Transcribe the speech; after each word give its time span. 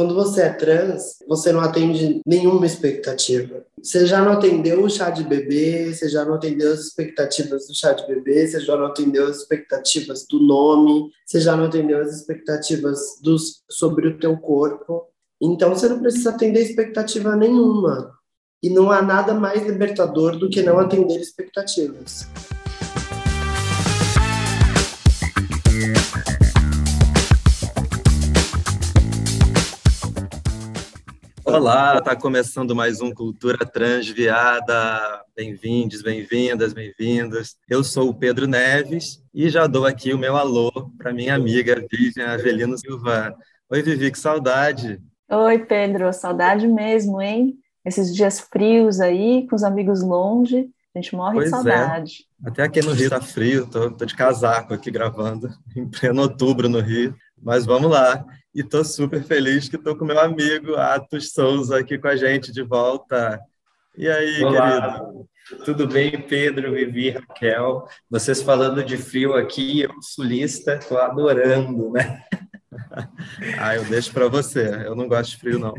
Quando 0.00 0.14
você 0.14 0.42
é 0.42 0.50
trans, 0.50 1.18
você 1.26 1.50
não 1.50 1.58
atende 1.58 2.20
nenhuma 2.24 2.64
expectativa. 2.64 3.66
Você 3.82 4.06
já 4.06 4.22
não 4.22 4.30
atendeu 4.30 4.84
o 4.84 4.88
chá 4.88 5.10
de 5.10 5.24
bebê, 5.24 5.92
você 5.92 6.08
já 6.08 6.24
não 6.24 6.34
atendeu 6.34 6.72
as 6.72 6.82
expectativas 6.82 7.66
do 7.66 7.74
chá 7.74 7.92
de 7.92 8.06
bebê, 8.06 8.46
você 8.46 8.60
já 8.60 8.76
não 8.76 8.86
atendeu 8.86 9.26
as 9.26 9.38
expectativas 9.38 10.24
do 10.24 10.38
nome, 10.38 11.10
você 11.26 11.40
já 11.40 11.56
não 11.56 11.64
atendeu 11.64 12.00
as 12.00 12.14
expectativas 12.14 13.18
dos, 13.20 13.64
sobre 13.68 14.06
o 14.06 14.18
teu 14.20 14.36
corpo. 14.36 15.08
Então 15.42 15.70
você 15.70 15.88
não 15.88 15.98
precisa 15.98 16.30
atender 16.30 16.62
expectativa 16.62 17.34
nenhuma. 17.34 18.12
E 18.62 18.70
não 18.70 18.92
há 18.92 19.02
nada 19.02 19.34
mais 19.34 19.66
libertador 19.66 20.38
do 20.38 20.48
que 20.48 20.62
não 20.62 20.78
atender 20.78 21.18
expectativas. 21.18 22.28
Olá, 31.50 31.96
está 31.96 32.14
começando 32.14 32.76
mais 32.76 33.00
um 33.00 33.10
Cultura 33.10 33.64
Transviada. 33.64 35.24
Bem-vindos, 35.34 36.02
bem-vindas, 36.02 36.74
bem-vindos. 36.74 37.56
Eu 37.66 37.82
sou 37.82 38.10
o 38.10 38.14
Pedro 38.14 38.46
Neves 38.46 39.24
e 39.32 39.48
já 39.48 39.66
dou 39.66 39.86
aqui 39.86 40.12
o 40.12 40.18
meu 40.18 40.36
alô 40.36 40.70
para 40.98 41.10
minha 41.10 41.34
amiga 41.34 41.82
Vivian 41.90 42.26
Avelino 42.26 42.76
Silva. 42.76 43.34
Oi, 43.70 43.82
Vivi, 43.82 44.10
que 44.10 44.18
saudade. 44.18 45.00
Oi, 45.30 45.58
Pedro, 45.60 46.12
saudade 46.12 46.68
mesmo, 46.68 47.20
hein? 47.20 47.54
Esses 47.82 48.14
dias 48.14 48.40
frios 48.40 49.00
aí, 49.00 49.46
com 49.48 49.56
os 49.56 49.64
amigos 49.64 50.02
longe, 50.02 50.68
a 50.94 50.98
gente 50.98 51.16
morre 51.16 51.36
pois 51.36 51.46
de 51.46 51.50
saudade. 51.50 52.26
É. 52.44 52.48
Até 52.50 52.62
aqui 52.64 52.82
no 52.82 52.92
Rio 52.92 53.08
tá 53.08 53.22
frio, 53.22 53.66
tô, 53.66 53.90
tô 53.90 54.04
de 54.04 54.14
casaco 54.14 54.74
aqui 54.74 54.90
gravando, 54.90 55.48
em 55.74 55.88
pleno 55.88 56.20
outubro 56.20 56.68
no 56.68 56.80
Rio. 56.80 57.16
Mas 57.42 57.64
vamos 57.64 57.90
lá. 57.90 58.22
E 58.58 58.60
estou 58.60 58.84
super 58.84 59.22
feliz 59.22 59.68
que 59.68 59.76
estou 59.76 59.94
com 59.94 60.04
meu 60.04 60.18
amigo 60.18 60.74
Atos 60.74 61.30
Souza 61.30 61.78
aqui 61.78 61.96
com 61.96 62.08
a 62.08 62.16
gente 62.16 62.50
de 62.50 62.60
volta. 62.60 63.40
E 63.96 64.08
aí, 64.08 64.42
Olá. 64.42 64.98
querido? 64.98 65.64
Tudo 65.64 65.86
bem, 65.86 66.20
Pedro, 66.20 66.72
Vivi, 66.72 67.10
Raquel? 67.10 67.86
Vocês 68.10 68.42
falando 68.42 68.82
de 68.82 68.96
frio 68.96 69.34
aqui, 69.34 69.82
eu 69.82 69.92
sulista, 70.02 70.74
estou 70.74 70.98
adorando, 70.98 71.92
né? 71.92 72.24
ah, 73.60 73.76
eu 73.76 73.84
deixo 73.84 74.12
para 74.12 74.26
você. 74.26 74.68
Eu 74.84 74.96
não 74.96 75.06
gosto 75.06 75.30
de 75.30 75.36
frio, 75.36 75.60
não. 75.60 75.72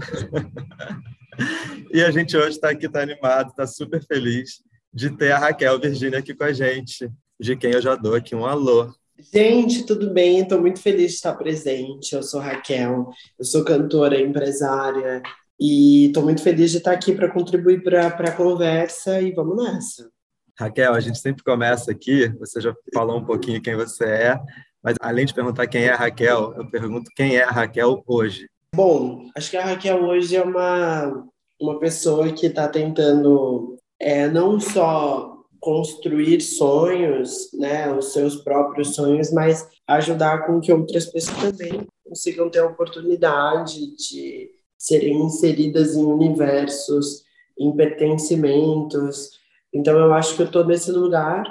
e 1.91 2.01
a 2.01 2.09
gente 2.11 2.37
hoje 2.37 2.51
está 2.51 2.69
aqui, 2.69 2.85
está 2.85 3.01
animado, 3.01 3.49
está 3.49 3.67
super 3.67 4.01
feliz 4.05 4.63
de 4.93 5.09
ter 5.09 5.33
a 5.33 5.37
Raquel 5.37 5.77
Virgínia 5.81 6.19
aqui 6.19 6.33
com 6.33 6.45
a 6.45 6.53
gente, 6.53 7.11
de 7.37 7.57
quem 7.57 7.73
eu 7.73 7.81
já 7.81 7.97
dou 7.97 8.15
aqui 8.15 8.33
um 8.33 8.45
alô. 8.45 8.89
Gente, 9.33 9.85
tudo 9.85 10.13
bem? 10.13 10.39
Estou 10.39 10.61
muito 10.61 10.81
feliz 10.81 11.11
de 11.11 11.17
estar 11.17 11.33
presente. 11.33 12.15
Eu 12.15 12.23
sou 12.23 12.39
Raquel, 12.39 13.09
eu 13.37 13.45
sou 13.45 13.65
cantora, 13.65 14.19
empresária 14.19 15.21
e 15.59 16.05
estou 16.07 16.23
muito 16.23 16.41
feliz 16.41 16.71
de 16.71 16.77
estar 16.77 16.93
aqui 16.93 17.13
para 17.13 17.29
contribuir 17.29 17.83
para 17.83 18.07
a 18.07 18.31
conversa 18.31 19.21
e 19.21 19.33
vamos 19.33 19.61
nessa. 19.61 20.09
Raquel, 20.57 20.93
a 20.93 20.99
gente 21.01 21.19
sempre 21.19 21.43
começa 21.43 21.91
aqui, 21.91 22.29
você 22.39 22.61
já 22.61 22.73
falou 22.93 23.17
um 23.17 23.25
pouquinho 23.25 23.61
quem 23.61 23.75
você 23.75 24.05
é, 24.05 24.39
mas 24.81 24.95
além 25.01 25.25
de 25.25 25.33
perguntar 25.33 25.67
quem 25.67 25.83
é 25.83 25.91
a 25.91 25.97
Raquel, 25.97 26.53
eu 26.55 26.69
pergunto 26.69 27.11
quem 27.15 27.35
é 27.35 27.43
a 27.43 27.51
Raquel 27.51 28.01
hoje. 28.07 28.47
Bom, 28.73 29.25
acho 29.35 29.51
que 29.51 29.57
a 29.57 29.65
Raquel 29.65 30.01
hoje 30.03 30.35
é 30.35 30.41
uma, 30.41 31.25
uma 31.59 31.79
pessoa 31.79 32.31
que 32.31 32.45
está 32.45 32.67
tentando 32.67 33.77
é, 33.99 34.27
não 34.29 34.59
só 34.59 35.38
construir 35.59 36.41
sonhos, 36.41 37.51
né, 37.53 37.91
os 37.93 38.13
seus 38.13 38.37
próprios 38.37 38.95
sonhos, 38.95 39.31
mas 39.31 39.67
ajudar 39.87 40.45
com 40.45 40.59
que 40.59 40.71
outras 40.71 41.05
pessoas 41.05 41.37
também 41.37 41.87
consigam 42.05 42.49
ter 42.49 42.59
a 42.59 42.67
oportunidade 42.67 43.95
de 43.95 44.49
serem 44.77 45.21
inseridas 45.21 45.95
em 45.95 46.03
universos, 46.03 47.23
em 47.57 47.75
pertencimentos. 47.75 49.31
Então 49.73 49.97
eu 49.97 50.13
acho 50.13 50.35
que 50.35 50.41
eu 50.41 50.45
estou 50.45 50.65
nesse 50.65 50.91
lugar. 50.91 51.43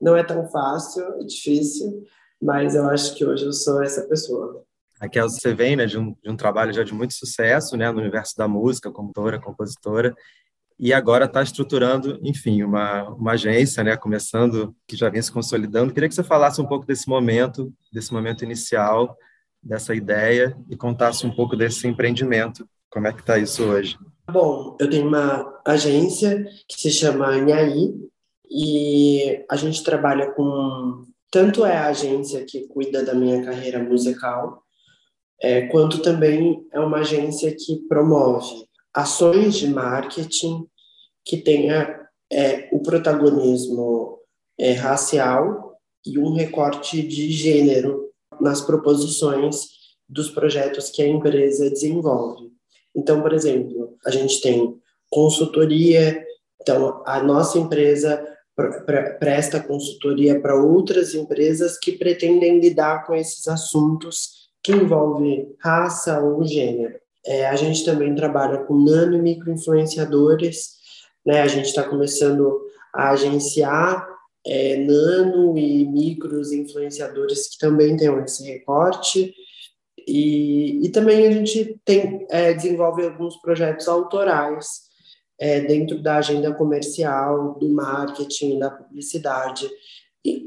Não 0.00 0.16
é 0.16 0.22
tão 0.22 0.46
fácil, 0.48 1.02
é 1.20 1.24
difícil, 1.24 2.04
mas 2.40 2.74
eu 2.74 2.88
acho 2.88 3.14
que 3.14 3.24
hoje 3.24 3.44
eu 3.44 3.52
sou 3.52 3.82
essa 3.82 4.02
pessoa. 4.02 4.64
Raquel, 5.00 5.28
você 5.28 5.52
vem 5.52 5.76
né, 5.76 5.84
de, 5.84 5.98
um, 5.98 6.14
de 6.22 6.30
um 6.30 6.36
trabalho 6.36 6.72
já 6.72 6.82
de 6.82 6.94
muito 6.94 7.12
sucesso 7.12 7.76
né, 7.76 7.90
no 7.90 8.00
universo 8.00 8.34
da 8.36 8.48
música, 8.48 8.90
como 8.90 9.08
autora, 9.08 9.40
compositora, 9.40 10.14
e 10.78 10.92
agora 10.92 11.24
está 11.24 11.42
estruturando, 11.42 12.18
enfim, 12.22 12.62
uma, 12.62 13.08
uma 13.10 13.32
agência, 13.32 13.82
né, 13.82 13.96
começando, 13.96 14.74
que 14.86 14.96
já 14.96 15.08
vem 15.08 15.22
se 15.22 15.32
consolidando. 15.32 15.92
Queria 15.92 16.08
que 16.08 16.14
você 16.14 16.22
falasse 16.22 16.60
um 16.60 16.66
pouco 16.66 16.86
desse 16.86 17.08
momento, 17.08 17.72
desse 17.90 18.12
momento 18.12 18.44
inicial, 18.44 19.16
dessa 19.62 19.94
ideia, 19.94 20.56
e 20.68 20.76
contasse 20.76 21.26
um 21.26 21.34
pouco 21.34 21.56
desse 21.56 21.88
empreendimento. 21.88 22.68
Como 22.90 23.06
é 23.06 23.12
que 23.12 23.20
está 23.20 23.38
isso 23.38 23.64
hoje? 23.64 23.96
Bom, 24.30 24.76
eu 24.78 24.90
tenho 24.90 25.08
uma 25.08 25.60
agência 25.66 26.44
que 26.68 26.78
se 26.78 26.90
chama 26.90 27.36
Nhaí, 27.38 27.94
e 28.50 29.44
a 29.50 29.56
gente 29.56 29.82
trabalha 29.82 30.30
com... 30.32 31.04
Tanto 31.30 31.64
é 31.64 31.76
a 31.76 31.88
agência 31.88 32.44
que 32.44 32.68
cuida 32.68 33.02
da 33.02 33.14
minha 33.14 33.42
carreira 33.42 33.82
musical, 33.82 34.62
é, 35.40 35.62
quanto 35.68 36.00
também 36.00 36.66
é 36.72 36.78
uma 36.78 36.98
agência 36.98 37.54
que 37.54 37.76
promove 37.88 38.66
ações 38.96 39.56
de 39.56 39.68
marketing 39.68 40.66
que 41.22 41.36
tenha 41.36 42.08
é, 42.32 42.66
o 42.72 42.80
protagonismo 42.80 44.18
é, 44.58 44.72
racial 44.72 45.78
e 46.04 46.18
um 46.18 46.32
recorte 46.32 47.02
de 47.02 47.30
gênero 47.30 48.10
nas 48.40 48.62
proposições 48.62 49.66
dos 50.08 50.30
projetos 50.30 50.88
que 50.88 51.02
a 51.02 51.06
empresa 51.06 51.68
desenvolve. 51.68 52.50
Então, 52.94 53.20
por 53.20 53.34
exemplo, 53.34 53.96
a 54.06 54.10
gente 54.10 54.40
tem 54.40 54.80
consultoria, 55.10 56.24
então 56.60 57.02
a 57.04 57.22
nossa 57.22 57.58
empresa 57.58 58.24
presta 59.18 59.62
consultoria 59.62 60.40
para 60.40 60.56
outras 60.56 61.14
empresas 61.14 61.78
que 61.78 61.92
pretendem 61.92 62.60
lidar 62.60 63.04
com 63.04 63.14
esses 63.14 63.46
assuntos 63.46 64.48
que 64.62 64.72
envolvem 64.72 65.54
raça 65.60 66.18
ou 66.20 66.42
gênero. 66.44 66.98
É, 67.26 67.46
a 67.46 67.56
gente 67.56 67.84
também 67.84 68.14
trabalha 68.14 68.58
com 68.58 68.78
nano 68.78 69.16
e 69.16 69.22
microinfluenciadores, 69.22 70.76
né? 71.24 71.42
A 71.42 71.48
gente 71.48 71.66
está 71.66 71.82
começando 71.82 72.60
a 72.94 73.10
agenciar 73.10 74.06
é, 74.46 74.76
nano 74.76 75.58
e 75.58 75.84
micros 75.84 76.52
influenciadores 76.52 77.48
que 77.48 77.58
também 77.58 77.96
tenham 77.96 78.22
esse 78.22 78.44
recorte. 78.44 79.34
E, 80.06 80.86
e 80.86 80.88
também 80.90 81.26
a 81.26 81.32
gente 81.32 81.80
tem, 81.84 82.24
é, 82.30 82.54
desenvolve 82.54 83.04
alguns 83.04 83.36
projetos 83.38 83.88
autorais 83.88 84.86
é, 85.38 85.60
dentro 85.62 86.00
da 86.00 86.18
agenda 86.18 86.54
comercial, 86.54 87.58
do 87.58 87.68
marketing, 87.68 88.60
da 88.60 88.70
publicidade, 88.70 89.68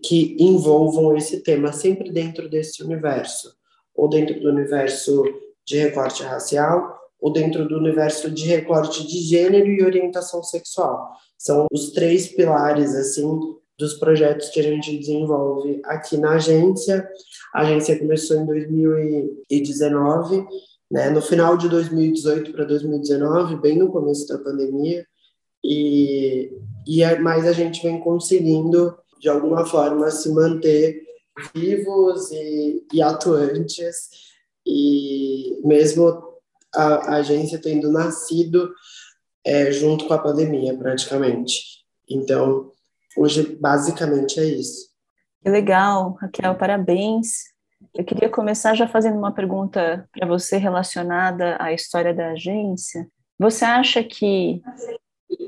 que 0.04 0.36
envolvam 0.40 1.16
esse 1.16 1.42
tema 1.42 1.72
sempre 1.72 2.12
dentro 2.12 2.50
desse 2.50 2.84
universo, 2.84 3.54
ou 3.94 4.10
dentro 4.10 4.40
do 4.40 4.50
universo 4.50 5.24
de 5.70 5.78
recorte 5.78 6.24
racial 6.24 6.98
ou 7.22 7.32
dentro 7.32 7.68
do 7.68 7.78
universo 7.78 8.32
de 8.32 8.46
recorte 8.46 9.06
de 9.06 9.20
gênero 9.20 9.68
e 9.68 9.84
orientação 9.84 10.42
sexual. 10.42 11.12
São 11.38 11.68
os 11.72 11.92
três 11.92 12.28
pilares 12.28 12.96
assim 12.96 13.40
dos 13.78 13.94
projetos 13.94 14.50
que 14.50 14.60
a 14.60 14.64
gente 14.64 14.98
desenvolve 14.98 15.80
aqui 15.86 16.18
na 16.18 16.32
agência. 16.32 17.08
A 17.54 17.62
agência 17.62 18.00
começou 18.00 18.38
em 18.38 18.46
2019, 18.48 20.44
né, 20.90 21.12
no 21.12 21.22
final 21.22 21.56
de 21.56 21.70
2018 21.70 22.52
para 22.52 22.66
2019, 22.66 23.58
bem 23.58 23.78
no 23.78 23.92
começo 23.92 24.28
da 24.28 24.40
pandemia, 24.40 25.06
e, 25.64 26.52
e 26.88 27.04
é, 27.04 27.20
mas 27.20 27.46
a 27.46 27.54
gente 27.54 27.84
vem 27.84 28.00
conseguindo, 28.00 28.98
de 29.20 29.30
alguma 29.30 29.66
forma, 29.66 30.10
se 30.10 30.30
manter 30.34 31.04
vivos 31.54 32.32
e, 32.32 32.84
e 32.92 33.02
atuantes 33.04 34.30
e 34.70 35.60
mesmo 35.66 36.08
a, 36.74 36.84
a 36.84 37.16
agência 37.16 37.60
tendo 37.60 37.92
nascido 37.92 38.72
é, 39.44 39.72
junto 39.72 40.06
com 40.08 40.14
a 40.14 40.20
pandemia, 40.20 40.78
praticamente. 40.78 41.84
Então, 42.08 42.72
hoje, 43.18 43.58
basicamente, 43.60 44.40
é 44.40 44.46
isso. 44.46 44.90
Que 45.42 45.50
legal, 45.50 46.18
Raquel, 46.22 46.54
parabéns. 46.56 47.46
Eu 47.96 48.04
queria 48.04 48.30
começar 48.30 48.76
já 48.76 48.88
fazendo 48.88 49.18
uma 49.18 49.32
pergunta 49.32 50.08
para 50.12 50.28
você 50.28 50.58
relacionada 50.58 51.58
à 51.60 51.74
história 51.74 52.14
da 52.14 52.32
agência. 52.32 53.08
Você 53.40 53.66
acha 53.66 54.04
que 54.04 54.62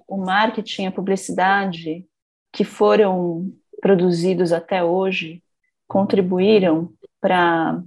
o 0.07 0.18
marketing, 0.18 0.88
a 0.88 0.92
publicidade 0.92 2.07
que 2.51 2.63
foram 2.63 3.51
produzidos 3.81 4.51
até 4.51 4.84
hoje 4.84 5.44
contribuíram 5.88 6.92
para 7.19 7.84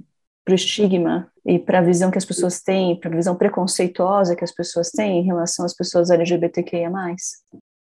o 0.48 0.54
estigma 0.54 1.32
e 1.46 1.58
para 1.58 1.80
a 1.80 1.82
visão 1.82 2.10
que 2.10 2.18
as 2.18 2.24
pessoas 2.24 2.62
têm, 2.62 2.98
para 2.98 3.10
a 3.10 3.16
visão 3.16 3.36
preconceituosa 3.36 4.34
que 4.34 4.44
as 4.44 4.52
pessoas 4.52 4.90
têm 4.90 5.20
em 5.20 5.24
relação 5.24 5.64
às 5.64 5.74
pessoas 5.74 6.10
LGBTQIA+. 6.10 6.90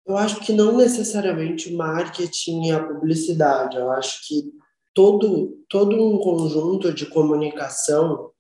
Eu 0.06 0.18
acho 0.18 0.40
que 0.40 0.52
não 0.52 0.76
necessariamente 0.76 1.72
o 1.72 1.78
marketing 1.78 2.64
e 2.66 2.72
a 2.72 2.84
publicidade. 2.84 3.78
Eu 3.78 3.92
acho 3.92 4.28
que 4.28 4.52
todo, 4.94 5.58
todo 5.70 5.96
um 5.96 6.18
conjunto 6.18 6.92
de 6.92 7.06
comunicação 7.06 8.32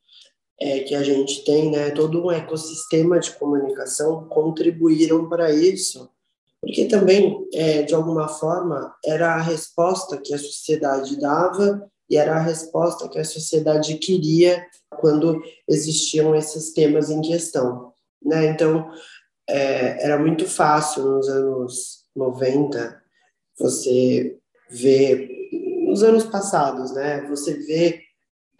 é, 0.59 0.79
que 0.79 0.95
a 0.95 1.03
gente 1.03 1.43
tem, 1.43 1.71
né, 1.71 1.91
todo 1.91 2.23
um 2.23 2.31
ecossistema 2.31 3.19
de 3.19 3.31
comunicação 3.31 4.27
contribuíram 4.27 5.27
para 5.29 5.51
isso, 5.51 6.09
porque 6.61 6.85
também, 6.85 7.47
é, 7.53 7.81
de 7.81 7.95
alguma 7.95 8.27
forma, 8.27 8.93
era 9.03 9.33
a 9.33 9.41
resposta 9.41 10.17
que 10.17 10.33
a 10.33 10.37
sociedade 10.37 11.19
dava 11.19 11.89
e 12.07 12.17
era 12.17 12.35
a 12.35 12.41
resposta 12.41 13.09
que 13.09 13.17
a 13.17 13.25
sociedade 13.25 13.97
queria 13.97 14.63
quando 14.99 15.41
existiam 15.67 16.35
esses 16.35 16.73
temas 16.73 17.09
em 17.09 17.21
questão. 17.21 17.93
Né? 18.23 18.45
Então, 18.47 18.91
é, 19.49 20.05
era 20.05 20.19
muito 20.19 20.47
fácil 20.47 21.03
nos 21.03 21.27
anos 21.29 22.05
90 22.15 23.01
você 23.57 24.37
ver, 24.69 25.29
nos 25.87 26.03
anos 26.03 26.23
passados, 26.23 26.93
né? 26.93 27.21
você 27.27 27.53
vê, 27.53 28.01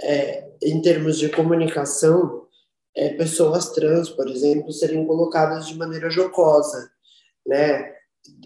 é, 0.01 0.49
em 0.63 0.81
termos 0.81 1.17
de 1.17 1.29
comunicação, 1.29 2.41
é, 2.95 3.09
pessoas 3.13 3.69
trans, 3.71 4.09
por 4.09 4.27
exemplo, 4.27 4.71
serem 4.71 5.05
colocadas 5.05 5.67
de 5.67 5.77
maneira 5.77 6.09
jocosa, 6.09 6.91
né? 7.45 7.89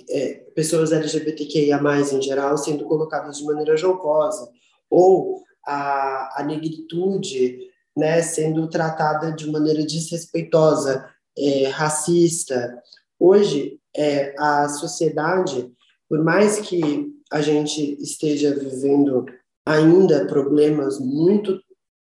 É, 0.10 0.34
pessoas 0.56 0.92
LGBTQIA+, 0.92 1.82
em 2.14 2.22
geral, 2.22 2.58
sendo 2.58 2.86
colocadas 2.86 3.40
de 3.40 3.44
maneira 3.44 3.76
jocosa, 3.76 4.50
ou 4.90 5.44
a, 5.66 6.42
a 6.42 6.44
negritude 6.44 7.60
né, 7.96 8.22
sendo 8.22 8.68
tratada 8.68 9.32
de 9.32 9.50
maneira 9.50 9.86
desrespeitosa, 9.86 11.10
é, 11.38 11.68
racista. 11.68 12.82
Hoje, 13.20 13.80
é, 13.96 14.36
a 14.38 14.68
sociedade, 14.68 15.72
por 16.10 16.24
mais 16.24 16.60
que 16.60 17.14
a 17.32 17.42
gente 17.42 17.98
esteja 18.02 18.54
vivendo 18.54 19.26
ainda 19.66 20.28
problemas 20.28 21.00
muito 21.00 21.60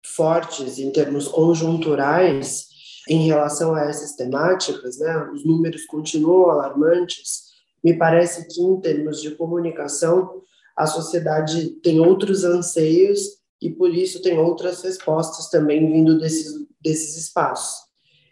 fortes 0.05 0.79
em 0.79 0.91
termos 0.91 1.27
conjunturais 1.27 2.67
em 3.07 3.25
relação 3.25 3.73
a 3.73 3.85
essas 3.85 4.15
temáticas, 4.15 4.99
né, 4.99 5.29
os 5.33 5.43
números 5.43 5.85
continuam 5.85 6.49
alarmantes. 6.49 7.49
Me 7.83 7.97
parece 7.97 8.47
que, 8.47 8.61
em 8.61 8.79
termos 8.79 9.21
de 9.21 9.31
comunicação, 9.31 10.41
a 10.75 10.85
sociedade 10.85 11.71
tem 11.81 11.99
outros 11.99 12.43
anseios 12.43 13.38
e 13.61 13.69
por 13.69 13.93
isso 13.93 14.21
tem 14.21 14.37
outras 14.39 14.81
respostas 14.81 15.49
também 15.49 15.91
vindo 15.91 16.17
desses, 16.17 16.53
desses 16.81 17.17
espaços. 17.17 17.89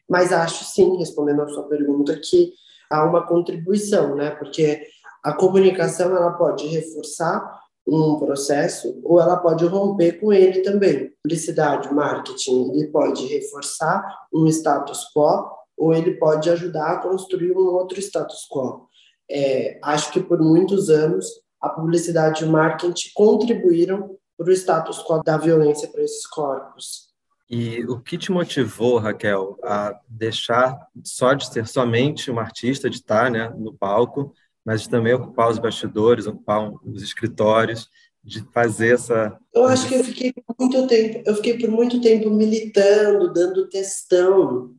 Mas 0.09 0.31
acho 0.31 0.63
sim, 0.63 0.97
respondendo 0.97 1.41
a 1.41 1.49
sua 1.49 1.63
pergunta, 1.63 2.17
que 2.17 2.53
há 2.89 3.03
uma 3.03 3.25
contribuição, 3.27 4.15
né? 4.15 4.31
Porque 4.31 4.81
a 5.23 5.33
comunicação 5.33 6.15
ela 6.15 6.31
pode 6.31 6.65
reforçar 6.67 7.61
um 7.85 8.17
processo 8.17 8.99
ou 9.03 9.19
ela 9.19 9.37
pode 9.37 9.65
romper 9.65 10.19
com 10.19 10.31
ele 10.31 10.61
também. 10.61 11.11
Publicidade, 11.23 11.93
marketing, 11.93 12.71
ele 12.71 12.87
pode 12.87 13.25
reforçar 13.27 14.03
um 14.33 14.45
status 14.47 15.05
quo 15.13 15.49
ou 15.77 15.93
ele 15.93 16.15
pode 16.15 16.49
ajudar 16.49 16.91
a 16.91 16.97
construir 17.01 17.51
um 17.51 17.67
outro 17.67 17.99
status 17.99 18.47
quo. 18.51 18.87
É, 19.29 19.79
acho 19.83 20.11
que 20.11 20.21
por 20.21 20.39
muitos 20.39 20.89
anos 20.89 21.27
a 21.61 21.69
publicidade 21.69 22.43
e 22.43 22.47
o 22.47 22.51
marketing 22.51 23.09
contribuíram 23.13 24.17
para 24.37 24.49
o 24.49 24.51
status 24.51 25.03
quo 25.03 25.21
da 25.23 25.37
violência 25.37 25.87
para 25.87 26.03
esses 26.03 26.25
corpos. 26.27 27.07
E 27.49 27.83
o 27.85 27.99
que 27.99 28.17
te 28.17 28.31
motivou, 28.31 28.97
Raquel, 28.97 29.57
a 29.63 29.97
deixar 30.07 30.77
só 31.03 31.33
de 31.33 31.47
ser 31.47 31.65
somente 31.65 32.29
uma 32.29 32.41
artista, 32.41 32.89
de 32.89 32.97
estar 32.97 33.31
né, 33.31 33.49
no 33.57 33.73
palco, 33.73 34.33
mas 34.65 34.81
de 34.81 34.89
também 34.89 35.13
ocupar 35.13 35.49
os 35.49 35.57
bastidores, 35.57 36.27
ocupar 36.27 36.69
os 36.83 37.01
escritórios, 37.01 37.89
de 38.21 38.43
fazer 38.51 38.95
essa. 38.95 39.39
Eu 39.53 39.63
acho 39.65 39.87
que 39.87 39.95
eu 39.95 40.03
fiquei 40.03 40.33
por 40.33 40.55
muito 40.59 40.85
tempo, 40.87 41.23
eu 41.25 41.35
fiquei 41.35 41.57
por 41.57 41.69
muito 41.71 42.01
tempo 42.01 42.29
militando, 42.29 43.31
dando 43.31 43.69
textão. 43.69 44.75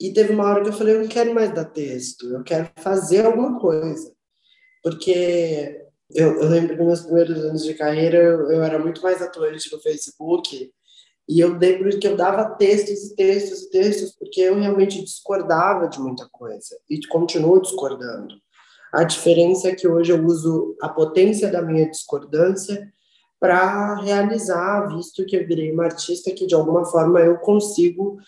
E 0.00 0.12
teve 0.12 0.32
uma 0.32 0.44
hora 0.44 0.62
que 0.62 0.68
eu 0.68 0.72
falei, 0.72 0.94
eu 0.94 1.00
não 1.00 1.08
quero 1.08 1.34
mais 1.34 1.52
dar 1.52 1.64
texto, 1.64 2.26
eu 2.26 2.44
quero 2.44 2.70
fazer 2.76 3.26
alguma 3.26 3.58
coisa. 3.58 4.12
Porque 4.82 5.83
eu, 6.14 6.40
eu 6.40 6.48
lembro 6.48 6.76
que 6.76 6.82
nos 6.82 6.86
meus 6.86 7.00
primeiros 7.02 7.44
anos 7.44 7.64
de 7.64 7.74
carreira 7.74 8.16
eu, 8.16 8.50
eu, 8.50 8.62
era 8.62 8.78
muito 8.78 9.02
mais 9.02 9.20
atuante 9.20 9.72
no 9.72 9.80
Facebook 9.80 10.72
e 11.28 11.40
eu 11.40 11.58
lembro 11.58 11.98
que 11.98 12.06
eu 12.06 12.16
dava 12.16 12.54
textos 12.56 13.10
e 13.10 13.16
textos 13.16 13.62
e 13.62 13.70
textos 13.70 14.12
porque 14.12 14.40
eu 14.40 14.58
realmente 14.58 15.02
discordava 15.02 15.88
de 15.88 15.98
muita 15.98 16.28
coisa 16.30 16.76
e 16.88 17.04
continuo 17.08 17.60
discordando. 17.60 18.34
A 18.92 19.02
diferença 19.02 19.68
é 19.68 19.74
que 19.74 19.88
hoje 19.88 20.12
eu 20.12 20.24
uso 20.24 20.76
a 20.80 20.88
potência 20.88 21.50
da 21.50 21.60
minha 21.60 21.90
discordância 21.90 22.92
para 23.40 23.96
realizar, 23.96 24.86
visto 24.86 25.26
que 25.26 25.36
eu 25.36 25.46
virei 25.46 25.72
uma 25.72 25.84
artista 25.84 26.30
que 26.30 26.46
de 26.46 26.54
alguma 26.54 26.84
forma 26.84 27.20
eu 27.20 27.36
consigo 27.38 28.18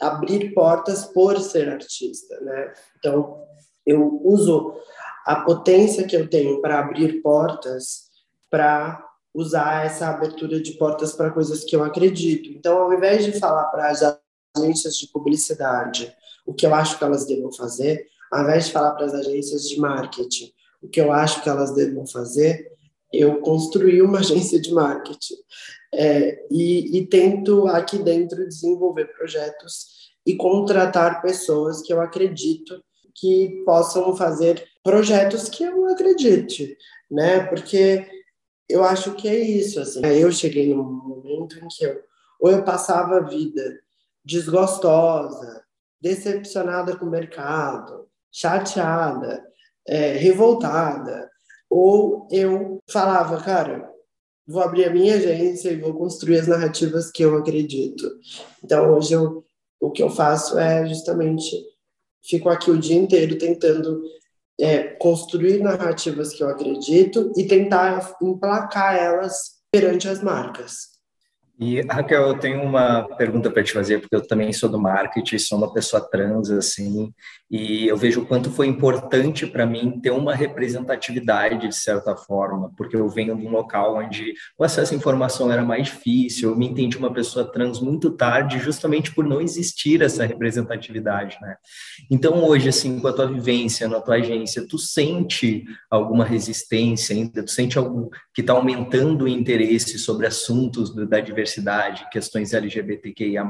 abrir 0.00 0.52
portas 0.52 1.04
por 1.04 1.40
ser 1.40 1.68
artista, 1.68 2.38
né? 2.40 2.72
Então, 2.98 3.42
eu 3.86 4.20
uso 4.24 4.74
a 5.26 5.40
potência 5.40 6.06
que 6.06 6.16
eu 6.16 6.30
tenho 6.30 6.60
para 6.60 6.78
abrir 6.78 7.20
portas, 7.20 8.06
para 8.48 9.04
usar 9.34 9.84
essa 9.84 10.08
abertura 10.08 10.60
de 10.60 10.72
portas 10.74 11.12
para 11.12 11.32
coisas 11.32 11.64
que 11.64 11.74
eu 11.74 11.82
acredito. 11.82 12.48
Então, 12.50 12.78
ao 12.78 12.92
invés 12.92 13.24
de 13.24 13.38
falar 13.38 13.64
para 13.64 13.90
as 13.90 14.00
agências 14.56 14.96
de 14.96 15.08
publicidade 15.08 16.14
o 16.46 16.54
que 16.54 16.64
eu 16.64 16.72
acho 16.72 16.96
que 16.96 17.02
elas 17.02 17.26
devam 17.26 17.52
fazer, 17.52 18.06
ao 18.30 18.44
invés 18.44 18.66
de 18.66 18.72
falar 18.72 18.92
para 18.92 19.06
as 19.06 19.14
agências 19.14 19.68
de 19.68 19.80
marketing 19.80 20.52
o 20.80 20.88
que 20.88 21.00
eu 21.00 21.10
acho 21.10 21.42
que 21.42 21.48
elas 21.48 21.74
devam 21.74 22.06
fazer, 22.06 22.70
eu 23.12 23.40
construí 23.40 24.00
uma 24.00 24.20
agência 24.20 24.60
de 24.60 24.72
marketing 24.72 25.34
é, 25.92 26.46
e, 26.50 26.98
e 26.98 27.06
tento 27.06 27.66
aqui 27.66 27.98
dentro 27.98 28.46
desenvolver 28.46 29.06
projetos 29.06 29.96
e 30.24 30.36
contratar 30.36 31.20
pessoas 31.20 31.82
que 31.82 31.92
eu 31.92 32.00
acredito 32.00 32.80
que 33.18 33.62
possam 33.64 34.16
fazer 34.16 34.66
projetos 34.82 35.48
que 35.48 35.64
eu 35.64 35.86
acredite, 35.86 36.76
né? 37.10 37.40
Porque 37.46 38.06
eu 38.68 38.84
acho 38.84 39.14
que 39.14 39.28
é 39.28 39.38
isso, 39.38 39.80
assim. 39.80 40.04
Eu 40.04 40.30
cheguei 40.30 40.74
num 40.74 40.82
momento 40.82 41.58
em 41.58 41.68
que 41.68 41.84
eu 41.84 42.06
ou 42.40 42.50
eu 42.50 42.62
passava 42.62 43.16
a 43.16 43.20
vida 43.20 43.80
desgostosa, 44.24 45.64
decepcionada 46.00 46.96
com 46.96 47.06
o 47.06 47.10
mercado, 47.10 48.08
chateada, 48.30 49.44
é, 49.86 50.12
revoltada, 50.12 51.30
ou 51.70 52.28
eu 52.30 52.82
falava, 52.90 53.40
cara, 53.40 53.90
vou 54.46 54.62
abrir 54.62 54.84
a 54.84 54.92
minha 54.92 55.16
agência 55.16 55.70
e 55.70 55.80
vou 55.80 55.94
construir 55.94 56.38
as 56.38 56.46
narrativas 56.46 57.10
que 57.10 57.22
eu 57.22 57.36
acredito. 57.36 58.04
Então, 58.62 58.92
hoje 58.94 59.14
eu, 59.14 59.44
o 59.80 59.90
que 59.90 60.02
eu 60.02 60.10
faço 60.10 60.58
é 60.58 60.86
justamente 60.86 61.56
fico 62.28 62.48
aqui 62.48 62.70
o 62.70 62.78
dia 62.78 62.96
inteiro 62.96 63.38
tentando 63.38 64.02
é, 64.60 64.82
construir 64.98 65.58
narrativas 65.58 66.32
que 66.32 66.42
eu 66.42 66.48
acredito 66.48 67.32
e 67.36 67.44
tentar 67.44 68.16
emplacar 68.22 68.96
elas 68.96 69.56
perante 69.70 70.08
as 70.08 70.22
marcas. 70.22 70.95
E, 71.58 71.80
Raquel, 71.80 72.28
eu 72.28 72.38
tenho 72.38 72.62
uma 72.62 73.04
pergunta 73.16 73.50
para 73.50 73.62
te 73.62 73.72
fazer, 73.72 73.98
porque 73.98 74.14
eu 74.14 74.26
também 74.26 74.52
sou 74.52 74.68
do 74.68 74.78
marketing, 74.78 75.38
sou 75.38 75.56
uma 75.56 75.72
pessoa 75.72 76.06
trans, 76.06 76.50
assim, 76.50 77.10
e 77.50 77.88
eu 77.88 77.96
vejo 77.96 78.20
o 78.20 78.26
quanto 78.26 78.50
foi 78.50 78.66
importante 78.66 79.46
para 79.46 79.64
mim 79.64 79.98
ter 79.98 80.10
uma 80.10 80.34
representatividade, 80.34 81.66
de 81.66 81.74
certa 81.74 82.14
forma, 82.14 82.70
porque 82.76 82.94
eu 82.94 83.08
venho 83.08 83.34
de 83.34 83.46
um 83.46 83.50
local 83.50 83.96
onde 83.96 84.34
o 84.58 84.64
acesso 84.64 84.92
à 84.92 84.96
informação 84.96 85.50
era 85.50 85.64
mais 85.64 85.86
difícil, 85.86 86.50
eu 86.50 86.56
me 86.56 86.66
entendi 86.66 86.98
uma 86.98 87.12
pessoa 87.12 87.50
trans 87.50 87.80
muito 87.80 88.10
tarde, 88.10 88.58
justamente 88.58 89.14
por 89.14 89.24
não 89.24 89.40
existir 89.40 90.02
essa 90.02 90.26
representatividade, 90.26 91.38
né? 91.40 91.56
Então, 92.10 92.44
hoje, 92.44 92.68
assim, 92.68 93.00
com 93.00 93.08
a 93.08 93.12
tua 93.14 93.28
vivência 93.28 93.88
na 93.88 94.00
tua 94.00 94.16
agência, 94.16 94.66
tu 94.68 94.76
sente 94.76 95.64
alguma 95.90 96.24
resistência 96.24 97.16
ainda? 97.16 97.42
Tu 97.42 97.50
sente 97.50 97.78
algo 97.78 98.10
que 98.34 98.42
está 98.42 98.52
aumentando 98.52 99.24
o 99.24 99.28
interesse 99.28 99.98
sobre 99.98 100.26
assuntos 100.26 100.94
da 100.94 101.18
diversidade 101.18 101.45
diversidade, 101.46 102.08
questões 102.10 102.52
LGBTQIA+, 102.52 103.44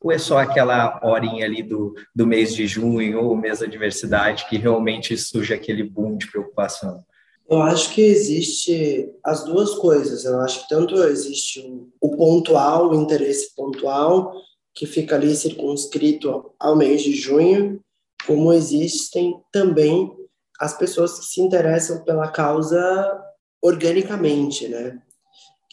ou 0.00 0.12
é 0.12 0.18
só 0.18 0.38
aquela 0.38 1.00
horinha 1.04 1.44
ali 1.44 1.62
do, 1.62 1.94
do 2.14 2.26
mês 2.26 2.54
de 2.54 2.66
junho 2.66 3.22
ou 3.22 3.36
mês 3.36 3.60
da 3.60 3.66
diversidade 3.66 4.46
que 4.48 4.58
realmente 4.58 5.16
surge 5.16 5.54
aquele 5.54 5.84
boom 5.84 6.16
de 6.16 6.30
preocupação? 6.30 7.04
Eu 7.48 7.62
acho 7.62 7.94
que 7.94 8.02
existe 8.02 9.10
as 9.24 9.44
duas 9.44 9.74
coisas. 9.76 10.24
Eu 10.24 10.40
acho 10.40 10.62
que 10.62 10.68
tanto 10.68 10.96
existe 11.04 11.62
o 12.00 12.16
pontual, 12.16 12.90
o 12.90 12.94
interesse 12.94 13.54
pontual, 13.54 14.34
que 14.74 14.84
fica 14.84 15.16
ali 15.16 15.34
circunscrito 15.34 16.52
ao 16.58 16.76
mês 16.76 17.02
de 17.02 17.12
junho, 17.12 17.80
como 18.26 18.52
existem 18.52 19.40
também 19.50 20.12
as 20.60 20.76
pessoas 20.76 21.18
que 21.18 21.24
se 21.24 21.40
interessam 21.40 22.04
pela 22.04 22.28
causa 22.28 23.24
organicamente, 23.62 24.68
né? 24.68 25.00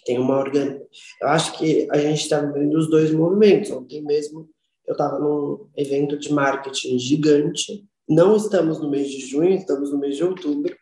Tem 0.05 0.19
uma 0.19 0.37
organ... 0.37 0.79
Eu 1.21 1.27
acho 1.27 1.57
que 1.57 1.87
a 1.91 1.97
gente 1.97 2.21
está 2.21 2.39
vendo 2.39 2.77
os 2.77 2.89
dois 2.89 3.11
movimentos. 3.11 3.71
Ontem 3.71 4.01
mesmo 4.03 4.47
eu 4.87 4.91
estava 4.91 5.19
num 5.19 5.67
evento 5.75 6.17
de 6.17 6.31
marketing 6.31 6.99
gigante. 6.99 7.83
Não 8.07 8.35
estamos 8.37 8.79
no 8.79 8.89
mês 8.89 9.09
de 9.09 9.19
junho, 9.19 9.55
estamos 9.55 9.91
no 9.91 9.97
mês 9.97 10.15
de 10.15 10.23
outubro. 10.23 10.75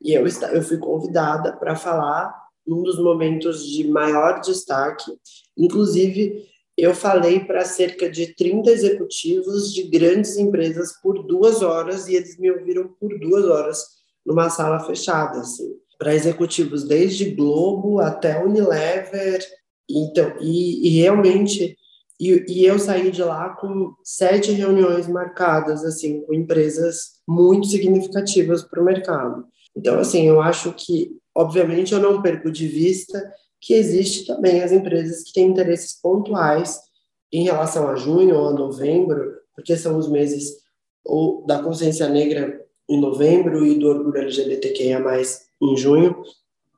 E 0.00 0.14
eu, 0.14 0.24
eu 0.26 0.62
fui 0.62 0.78
convidada 0.78 1.52
para 1.56 1.76
falar 1.76 2.34
num 2.66 2.82
dos 2.82 2.98
momentos 2.98 3.68
de 3.68 3.86
maior 3.86 4.40
destaque. 4.40 5.12
Inclusive, 5.56 6.48
eu 6.76 6.94
falei 6.94 7.40
para 7.40 7.64
cerca 7.64 8.10
de 8.10 8.34
30 8.34 8.70
executivos 8.70 9.72
de 9.72 9.82
grandes 9.84 10.36
empresas 10.38 10.92
por 11.02 11.22
duas 11.26 11.62
horas 11.62 12.08
e 12.08 12.14
eles 12.14 12.38
me 12.38 12.50
ouviram 12.50 12.88
por 12.98 13.18
duas 13.18 13.44
horas 13.44 13.84
numa 14.24 14.48
sala 14.48 14.80
fechada, 14.80 15.40
assim, 15.40 15.74
para 16.02 16.16
executivos 16.16 16.82
desde 16.82 17.30
Globo 17.30 18.00
até 18.00 18.44
Unilever, 18.44 19.40
então 19.88 20.34
e, 20.40 20.88
e 20.88 21.00
realmente 21.00 21.76
e, 22.18 22.44
e, 22.48 22.64
eu 22.66 22.76
saí 22.76 23.12
de 23.12 23.22
lá 23.22 23.50
com 23.50 23.94
sete 24.02 24.50
reuniões 24.50 25.06
marcadas, 25.06 25.84
assim, 25.84 26.22
com 26.22 26.34
empresas 26.34 27.20
muito 27.26 27.68
significativas 27.68 28.62
para 28.62 28.80
o 28.80 28.84
mercado. 28.84 29.44
Então, 29.76 29.98
assim, 29.98 30.28
eu 30.28 30.40
acho 30.40 30.72
que, 30.72 31.16
obviamente, 31.34 31.92
eu 31.92 32.00
não 32.00 32.20
perco 32.20 32.50
de 32.50 32.66
vista 32.66 33.20
que 33.60 33.74
existe 33.74 34.26
também 34.26 34.62
as 34.62 34.72
empresas 34.72 35.22
que 35.22 35.32
têm 35.32 35.48
interesses 35.48 36.00
pontuais 36.00 36.80
em 37.32 37.44
relação 37.44 37.88
a 37.88 37.96
junho 37.96 38.36
ou 38.36 38.48
a 38.48 38.52
novembro, 38.52 39.34
porque 39.54 39.76
são 39.76 39.96
os 39.96 40.08
meses 40.08 40.58
ou 41.04 41.44
da 41.46 41.62
consciência 41.62 42.08
negra 42.08 42.60
em 42.88 43.00
novembro 43.00 43.64
e 43.64 43.78
do 43.78 43.88
orgulho 43.88 44.18
LGBTQIA+, 44.18 45.00
em 45.62 45.76
junho. 45.76 46.22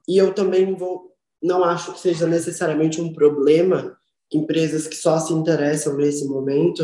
E 0.07 0.19
eu 0.19 0.35
também 0.35 0.75
vou, 0.75 1.13
não 1.43 1.65
acho 1.65 1.93
que 1.95 2.01
seja 2.01 2.27
necessariamente 2.27 3.01
um 3.01 3.13
problema 3.13 3.97
empresas 4.33 4.87
que 4.87 4.97
só 4.97 5.19
se 5.19 5.33
interessam 5.33 5.97
nesse 5.97 6.27
momento, 6.27 6.83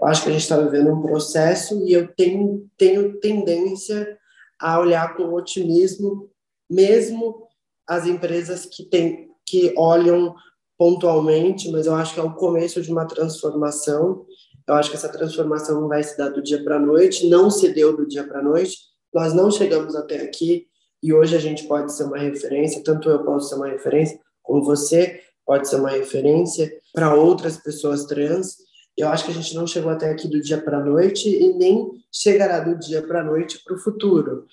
eu 0.00 0.06
acho 0.06 0.22
que 0.22 0.28
a 0.30 0.32
gente 0.32 0.42
está 0.42 0.58
vivendo 0.58 0.92
um 0.92 1.00
processo 1.00 1.86
e 1.86 1.92
eu 1.92 2.08
tenho, 2.14 2.68
tenho 2.76 3.18
tendência 3.20 4.18
a 4.58 4.78
olhar 4.78 5.16
com 5.16 5.32
otimismo, 5.32 6.28
mesmo 6.68 7.46
as 7.86 8.06
empresas 8.06 8.66
que, 8.66 8.84
tem, 8.84 9.30
que 9.46 9.72
olham 9.76 10.34
pontualmente, 10.78 11.70
mas 11.70 11.86
eu 11.86 11.94
acho 11.94 12.14
que 12.14 12.20
é 12.20 12.22
o 12.22 12.34
começo 12.34 12.82
de 12.82 12.90
uma 12.90 13.06
transformação. 13.06 14.26
Eu 14.66 14.74
acho 14.74 14.90
que 14.90 14.96
essa 14.96 15.08
transformação 15.08 15.80
não 15.80 15.88
vai 15.88 16.02
se 16.02 16.16
dar 16.16 16.30
do 16.30 16.42
dia 16.42 16.62
para 16.62 16.76
a 16.76 16.80
noite, 16.80 17.28
não 17.28 17.50
se 17.50 17.72
deu 17.72 17.96
do 17.96 18.06
dia 18.06 18.24
para 18.24 18.40
a 18.40 18.42
noite. 18.42 18.78
Nós 19.12 19.32
não 19.32 19.50
chegamos 19.50 19.94
até 19.94 20.20
aqui 20.22 20.66
e 21.02 21.12
hoje 21.12 21.34
a 21.34 21.40
gente 21.40 21.64
pode 21.64 21.92
ser 21.92 22.04
uma 22.04 22.18
referência, 22.18 22.82
tanto 22.84 23.10
eu 23.10 23.24
posso 23.24 23.48
ser 23.48 23.56
uma 23.56 23.68
referência, 23.68 24.20
como 24.42 24.62
você, 24.64 25.20
pode 25.44 25.68
ser 25.68 25.76
uma 25.76 25.90
referência 25.90 26.72
para 26.92 27.14
outras 27.14 27.56
pessoas 27.56 28.04
trans. 28.04 28.56
Eu 28.96 29.08
acho 29.08 29.24
que 29.24 29.32
a 29.32 29.34
gente 29.34 29.54
não 29.54 29.66
chegou 29.66 29.90
até 29.90 30.10
aqui 30.10 30.28
do 30.28 30.40
dia 30.40 30.60
para 30.60 30.78
a 30.78 30.84
noite 30.84 31.28
e 31.28 31.52
nem 31.54 31.90
chegará 32.12 32.60
do 32.60 32.78
dia 32.78 33.02
para 33.02 33.20
a 33.20 33.24
noite 33.24 33.60
para 33.64 33.74
o 33.74 33.78
futuro. 33.78 34.46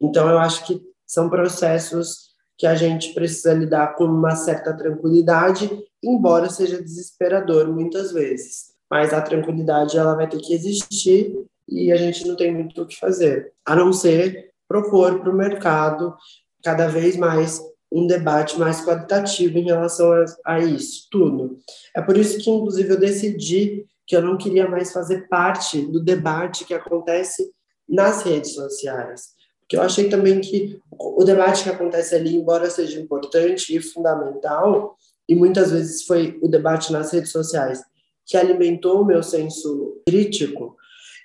Então, 0.00 0.28
eu 0.28 0.38
acho 0.38 0.66
que 0.66 0.82
são 1.06 1.30
processos 1.30 2.26
que 2.58 2.66
a 2.66 2.74
gente 2.74 3.14
precisa 3.14 3.54
lidar 3.54 3.94
com 3.94 4.04
uma 4.04 4.34
certa 4.34 4.76
tranquilidade, 4.76 5.70
embora 6.02 6.48
seja 6.48 6.82
desesperador 6.82 7.68
muitas 7.68 8.12
vezes. 8.12 8.74
Mas 8.90 9.12
a 9.12 9.20
tranquilidade 9.20 9.96
ela 9.96 10.14
vai 10.14 10.28
ter 10.28 10.38
que 10.38 10.54
existir 10.54 11.36
e 11.68 11.92
a 11.92 11.96
gente 11.96 12.26
não 12.26 12.36
tem 12.36 12.52
muito 12.52 12.82
o 12.82 12.86
que 12.86 12.98
fazer, 12.98 13.52
a 13.64 13.74
não 13.74 13.92
ser 13.92 14.50
propor 14.68 15.20
para 15.20 15.30
o 15.30 15.36
mercado 15.36 16.14
cada 16.62 16.88
vez 16.88 17.16
mais 17.16 17.60
um 17.90 18.06
debate 18.06 18.58
mais 18.58 18.84
qualitativo 18.84 19.58
em 19.58 19.64
relação 19.64 20.12
a, 20.12 20.24
a, 20.44 20.60
isso 20.60 21.06
tudo. 21.10 21.58
É 21.94 22.02
por 22.02 22.16
isso 22.16 22.38
que, 22.38 22.50
inclusive, 22.50 22.90
eu 22.90 22.98
decidi 22.98 23.86
que 24.06 24.16
eu 24.16 24.22
não 24.22 24.36
queria 24.36 24.68
mais 24.68 24.92
fazer 24.92 25.28
parte 25.28 25.80
do 25.80 26.02
debate 26.02 26.64
que 26.64 26.74
acontece 26.74 27.50
nas 27.88 28.22
redes 28.22 28.54
sociais. 28.54 29.36
Porque 29.60 29.76
eu 29.76 29.82
achei 29.82 30.08
também 30.08 30.40
que 30.40 30.78
o 30.92 31.24
debate 31.24 31.64
que 31.64 31.70
acontece 31.70 32.14
ali, 32.14 32.36
embora 32.36 32.70
seja 32.70 33.00
importante 33.00 33.74
e 33.74 33.80
fundamental, 33.80 34.96
e 35.28 35.34
muitas 35.34 35.72
vezes 35.72 36.04
foi 36.04 36.38
o 36.40 36.48
debate 36.48 36.92
nas 36.92 37.12
redes 37.12 37.32
sociais 37.32 37.82
que 38.24 38.36
alimentou 38.36 39.02
o 39.02 39.04
meu 39.04 39.22
senso 39.22 40.02
crítico, 40.06 40.76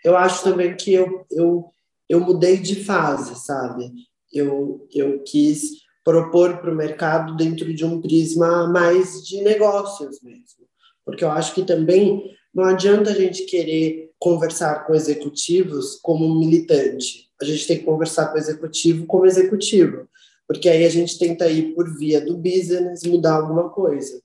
eu 0.03 0.15
acho 0.15 0.43
também 0.43 0.75
que 0.75 0.93
eu, 0.93 1.25
eu, 1.31 1.71
eu 2.11 2.19
mudei 2.19 2.57
de 2.57 2.83
fase, 2.83 3.39
sabe? 3.39 3.89
Eu, 4.33 4.85
eu 4.93 5.23
quis 5.23 5.81
propor 6.03 6.57
para 6.57 6.69
o 6.69 6.75
mercado 6.75 7.37
dentro 7.37 7.73
de 7.73 7.85
um 7.85 8.01
prisma 8.01 8.67
mais 8.67 9.23
de 9.25 9.41
negócios 9.41 10.21
mesmo. 10.21 10.67
Porque 11.05 11.23
eu 11.23 11.31
acho 11.31 11.55
que 11.55 11.63
também 11.63 12.35
não 12.53 12.65
adianta 12.65 13.11
a 13.11 13.13
gente 13.13 13.45
querer 13.45 14.11
conversar 14.19 14.85
com 14.85 14.93
executivos 14.93 15.99
como 16.01 16.37
militante. 16.37 17.29
A 17.41 17.45
gente 17.45 17.65
tem 17.65 17.77
que 17.77 17.85
conversar 17.85 18.27
com 18.27 18.35
o 18.35 18.39
executivo 18.39 19.05
como 19.05 19.25
executivo, 19.25 20.05
porque 20.45 20.67
aí 20.67 20.85
a 20.85 20.89
gente 20.89 21.17
tenta 21.17 21.47
ir 21.47 21.73
por 21.73 21.97
via 21.97 22.19
do 22.19 22.37
business 22.37 23.03
mudar 23.05 23.35
alguma 23.35 23.69
coisa. 23.69 24.21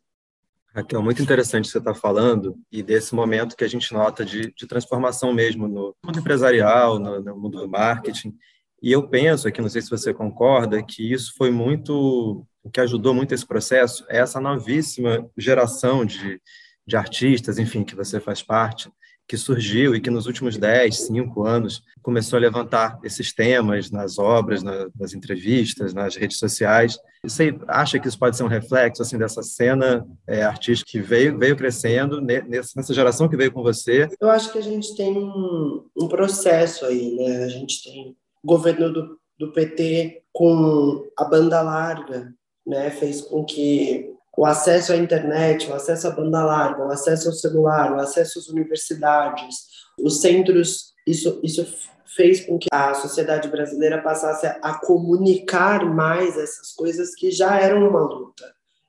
Raquel, 0.77 1.03
muito 1.03 1.23
interessante 1.23 1.69
você 1.69 1.79
estar 1.79 1.95
tá 1.95 1.99
falando 1.99 2.55
e 2.71 2.83
desse 2.83 3.15
momento 3.15 3.57
que 3.57 3.65
a 3.65 3.69
gente 3.69 3.95
nota 3.95 4.23
de, 4.27 4.53
de 4.55 4.67
transformação 4.67 5.33
mesmo 5.33 5.67
no 5.67 5.97
mundo 6.05 6.19
empresarial, 6.19 6.99
no, 6.99 7.19
no 7.19 7.35
mundo 7.35 7.61
do 7.61 7.69
marketing. 7.69 8.35
E 8.83 8.93
eu 8.93 9.09
penso 9.09 9.49
aqui, 9.49 9.63
não 9.63 9.71
sei 9.71 9.81
se 9.81 9.89
você 9.89 10.13
concorda, 10.13 10.83
que 10.83 11.11
isso 11.11 11.33
foi 11.35 11.51
muito, 11.51 12.47
o 12.63 12.71
que 12.71 12.79
ajudou 12.83 13.15
muito 13.15 13.33
esse 13.33 13.47
processo 13.47 14.05
é 14.07 14.19
essa 14.19 14.39
novíssima 14.39 15.27
geração 15.35 16.05
de, 16.05 16.43
de 16.87 16.95
artistas, 16.95 17.59
enfim, 17.59 17.83
que 17.83 17.97
você 17.97 18.21
faz 18.21 18.43
parte, 18.43 18.91
que 19.27 19.37
surgiu 19.37 19.95
e 19.95 20.01
que 20.01 20.11
nos 20.11 20.27
últimos 20.27 20.57
10, 20.57 21.07
5 21.07 21.45
anos 21.45 21.83
começou 22.03 22.37
a 22.37 22.41
levantar 22.41 22.99
esses 23.03 23.33
temas 23.33 23.91
nas 23.91 24.19
obras, 24.19 24.63
na, 24.63 24.89
nas 24.99 25.15
entrevistas, 25.15 25.93
nas 25.93 26.15
redes 26.15 26.39
sociais. 26.39 26.99
Você 27.23 27.59
acha 27.67 27.99
que 27.99 28.07
isso 28.07 28.19
pode 28.19 28.37
ser 28.37 28.45
um 28.45 28.49
reflexo 28.49 29.03
assim 29.03 29.19
dessa 29.19 29.43
cena 29.43 30.07
é, 30.27 30.43
artística 30.43 30.91
que 30.91 31.01
veio, 31.01 31.37
veio 31.37 31.57
crescendo 31.57 32.21
nessa 32.21 32.95
geração 32.95 33.29
que 33.29 33.37
veio 33.37 33.51
com 33.51 33.63
você? 33.63 34.09
Eu 34.21 34.31
acho 34.31 34.53
que 34.53 34.59
a 34.59 34.63
gente 34.63 34.95
tem 34.97 35.17
um, 35.17 35.85
um 35.97 36.09
processo 36.09 36.85
aí, 36.87 37.17
né? 37.17 37.45
A 37.45 37.49
gente 37.49 37.83
tem 37.83 38.17
governo 38.45 38.93
do, 38.93 39.19
do 39.39 39.53
PT 39.53 40.23
com 40.33 41.09
a 41.17 41.25
banda 41.25 41.61
larga, 41.63 42.33
né, 42.67 42.91
fez 42.91 43.23
com 43.23 43.45
que 43.45 44.16
o 44.37 44.45
acesso 44.45 44.93
à 44.93 44.97
internet, 44.97 45.69
o 45.69 45.75
acesso 45.75 46.09
à 46.09 46.11
banda 46.11 46.45
larga, 46.45 46.85
o 46.85 46.91
acesso 46.91 47.29
ao 47.29 47.35
celular, 47.35 47.93
o 47.93 48.01
acesso 48.01 48.39
às 48.39 48.49
universidades, 48.49 49.67
os 49.99 50.21
centros, 50.21 50.93
isso, 51.07 51.41
isso 51.43 51.67
fez 52.15 52.45
com 52.45 52.59
que 52.59 52.69
a 52.73 52.95
sociedade 52.95 53.49
brasileira 53.49 54.03
passasse 54.03 54.47
a, 54.47 54.75
comunicar 54.75 55.85
mais 55.85 56.37
essas 56.37 56.73
coisas 56.73 57.15
que 57.15 57.31
já 57.31 57.59
eram 57.59 57.89
uma 57.89 58.01
luta, 58.01 58.45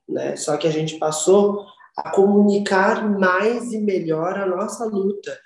né? 0.07 0.35
Só 0.35 0.57
que 0.57 0.67
a 0.67 0.71
gente 0.71 0.97
passou 0.97 1.65
a 1.95 2.11
comunicar 2.11 3.09
mais 3.09 3.71
e 3.73 3.79
melhor 3.79 4.37
a 4.37 4.45
nossa 4.45 4.85
luta, 4.85 5.37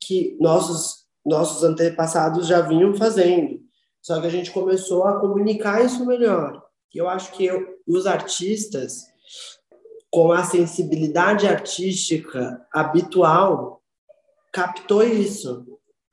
que 0.00 0.36
nossos 0.40 1.08
nossos 1.28 1.62
antepassados 1.62 2.46
já 2.46 2.62
vinham 2.62 2.94
fazendo. 2.94 3.60
Só 4.00 4.20
que 4.20 4.26
a 4.26 4.30
gente 4.30 4.50
começou 4.50 5.04
a 5.04 5.20
comunicar 5.20 5.84
isso 5.84 6.06
melhor. 6.06 6.62
E 6.94 6.98
eu 6.98 7.06
acho 7.08 7.32
que 7.32 7.44
eu, 7.44 7.66
os 7.86 8.06
artistas, 8.06 9.07
com 10.10 10.32
a 10.32 10.42
sensibilidade 10.44 11.46
artística 11.46 12.64
habitual, 12.72 13.82
captou 14.52 15.02
isso. 15.02 15.66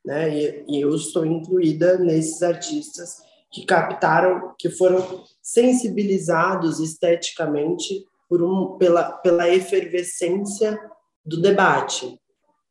Né? 0.06 0.38
E, 0.38 0.66
e 0.68 0.82
eu 0.82 0.94
estou 0.94 1.26
incluída 1.26 1.98
nesses 1.98 2.44
artistas 2.44 3.18
que 3.52 3.66
captaram, 3.66 4.54
que 4.60 4.70
foram 4.70 5.24
sensibilizados 5.42 6.80
esteticamente 6.80 8.06
por 8.28 8.44
um, 8.44 8.78
pela, 8.78 9.12
pela 9.14 9.50
efervescência 9.50 10.78
do 11.26 11.42
debate. 11.42 12.20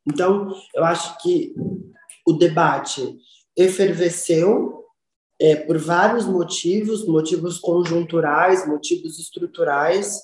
Então, 0.07 0.53
eu 0.75 0.85
acho 0.85 1.17
que 1.21 1.55
o 2.27 2.33
debate 2.33 3.17
efervesceu 3.57 4.83
é, 5.39 5.55
por 5.55 5.77
vários 5.77 6.25
motivos, 6.25 7.05
motivos 7.07 7.59
conjunturais, 7.59 8.67
motivos 8.67 9.19
estruturais, 9.19 10.21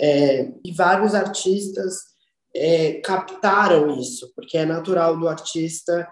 é, 0.00 0.50
e 0.64 0.72
vários 0.72 1.14
artistas 1.14 2.10
é, 2.54 2.94
captaram 3.00 3.98
isso, 3.98 4.32
porque 4.34 4.56
é 4.56 4.64
natural 4.64 5.18
do 5.18 5.28
artista 5.28 6.08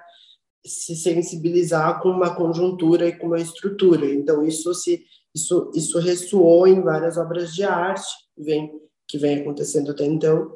se 0.64 0.94
sensibilizar 0.94 2.00
com 2.02 2.10
uma 2.10 2.34
conjuntura 2.34 3.08
e 3.08 3.16
com 3.16 3.28
uma 3.28 3.40
estrutura. 3.40 4.06
Então 4.06 4.44
isso 4.44 4.74
se 4.74 5.02
isso 5.34 5.70
isso 5.74 5.98
ressoou 5.98 6.66
em 6.66 6.82
várias 6.82 7.16
obras 7.16 7.54
de 7.54 7.62
arte 7.62 8.10
vem 8.36 8.70
que 9.06 9.18
vem 9.18 9.40
acontecendo 9.40 9.92
até 9.92 10.04
então. 10.04 10.52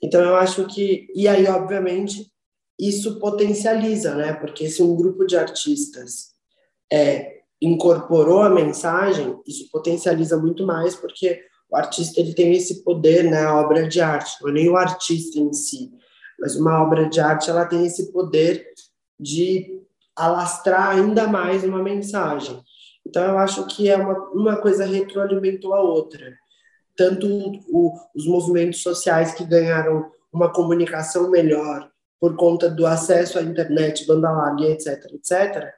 Então 0.00 0.20
eu 0.22 0.36
acho 0.36 0.66
que 0.66 1.08
e 1.14 1.26
aí 1.26 1.46
obviamente 1.46 2.30
isso 2.78 3.18
potencializa, 3.18 4.14
né? 4.14 4.32
Porque 4.34 4.68
se 4.68 4.82
um 4.82 4.94
grupo 4.94 5.26
de 5.26 5.36
artistas 5.36 6.32
é, 6.92 7.40
incorporou 7.60 8.42
a 8.42 8.50
mensagem, 8.50 9.38
isso 9.46 9.68
potencializa 9.70 10.36
muito 10.36 10.66
mais, 10.66 10.94
porque 10.94 11.40
o 11.72 11.76
artista 11.76 12.20
ele 12.20 12.34
tem 12.34 12.52
esse 12.52 12.84
poder, 12.84 13.24
né? 13.24 13.44
A 13.44 13.58
obra 13.58 13.88
de 13.88 13.98
arte, 14.00 14.36
não 14.42 14.50
é 14.50 14.52
nem 14.52 14.68
o 14.68 14.76
artista 14.76 15.38
em 15.38 15.52
si, 15.54 15.90
mas 16.38 16.54
uma 16.54 16.82
obra 16.82 17.08
de 17.08 17.18
arte 17.18 17.48
ela 17.48 17.64
tem 17.64 17.86
esse 17.86 18.12
poder 18.12 18.66
de 19.18 19.80
alastrar 20.14 20.90
ainda 20.90 21.26
mais 21.26 21.64
uma 21.64 21.82
mensagem. 21.82 22.62
Então 23.06 23.24
eu 23.24 23.38
acho 23.38 23.66
que 23.66 23.88
é 23.88 23.96
uma, 23.96 24.18
uma 24.30 24.56
coisa 24.56 24.84
retroalimentou 24.84 25.72
a 25.72 25.80
outra. 25.80 26.36
Tanto 26.94 27.26
o, 27.70 27.94
os 28.14 28.26
movimentos 28.26 28.82
sociais 28.82 29.32
que 29.32 29.44
ganharam 29.44 30.10
uma 30.30 30.52
comunicação 30.52 31.30
melhor 31.30 31.90
por 32.20 32.36
conta 32.36 32.68
do 32.68 32.86
acesso 32.86 33.38
à 33.38 33.42
internet, 33.42 34.06
banda 34.06 34.30
larga, 34.30 34.66
etc, 34.66 35.06
etc, 35.14 35.72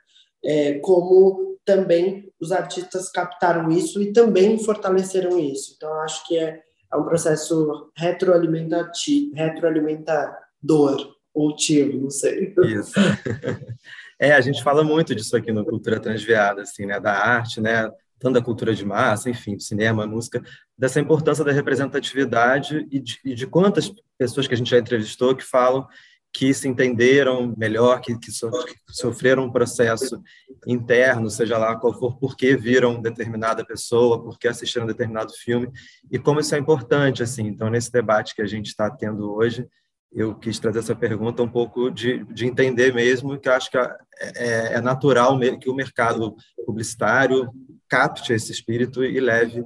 é, 0.44 0.74
como 0.80 1.56
também 1.64 2.30
os 2.44 2.52
artistas 2.52 3.10
captaram 3.10 3.70
isso 3.70 4.00
e 4.00 4.12
também 4.12 4.62
fortaleceram 4.62 5.38
isso. 5.38 5.74
Então, 5.76 5.92
acho 6.00 6.26
que 6.26 6.38
é, 6.38 6.60
é 6.92 6.96
um 6.96 7.04
processo 7.04 7.90
retroalimentativo, 7.96 9.34
retroalimentador, 9.34 11.14
ou 11.32 11.56
tio, 11.56 12.00
não 12.00 12.10
sei. 12.10 12.54
Isso. 12.64 12.92
É, 14.16 14.30
a 14.32 14.40
gente 14.40 14.62
fala 14.62 14.84
muito 14.84 15.12
disso 15.12 15.36
aqui 15.36 15.50
no 15.50 15.64
Cultura 15.64 15.98
Transviada, 15.98 16.62
assim, 16.62 16.86
né, 16.86 17.00
da 17.00 17.12
arte, 17.12 17.60
né, 17.60 17.90
tanto 18.20 18.34
da 18.34 18.40
cultura 18.40 18.72
de 18.72 18.84
massa, 18.84 19.28
enfim, 19.28 19.58
cinema, 19.58 20.06
música, 20.06 20.40
dessa 20.78 21.00
importância 21.00 21.44
da 21.44 21.50
representatividade 21.50 22.86
e 22.92 23.00
de, 23.00 23.18
e 23.24 23.34
de 23.34 23.44
quantas 23.44 23.92
pessoas 24.16 24.46
que 24.46 24.54
a 24.54 24.56
gente 24.56 24.70
já 24.70 24.78
entrevistou 24.78 25.34
que 25.34 25.42
falam 25.42 25.86
que 26.34 26.52
se 26.52 26.66
entenderam 26.66 27.54
melhor, 27.56 28.00
que, 28.00 28.18
que, 28.18 28.32
so, 28.32 28.50
que, 28.50 28.74
sofreram 28.88 29.44
um 29.44 29.52
processo 29.52 30.20
interno, 30.66 31.30
seja 31.30 31.56
lá 31.56 31.76
qual 31.76 31.96
for, 31.96 32.18
porque 32.18 32.56
viram 32.56 33.00
determinada 33.00 33.64
pessoa, 33.64 34.20
porque 34.20 34.48
assistiram 34.48 34.84
determinado 34.84 35.32
filme, 35.32 35.70
e 36.10 36.18
como 36.18 36.40
isso 36.40 36.52
é 36.56 36.58
importante, 36.58 37.22
assim. 37.22 37.46
Então, 37.46 37.70
nesse 37.70 37.92
debate 37.92 38.34
que 38.34 38.42
a 38.42 38.46
gente 38.46 38.66
está 38.66 38.90
tendo 38.90 39.32
hoje, 39.32 39.64
eu 40.12 40.34
quis 40.34 40.58
trazer 40.58 40.80
essa 40.80 40.94
pergunta 40.94 41.40
um 41.40 41.48
pouco 41.48 41.88
de, 41.88 42.24
de 42.24 42.46
entender 42.46 42.92
mesmo, 42.92 43.38
que 43.38 43.48
acho 43.48 43.70
que 43.70 43.78
é, 43.78 44.74
é 44.74 44.80
natural 44.80 45.38
que 45.60 45.70
o 45.70 45.74
mercado 45.74 46.34
publicitário 46.66 47.48
capte 47.88 48.32
esse 48.32 48.50
espírito 48.50 49.04
e 49.04 49.20
leve 49.20 49.64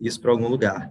isso 0.00 0.20
para 0.20 0.30
algum 0.30 0.48
lugar. 0.48 0.90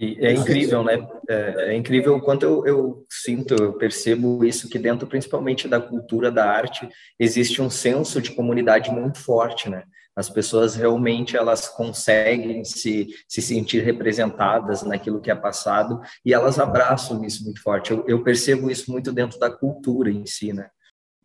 E 0.00 0.16
é 0.24 0.32
incrível, 0.32 0.84
né? 0.84 1.06
É, 1.28 1.72
é 1.72 1.76
incrível 1.76 2.16
o 2.16 2.20
quanto 2.20 2.44
eu, 2.44 2.66
eu, 2.66 3.06
sinto, 3.10 3.54
eu 3.54 3.72
percebo 3.72 4.44
isso 4.44 4.68
que 4.68 4.78
dentro, 4.78 5.08
principalmente 5.08 5.66
da 5.66 5.80
cultura 5.80 6.30
da 6.30 6.48
arte, 6.48 6.88
existe 7.18 7.60
um 7.60 7.68
senso 7.68 8.22
de 8.22 8.30
comunidade 8.30 8.92
muito 8.92 9.18
forte, 9.18 9.68
né? 9.68 9.82
As 10.14 10.30
pessoas 10.30 10.74
realmente 10.74 11.36
elas 11.36 11.68
conseguem 11.68 12.64
se, 12.64 13.08
se 13.28 13.40
sentir 13.40 13.84
representadas 13.84 14.82
naquilo 14.82 15.20
que 15.20 15.30
é 15.30 15.34
passado 15.34 16.00
e 16.24 16.34
elas 16.34 16.58
abraçam 16.58 17.24
isso 17.24 17.44
muito 17.44 17.62
forte. 17.62 17.90
Eu, 17.92 18.04
eu 18.06 18.22
percebo 18.22 18.70
isso 18.70 18.90
muito 18.90 19.12
dentro 19.12 19.38
da 19.38 19.50
cultura 19.50 20.10
em 20.10 20.26
si, 20.26 20.52
né? 20.52 20.70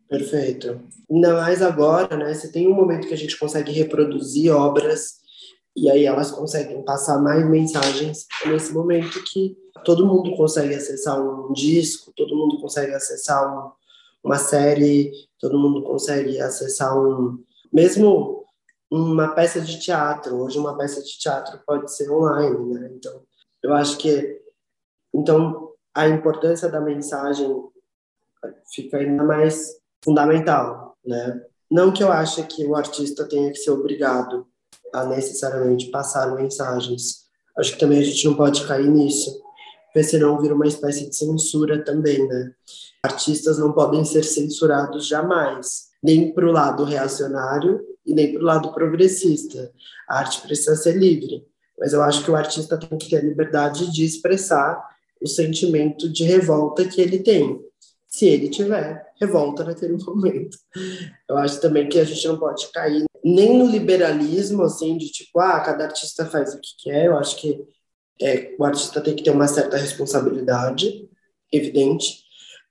Perfeito. 0.08 0.80
Ainda 1.10 1.34
mais 1.34 1.62
agora, 1.62 2.16
né? 2.16 2.32
Você 2.34 2.50
tem 2.52 2.68
um 2.68 2.74
momento 2.74 3.08
que 3.08 3.14
a 3.14 3.18
gente 3.18 3.38
consegue 3.38 3.72
reproduzir 3.72 4.52
obras 4.52 5.23
e 5.76 5.90
aí 5.90 6.04
elas 6.04 6.30
conseguem 6.30 6.82
passar 6.84 7.18
mais 7.20 7.44
mensagens 7.48 8.26
nesse 8.46 8.72
momento 8.72 9.22
que 9.24 9.56
todo 9.84 10.06
mundo 10.06 10.36
consegue 10.36 10.74
acessar 10.74 11.20
um 11.20 11.52
disco, 11.52 12.12
todo 12.16 12.36
mundo 12.36 12.60
consegue 12.60 12.92
acessar 12.94 13.52
um, 13.52 13.72
uma 14.22 14.38
série, 14.38 15.12
todo 15.40 15.58
mundo 15.58 15.82
consegue 15.82 16.40
acessar 16.40 16.96
um 16.96 17.42
mesmo 17.72 18.44
uma 18.90 19.34
peça 19.34 19.60
de 19.60 19.80
teatro. 19.80 20.36
Hoje 20.36 20.58
uma 20.58 20.76
peça 20.76 21.02
de 21.02 21.18
teatro 21.18 21.60
pode 21.66 21.92
ser 21.92 22.10
online, 22.10 22.74
né? 22.74 22.90
Então, 22.94 23.22
eu 23.62 23.74
acho 23.74 23.98
que 23.98 24.40
então 25.12 25.72
a 25.92 26.08
importância 26.08 26.68
da 26.68 26.80
mensagem 26.80 27.64
fica 28.72 28.98
ainda 28.98 29.24
mais 29.24 29.76
fundamental, 30.04 30.96
né? 31.04 31.44
Não 31.68 31.92
que 31.92 32.04
eu 32.04 32.12
ache 32.12 32.44
que 32.44 32.64
o 32.64 32.76
artista 32.76 33.28
tenha 33.28 33.50
que 33.50 33.58
ser 33.58 33.72
obrigado 33.72 34.46
a 34.94 35.04
necessariamente 35.04 35.90
passar 35.90 36.34
mensagens. 36.34 37.24
Acho 37.58 37.72
que 37.72 37.78
também 37.78 37.98
a 37.98 38.04
gente 38.04 38.24
não 38.24 38.34
pode 38.34 38.64
cair 38.66 38.88
nisso, 38.88 39.42
porque 39.86 40.04
senão 40.04 40.40
vira 40.40 40.54
uma 40.54 40.66
espécie 40.66 41.10
de 41.10 41.16
censura 41.16 41.84
também, 41.84 42.26
né? 42.26 42.52
Artistas 43.02 43.58
não 43.58 43.72
podem 43.72 44.04
ser 44.04 44.22
censurados 44.22 45.06
jamais, 45.06 45.88
nem 46.02 46.32
para 46.32 46.46
o 46.46 46.52
lado 46.52 46.84
reacionário 46.84 47.80
e 48.06 48.14
nem 48.14 48.32
para 48.32 48.40
o 48.40 48.44
lado 48.44 48.72
progressista. 48.72 49.72
A 50.08 50.20
arte 50.20 50.40
precisa 50.42 50.76
ser 50.76 50.96
livre, 50.96 51.44
mas 51.78 51.92
eu 51.92 52.02
acho 52.02 52.24
que 52.24 52.30
o 52.30 52.36
artista 52.36 52.78
tem 52.78 52.96
que 52.96 53.10
ter 53.10 53.16
a 53.16 53.22
liberdade 53.22 53.92
de 53.92 54.04
expressar 54.04 54.82
o 55.20 55.26
sentimento 55.26 56.08
de 56.08 56.24
revolta 56.24 56.84
que 56.84 57.00
ele 57.00 57.18
tem. 57.18 57.60
Se 58.06 58.26
ele 58.26 58.48
tiver 58.48 59.04
revolta 59.20 59.64
naquele 59.64 59.96
momento. 60.04 60.56
Eu 61.28 61.36
acho 61.36 61.60
também 61.60 61.88
que 61.88 61.98
a 61.98 62.04
gente 62.04 62.26
não 62.26 62.38
pode 62.38 62.70
cair 62.72 63.04
nem 63.24 63.56
no 63.56 63.66
liberalismo, 63.66 64.62
assim, 64.62 64.98
de 64.98 65.10
tipo, 65.10 65.40
ah, 65.40 65.58
cada 65.60 65.84
artista 65.84 66.26
faz 66.26 66.54
o 66.54 66.60
que 66.60 66.70
quer. 66.82 67.06
Eu 67.06 67.16
acho 67.16 67.36
que 67.36 67.58
é, 68.20 68.54
o 68.58 68.64
artista 68.64 69.00
tem 69.00 69.16
que 69.16 69.24
ter 69.24 69.30
uma 69.30 69.48
certa 69.48 69.78
responsabilidade, 69.78 71.08
evidente, 71.50 72.22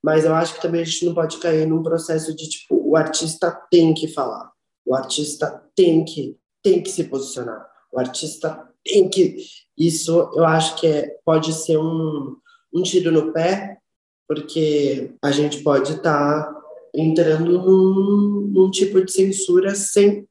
mas 0.03 0.25
eu 0.25 0.35
acho 0.35 0.53
que 0.55 0.61
também 0.61 0.81
a 0.81 0.85
gente 0.85 1.05
não 1.05 1.15
pode 1.15 1.37
cair 1.37 1.65
num 1.65 1.81
processo 1.81 2.35
de 2.35 2.47
tipo, 2.47 2.75
o 2.75 2.95
artista 2.95 3.51
tem 3.71 3.93
que 3.93 4.07
falar, 4.07 4.51
o 4.85 4.93
artista 4.93 5.63
tem 5.75 6.05
que, 6.05 6.37
tem 6.61 6.83
que 6.83 6.91
se 6.91 7.05
posicionar, 7.05 7.65
o 7.91 7.99
artista 7.99 8.69
tem 8.85 9.09
que. 9.09 9.37
Isso 9.75 10.31
eu 10.35 10.45
acho 10.45 10.75
que 10.75 10.85
é, 10.85 11.17
pode 11.25 11.51
ser 11.53 11.77
um, 11.77 12.37
um 12.73 12.83
tiro 12.83 13.11
no 13.11 13.33
pé, 13.33 13.79
porque 14.27 15.15
a 15.21 15.31
gente 15.31 15.63
pode 15.63 15.93
estar 15.93 16.43
tá 16.43 16.61
entrando 16.93 17.59
num, 17.59 18.51
num 18.53 18.69
tipo 18.69 19.03
de 19.03 19.11
censura 19.11 19.73
sem 19.73 20.27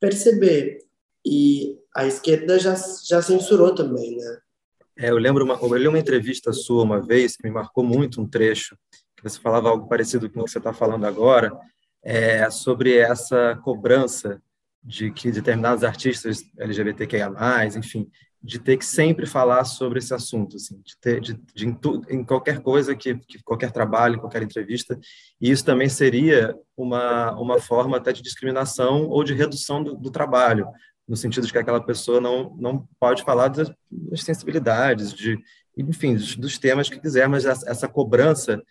perceber. 0.00 0.78
E 1.24 1.78
a 1.94 2.06
esquerda 2.06 2.58
já, 2.58 2.74
já 3.04 3.22
censurou 3.22 3.74
também, 3.74 4.16
né? 4.16 4.38
É, 4.96 5.10
eu 5.10 5.16
lembro 5.16 5.44
uma, 5.44 5.54
eu 5.54 5.76
li 5.76 5.88
uma 5.88 5.98
entrevista 5.98 6.52
sua 6.52 6.84
uma 6.84 7.00
vez 7.00 7.36
que 7.36 7.46
me 7.46 7.52
marcou 7.52 7.82
muito 7.82 8.20
um 8.20 8.28
trecho 8.28 8.76
que 9.16 9.30
você 9.30 9.40
falava 9.40 9.70
algo 9.70 9.88
parecido 9.88 10.28
com 10.30 10.40
o 10.40 10.44
que 10.44 10.50
você 10.50 10.58
está 10.58 10.72
falando 10.72 11.06
agora, 11.06 11.50
é, 12.02 12.48
sobre 12.50 12.98
essa 12.98 13.58
cobrança 13.64 14.40
de 14.82 15.10
que 15.10 15.32
determinados 15.32 15.82
artistas 15.82 16.42
LGBTQIA+, 16.58 17.32
enfim, 17.74 18.10
de 18.44 18.58
ter 18.58 18.76
que 18.76 18.84
sempre 18.84 19.24
falar 19.24 19.64
sobre 19.64 19.98
esse 19.98 20.12
assunto, 20.12 20.56
assim, 20.56 20.78
de 20.84 20.98
ter, 20.98 21.18
de, 21.18 21.32
de 21.54 21.66
em, 21.66 21.72
tu, 21.72 22.02
em, 22.10 22.22
qualquer 22.22 22.60
coisa 22.60 22.94
que, 22.94 23.14
que, 23.16 23.42
qualquer 23.42 23.72
trabalho, 23.72 24.20
qualquer 24.20 24.42
entrevista, 24.42 25.00
e 25.40 25.50
isso 25.50 25.64
também 25.64 25.88
seria 25.88 26.54
uma 26.76 27.32
uma 27.40 27.58
forma 27.58 27.96
até 27.96 28.12
de 28.12 28.20
discriminação 28.20 29.08
ou 29.08 29.24
de 29.24 29.32
redução 29.32 29.82
do, 29.82 29.96
do 29.96 30.10
trabalho, 30.10 30.68
no 31.08 31.16
sentido 31.16 31.46
de 31.46 31.52
que 31.52 31.58
aquela 31.58 31.80
pessoa 31.82 32.20
não 32.20 32.54
não 32.58 32.86
pode 33.00 33.24
falar 33.24 33.48
das, 33.48 33.72
das 33.90 34.22
sensibilidades, 34.22 35.14
de 35.14 35.38
enfim, 35.74 36.14
dos, 36.14 36.36
dos, 36.36 36.58
temas 36.58 36.90
que 36.90 37.00
quiser, 37.00 37.26
mas 37.26 37.46
essa, 37.46 37.68
essa 37.70 37.88
cobrança 37.88 38.62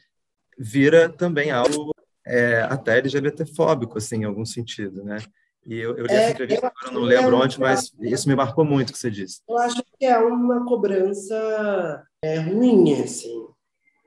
vira 0.58 1.10
também 1.10 1.50
algo 1.50 1.96
é, 2.26 2.62
até 2.62 3.00
LGBT-fóbico, 3.00 3.98
assim, 3.98 4.18
em 4.18 4.26
algum 4.26 4.46
sentido, 4.46 5.04
né? 5.04 5.18
E 5.66 5.80
eu, 5.80 5.96
eu 5.98 6.06
li 6.06 6.14
é, 6.14 6.16
essa 6.16 6.32
entrevista, 6.32 6.68
agora 6.68 6.94
não 6.94 7.02
lembro 7.02 7.38
onde, 7.38 7.60
mas 7.60 7.92
isso 8.02 8.28
me 8.28 8.36
marcou 8.36 8.66
muito 8.66 8.90
o 8.90 8.94
que 8.94 9.00
você 9.00 9.10
disse. 9.10 9.42
Eu 9.48 9.58
acho 9.58 9.82
que 9.98 10.06
é 10.06 10.18
uma 10.18 10.66
cobrança 10.66 12.06
é, 12.22 12.40
ruim, 12.40 13.02
assim. 13.02 13.48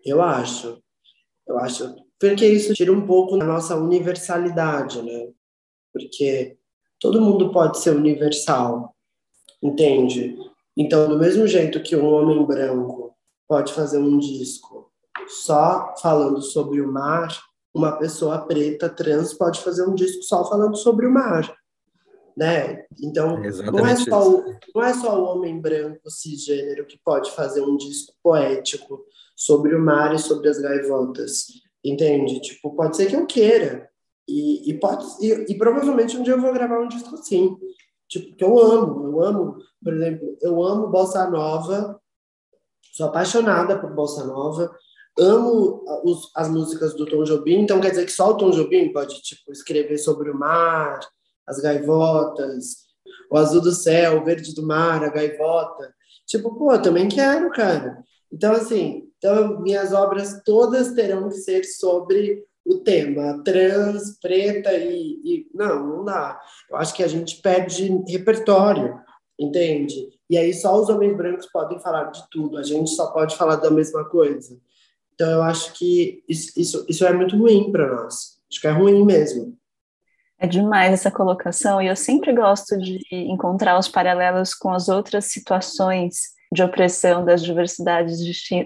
Eu 0.05 0.23
acho. 0.23 0.83
Eu 1.47 1.59
acho. 1.59 1.95
Porque 2.19 2.47
isso 2.47 2.75
tira 2.75 2.93
um 2.93 3.07
pouco 3.07 3.39
da 3.39 3.47
nossa 3.47 3.77
universalidade, 3.77 5.03
né? 5.03 5.31
Porque 5.93 6.57
todo 7.01 7.21
mundo 7.21 7.51
pode 7.51 7.79
ser 7.79 7.97
universal, 7.97 8.95
entende? 9.63 10.37
Então, 10.77 11.09
do 11.09 11.19
mesmo 11.19 11.47
jeito 11.47 11.83
que 11.83 11.97
um 11.97 12.07
homem 12.07 12.45
branco 12.45 13.15
pode 13.49 13.73
fazer 13.73 13.99
um 13.99 14.19
disco 14.19 14.91
só 15.29 15.95
falando 16.01 16.43
sobre 16.43 16.81
o 16.81 16.93
mar, 16.93 17.29
uma 17.77 17.93
pessoa 17.99 18.39
preta 18.39 18.89
trans 18.89 19.35
pode 19.35 19.61
fazer 19.61 19.87
um 19.87 19.95
disco 19.95 20.23
só 20.23 20.49
falando 20.49 20.77
sobre 20.77 21.07
o 21.07 21.11
mar, 21.11 21.55
né? 22.35 22.87
Então 23.03 23.39
não 23.39 23.87
é 23.87 23.95
só 23.95 24.31
o, 24.31 24.45
não 24.75 24.83
é 24.83 24.95
só 24.95 25.21
o 25.21 25.25
homem 25.25 25.61
branco 25.61 26.11
cisgênero 26.11 26.87
que 26.87 26.99
pode 27.05 27.31
fazer 27.33 27.61
um 27.61 27.77
disco 27.77 28.15
poético 28.23 29.05
sobre 29.37 29.75
o 29.75 29.81
mar 29.81 30.15
e 30.15 30.19
sobre 30.19 30.49
as 30.49 30.59
gaivotas, 30.59 31.49
entende? 31.85 32.41
Tipo 32.41 32.75
pode 32.75 32.97
ser 32.97 33.09
que 33.09 33.17
eu 33.17 33.27
queira 33.27 33.91
e, 34.27 34.71
e 34.71 34.81
pode 34.81 35.05
e, 35.21 35.53
e 35.53 35.59
provavelmente 35.59 36.17
um 36.17 36.23
dia 36.23 36.33
eu 36.33 36.41
vou 36.41 36.55
gravar 36.55 36.81
um 36.81 36.89
disco 36.89 37.15
assim, 37.15 37.59
tipo 38.09 38.35
que 38.37 38.43
eu 38.45 38.59
amo, 38.59 39.05
eu 39.05 39.23
amo, 39.23 39.59
por 39.85 39.93
exemplo, 39.93 40.39
eu 40.41 40.63
amo 40.63 40.89
bossa 40.89 41.29
nova, 41.29 42.01
sou 42.95 43.07
apaixonada 43.07 43.79
por 43.79 43.95
bossa 43.95 44.25
nova 44.25 44.75
amo 45.19 45.83
os, 46.05 46.31
as 46.35 46.49
músicas 46.49 46.95
do 46.95 47.07
Tom 47.07 47.25
Jobim, 47.25 47.61
então 47.61 47.81
quer 47.81 47.91
dizer 47.91 48.05
que 48.05 48.13
só 48.13 48.31
o 48.31 48.37
Tom 48.37 48.51
Jobim 48.51 48.93
pode 48.93 49.23
tipo 49.23 49.51
escrever 49.51 49.99
sobre 49.99 50.31
o 50.31 50.39
mar, 50.39 51.01
as 51.47 51.59
gaivotas, 51.61 52.87
o 53.31 53.37
azul 53.37 53.63
do 53.63 53.73
céu, 53.73 54.19
o 54.19 54.25
verde 54.25 54.55
do 54.55 54.67
mar, 54.67 55.03
a 55.03 55.09
gaivota. 55.09 55.95
Tipo, 56.27 56.55
pô, 56.55 56.73
eu 56.73 56.83
também 56.83 57.09
quero, 57.09 57.51
cara. 57.51 58.03
Então 58.31 58.53
assim, 58.53 59.09
então 59.17 59.61
minhas 59.61 59.93
obras 59.93 60.43
todas 60.45 60.93
terão 60.93 61.29
que 61.29 61.37
ser 61.37 61.65
sobre 61.65 62.45
o 62.65 62.79
tema 62.81 63.43
trans, 63.45 64.19
preta 64.21 64.73
e, 64.75 65.21
e 65.25 65.51
não, 65.55 65.87
não 65.87 66.05
dá. 66.05 66.39
Eu 66.69 66.77
acho 66.77 66.95
que 66.95 67.03
a 67.03 67.09
gente 67.09 67.41
perde 67.41 67.89
repertório, 68.09 69.01
entende? 69.39 70.09
E 70.29 70.37
aí 70.37 70.53
só 70.53 70.79
os 70.79 70.89
homens 70.89 71.17
brancos 71.17 71.47
podem 71.47 71.79
falar 71.79 72.11
de 72.11 72.23
tudo. 72.31 72.59
A 72.59 72.63
gente 72.65 72.91
só 72.91 73.13
pode 73.13 73.37
falar 73.37 73.57
da 73.57 73.71
mesma 73.71 74.05
coisa 74.05 74.61
Então, 75.17 75.31
eu 75.31 75.43
acho 75.43 75.73
que 75.73 76.23
isso, 76.29 76.53
isso, 76.61 76.87
isso 76.89 77.05
é 77.07 77.13
muito 77.13 77.37
ruim 77.37 77.73
para 77.73 77.87
nós. 77.89 78.39
Acho 78.51 78.61
que 78.61 78.67
é 78.67 78.71
ruim 78.71 79.05
mesmo. 79.05 79.57
É 80.39 80.47
demais 80.47 80.93
essa 80.93 81.11
colocação, 81.11 81.81
e 81.81 81.87
eu 81.87 81.97
sempre 81.97 82.31
gosto 82.35 82.77
de 82.77 83.01
encontrar 83.11 83.79
os 83.79 83.89
paralelos 83.89 84.53
com 84.53 84.71
as 84.71 84.87
outras 84.91 85.25
situações 85.27 86.37
de 86.53 86.63
opressão 86.63 87.25
das 87.25 87.43
diversidades 87.43 88.19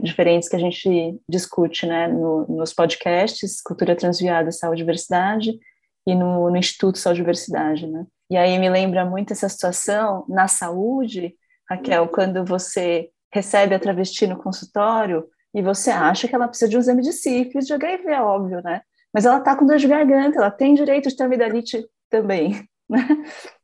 diferentes 0.03 0.49
que 0.49 0.57
a 0.57 0.59
gente 0.59 1.17
discute 1.29 1.87
né, 1.87 2.09
no, 2.09 2.45
nos 2.49 2.75
podcasts 2.75 3.63
Cultura 3.63 3.95
Transviada 3.95 4.51
Saúde 4.51 4.83
e 4.83 4.85
Diversidade 4.85 5.59
e 6.05 6.15
no, 6.15 6.51
no 6.51 6.57
Instituto 6.57 6.99
Saúde 6.99 7.21
e 7.21 7.23
Diversidade. 7.23 7.87
Né? 7.87 8.05
E 8.29 8.37
aí 8.37 8.59
me 8.59 8.69
lembra 8.69 9.05
muito 9.05 9.33
essa 9.33 9.49
situação 9.49 10.25
na 10.29 10.49
saúde, 10.49 11.35
Raquel, 11.71 12.09
quando 12.09 12.45
você 12.45 13.11
recebe 13.33 13.77
a 13.77 13.79
travesti 13.79 14.27
no 14.27 14.37
consultório 14.37 15.25
e 15.55 15.63
você 15.63 15.91
acha 15.91 16.29
que 16.29 16.35
ela 16.35 16.49
precisa 16.49 16.69
de 16.69 16.77
um 16.77 16.81
exame 16.81 17.03
de 17.03 17.13
sífilis, 17.13 17.67
de 17.67 17.73
HIV, 17.73 18.09
é 18.09 18.23
óbvio, 18.23 18.63
né? 18.63 18.83
Mas 19.13 19.27
ela 19.27 19.39
está 19.39 19.57
com 19.57 19.67
dor 19.67 19.79
de 19.79 19.89
garganta, 19.89 20.39
ela 20.39 20.51
tem 20.51 20.75
direito 20.75 21.09
de 21.09 21.17
ter 21.17 21.25
amidalite 21.25 21.85
também, 22.09 22.69
né? 22.89 23.07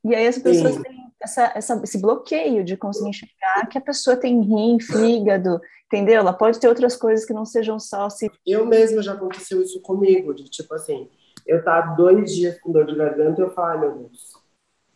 E 0.04 0.14
aí 0.14 0.26
as 0.26 0.38
pessoas 0.38 0.74
Sim. 0.74 0.82
têm 0.82 1.06
essa, 1.22 1.52
essa, 1.54 1.80
esse 1.82 2.00
bloqueio 2.00 2.64
de 2.64 2.76
conseguir 2.76 3.10
enxergar 3.10 3.66
que 3.70 3.78
a 3.78 3.80
pessoa 3.80 4.16
tem 4.16 4.40
rim, 4.40 4.78
fígado, 4.80 5.60
entendeu? 5.86 6.16
Ela 6.16 6.32
pode 6.32 6.58
ter 6.60 6.68
outras 6.68 6.96
coisas 6.96 7.24
que 7.24 7.32
não 7.32 7.44
sejam 7.44 7.78
só 7.78 8.10
se... 8.10 8.30
Eu 8.46 8.66
mesma 8.66 9.02
já 9.02 9.12
aconteceu 9.14 9.62
isso 9.62 9.80
comigo, 9.80 10.34
de 10.34 10.44
tipo 10.44 10.74
assim, 10.74 11.08
eu 11.46 11.62
tá 11.64 11.80
dois 11.80 12.34
dias 12.34 12.58
com 12.60 12.72
dor 12.72 12.86
de 12.86 12.94
garganta 12.94 13.40
e 13.40 13.44
eu 13.44 13.50
falo, 13.50 13.68
ai 13.68 13.80
meu 13.80 13.98
Deus, 13.98 14.32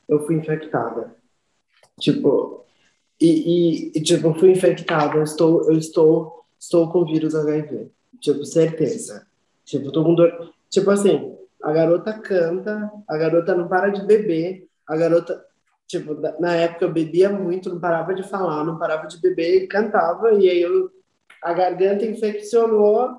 eu 0.08 0.26
fui 0.26 0.36
infectada. 0.36 1.16
Tipo, 1.98 2.64
e, 3.20 3.26
e, 3.26 3.98
e 3.98 4.02
tipo, 4.02 4.34
fui 4.34 4.50
infectada, 4.50 5.16
eu 5.16 5.22
estou, 5.22 5.70
eu 5.70 5.78
estou, 5.78 6.39
estou 6.60 6.92
com 6.92 7.04
vírus 7.04 7.34
HIV. 7.34 7.90
Tipo, 8.20 8.44
certeza. 8.44 9.26
Tipo, 9.64 9.90
tô 9.90 10.04
com 10.04 10.14
dor. 10.14 10.52
Tipo 10.68 10.90
assim, 10.90 11.36
a 11.62 11.72
garota 11.72 12.12
canta, 12.12 12.92
a 13.08 13.16
garota 13.16 13.54
não 13.54 13.66
para 13.66 13.88
de 13.88 14.04
beber, 14.04 14.68
a 14.86 14.96
garota 14.96 15.44
Tipo, 15.90 16.14
na 16.38 16.54
época 16.54 16.84
eu 16.84 16.92
bebia 16.92 17.28
muito, 17.28 17.68
não 17.68 17.80
parava 17.80 18.14
de 18.14 18.22
falar, 18.22 18.62
não 18.62 18.78
parava 18.78 19.08
de 19.08 19.20
beber 19.20 19.64
e 19.64 19.66
cantava, 19.66 20.32
e 20.34 20.48
aí 20.48 20.62
eu, 20.62 20.88
a 21.42 21.52
garganta 21.52 22.06
infeccionou, 22.06 23.10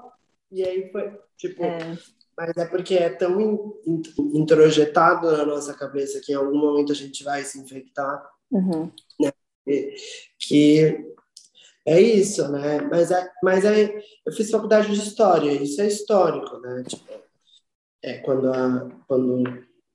e 0.49 0.63
aí 0.63 0.89
foi, 0.89 1.11
tipo, 1.35 1.61
é. 1.65 1.97
mas 2.37 2.55
é 2.55 2.65
porque 2.65 2.95
é 2.95 3.09
tão 3.09 3.77
introjetado 4.33 5.29
na 5.29 5.45
nossa 5.45 5.73
cabeça 5.73 6.21
que 6.23 6.31
em 6.31 6.35
algum 6.35 6.57
momento 6.57 6.93
a 6.93 6.95
gente 6.95 7.25
vai 7.25 7.43
se 7.43 7.59
infectar, 7.59 8.25
uhum. 8.49 8.89
né? 9.19 9.33
Que 10.39 11.13
é 11.85 11.99
isso, 11.99 12.47
né? 12.51 12.81
Mas 12.81 13.11
é, 13.11 13.29
mas 13.43 13.65
é, 13.65 13.91
eu 14.25 14.33
fiz 14.33 14.51
faculdade 14.51 14.91
de 14.91 14.99
história, 14.99 15.51
isso 15.51 15.81
é 15.81 15.87
histórico, 15.87 16.57
né? 16.59 16.83
Tipo, 16.87 17.11
é 18.03 18.17
quando 18.19 18.51
a, 18.51 18.89
quando 19.07 19.43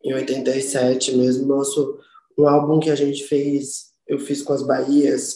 em 0.02 0.14
87 0.14 1.16
mesmo 1.16 1.46
nosso 1.46 1.98
um 2.38 2.46
álbum 2.46 2.78
que 2.78 2.90
a 2.90 2.94
gente 2.94 3.24
fez, 3.24 3.92
eu 4.06 4.18
fiz 4.18 4.42
com 4.42 4.52
as 4.52 4.62
Bahias, 4.62 5.34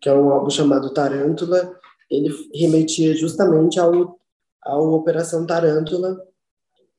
que 0.00 0.08
é 0.08 0.14
um 0.14 0.30
álbum 0.30 0.50
chamado 0.50 0.92
Tarântula, 0.94 1.78
ele 2.10 2.34
remetia 2.54 3.14
justamente 3.14 3.78
ao, 3.78 4.18
ao 4.62 4.92
Operação 4.94 5.46
Tarântula, 5.46 6.16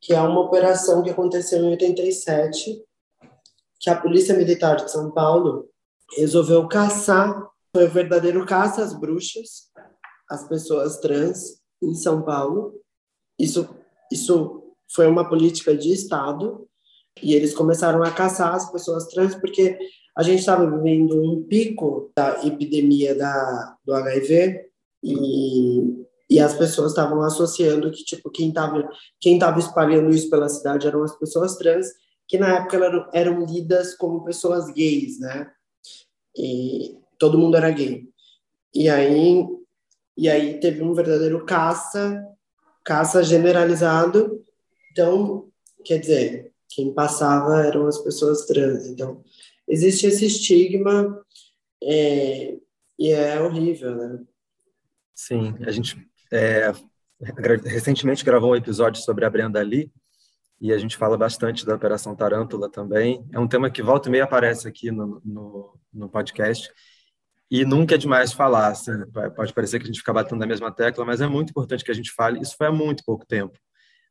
que 0.02 0.14
é 0.14 0.22
uma 0.22 0.42
operação 0.42 1.02
que 1.02 1.10
aconteceu 1.10 1.64
em 1.64 1.72
87, 1.72 2.82
que 3.80 3.90
a 3.90 4.00
Polícia 4.00 4.36
Militar 4.36 4.78
de 4.78 4.92
São 4.92 5.12
Paulo 5.12 5.68
resolveu 6.18 6.68
caçar, 6.68 7.50
foi 7.74 7.86
o 7.86 7.90
verdadeiro 7.90 8.46
caça 8.46 8.84
às 8.84 8.94
bruxas, 8.94 9.70
as 10.30 10.48
pessoas 10.48 11.00
trans 11.00 11.62
em 11.82 11.94
São 11.94 12.24
Paulo. 12.24 12.80
Isso, 13.38 13.70
isso 14.12 14.74
foi 14.94 15.08
uma 15.08 15.28
política 15.28 15.76
de 15.76 15.92
Estado 15.92 16.68
e 17.22 17.34
eles 17.34 17.54
começaram 17.54 18.04
a 18.04 18.12
caçar 18.12 18.54
as 18.54 18.72
pessoas 18.72 19.08
trans 19.08 19.36
porque 19.36 19.78
a 20.18 20.24
gente 20.24 20.40
estava 20.40 20.70
vivendo 20.70 21.22
um 21.22 21.44
pico 21.44 22.12
da 22.16 22.46
epidemia 22.46 23.16
da, 23.16 23.78
do 23.86 23.94
HIV 23.94 24.66
e, 25.04 26.06
e 26.30 26.40
as 26.40 26.54
pessoas 26.54 26.92
estavam 26.92 27.22
associando 27.22 27.92
que 27.92 28.04
tipo 28.04 28.30
quem 28.30 28.50
estava 28.50 28.90
quem 29.20 29.40
tava 29.40 29.60
espalhando 29.60 30.10
isso 30.10 30.30
pela 30.30 30.50
cidade 30.50 30.88
eram 30.88 31.04
as 31.04 31.18
pessoas 31.18 31.56
trans 31.56 31.88
que 32.28 32.38
na 32.38 32.58
época 32.58 32.78
eram, 32.78 33.10
eram 33.14 33.46
lidas 33.46 33.96
como 33.96 34.24
pessoas 34.24 34.72
gays, 34.72 35.20
né? 35.20 35.52
E 36.38 36.98
todo 37.20 37.38
mundo 37.38 37.58
era 37.58 37.70
gay. 37.70 38.08
E 38.74 38.90
aí 38.90 39.46
e 40.18 40.28
aí 40.28 40.60
teve 40.60 40.82
um 40.82 40.94
verdadeiro 40.94 41.46
caça 41.46 42.26
caça 42.84 43.22
generalizado. 43.22 44.44
Então, 44.92 45.48
quer 45.86 46.00
dizer, 46.00 46.52
quem 46.68 46.92
passava 46.92 47.64
eram 47.64 47.86
as 47.86 48.00
pessoas 48.00 48.48
trans. 48.48 48.88
Então, 48.88 49.24
existe 49.68 50.08
esse 50.08 50.26
estigma 50.26 51.24
é, 51.84 52.58
e 52.98 53.12
é 53.12 53.40
horrível, 53.40 53.96
né? 53.96 54.20
Sim, 55.14 55.56
a 55.62 55.72
gente 55.72 56.04
é, 56.32 56.72
recentemente 57.66 58.26
gravou 58.26 58.52
um 58.52 58.56
episódio 58.56 59.02
sobre 59.04 59.24
a 59.24 59.30
Brenda 59.30 59.62
Lee 59.62 59.92
e 60.60 60.74
a 60.74 60.78
gente 60.78 60.98
fala 60.98 61.18
bastante 61.18 61.66
da 61.66 61.76
Operação 61.76 62.16
Tarântula 62.16 62.72
também. 62.72 63.24
É 63.32 63.40
um 63.40 63.48
tema 63.48 63.70
que 63.70 63.84
volta 63.84 64.10
e 64.10 64.12
meia 64.12 64.24
aparece 64.24 64.68
aqui 64.68 64.90
no, 64.90 65.22
no, 65.24 65.80
no 65.94 66.10
podcast 66.10 66.70
e 67.50 67.66
nunca 67.66 67.96
é 67.96 67.98
demais 67.98 68.32
falar. 68.32 68.70
Assim, 68.70 68.92
pode 69.36 69.54
parecer 69.54 69.80
que 69.80 69.86
a 69.86 69.88
gente 69.88 70.00
fica 70.00 70.14
batendo 70.14 70.40
na 70.40 70.48
mesma 70.48 70.72
tecla, 70.72 71.06
mas 71.06 71.22
é 71.22 71.28
muito 71.28 71.50
importante 71.50 71.84
que 71.84 71.92
a 71.92 71.96
gente 71.96 72.12
fale. 72.12 72.40
Isso 72.42 72.56
foi 72.58 72.68
há 72.68 72.72
muito 72.72 73.04
pouco 73.04 73.26
tempo 73.26 73.58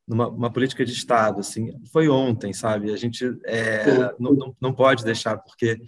numa 0.09 0.51
política 0.51 0.85
de 0.87 0.93
Estado, 0.93 1.41
assim, 1.41 1.71
foi 1.93 2.09
ontem, 2.09 2.53
sabe? 2.55 2.91
A 2.91 2.97
gente 2.97 3.37
é, 3.45 4.15
não, 4.19 4.33
não, 4.33 4.57
não, 4.59 4.73
pode 4.73 5.05
deixar, 5.05 5.37
porque 5.37 5.79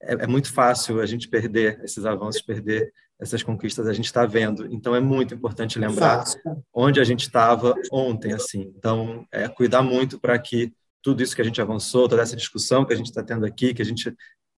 é, 0.00 0.14
é, 0.14 0.26
muito 0.28 0.52
fácil 0.52 1.00
a 1.00 1.06
gente 1.06 1.28
perder 1.28 1.80
esses 1.82 2.04
avanços, 2.06 2.40
perder 2.40 2.92
essas 3.20 3.42
conquistas, 3.42 3.88
a 3.88 3.92
gente 3.92 4.06
está 4.06 4.24
vendo. 4.24 4.72
Então, 4.72 4.94
é 4.94 5.00
muito 5.00 5.34
importante 5.34 5.78
lembrar 5.78 6.24
onde 6.72 7.00
a 7.00 7.04
gente 7.04 7.22
estava 7.22 7.74
ontem, 7.90 8.32
assim. 8.32 8.72
Então, 8.76 9.26
é, 9.32 9.48
cuidar 9.48 9.82
muito 9.82 10.20
para 10.20 10.38
que 10.38 10.72
tudo 11.02 11.22
isso 11.22 11.34
que 11.34 11.42
a 11.42 11.44
gente 11.44 11.60
avançou, 11.60 12.08
toda 12.08 12.22
essa 12.22 12.36
discussão 12.36 12.84
que 12.84 12.92
a 12.92 12.96
gente 12.96 13.06
está 13.06 13.24
tendo 13.24 13.44
aqui, 13.44 13.74
que 13.74 13.82
a 13.82 13.84
gente, 13.84 14.14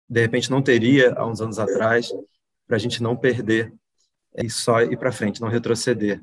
de 0.09 0.21
repente, 0.21 0.51
não 0.51 0.61
teria 0.61 1.15
há 1.15 1.27
uns 1.27 1.41
anos 1.41 1.59
atrás, 1.59 2.11
para 2.67 2.77
a 2.77 2.79
gente 2.81 3.03
não 3.03 3.17
perder 3.17 3.73
e 4.37 4.51
só 4.51 4.83
ir 4.83 4.99
para 4.99 5.13
frente, 5.13 5.41
não 5.41 5.49
retroceder. 5.49 6.23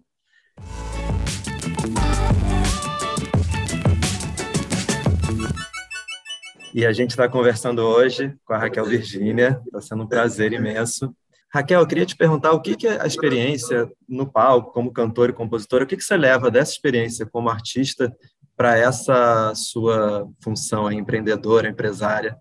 E 6.73 6.86
a 6.86 6.91
gente 6.91 7.12
está 7.12 7.29
conversando 7.29 7.84
hoje 7.84 8.36
com 8.43 8.53
a 8.53 8.58
Raquel 8.58 8.86
Virgínia, 8.86 9.62
está 9.65 9.79
sendo 9.79 10.03
um 10.03 10.08
prazer 10.08 10.53
imenso. 10.53 11.15
Raquel, 11.53 11.82
eu 11.82 11.88
queria 11.88 12.06
te 12.06 12.15
perguntar 12.15 12.51
o 12.51 12.62
que, 12.62 12.75
que 12.75 12.88
é 12.88 12.99
a 12.99 13.06
experiência 13.06 13.88
no 14.10 14.25
palco, 14.25 14.73
como 14.73 14.91
cantora 14.91 15.32
e 15.32 15.36
compositora, 15.36 15.84
o 15.84 15.88
que, 15.88 15.95
que 15.95 16.03
você 16.03 16.17
leva 16.17 16.49
dessa 16.49 16.71
experiência 16.71 17.27
como 17.27 17.47
artista 17.47 18.12
para 18.58 18.75
essa 18.75 19.53
sua 19.53 20.27
função 20.43 20.91
empreendedora, 20.91 21.69
empresária? 21.69 22.36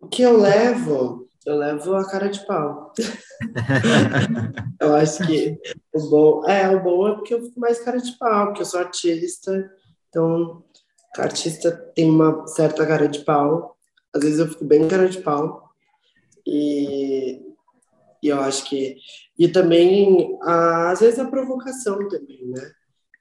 O 0.00 0.08
que 0.08 0.22
eu 0.22 0.36
levo? 0.36 1.27
Eu 1.46 1.56
levo 1.56 1.94
a 1.94 2.08
cara 2.08 2.28
de 2.28 2.44
pau. 2.46 2.92
eu 4.80 4.94
acho 4.94 5.26
que 5.26 5.58
o 5.94 6.10
bom 6.10 6.44
é 6.48 6.68
o 6.68 6.82
bom 6.82 7.08
é 7.08 7.14
porque 7.14 7.34
eu 7.34 7.42
fico 7.42 7.60
mais 7.60 7.80
cara 7.80 7.98
de 7.98 8.12
pau, 8.18 8.46
porque 8.46 8.62
eu 8.62 8.66
sou 8.66 8.80
artista, 8.80 9.70
então 10.08 10.64
artista 11.16 11.70
tem 11.94 12.10
uma 12.10 12.46
certa 12.46 12.86
cara 12.86 13.08
de 13.08 13.20
pau. 13.20 13.76
Às 14.14 14.22
vezes 14.22 14.38
eu 14.38 14.48
fico 14.48 14.64
bem 14.64 14.88
cara 14.88 15.08
de 15.08 15.20
pau. 15.20 15.68
E, 16.46 17.42
e 18.22 18.28
eu 18.28 18.40
acho 18.40 18.64
que. 18.64 18.96
E 19.38 19.48
também, 19.48 20.36
a, 20.42 20.90
às 20.90 21.00
vezes, 21.00 21.18
a 21.18 21.26
provocação 21.26 22.08
também, 22.08 22.46
né? 22.46 22.72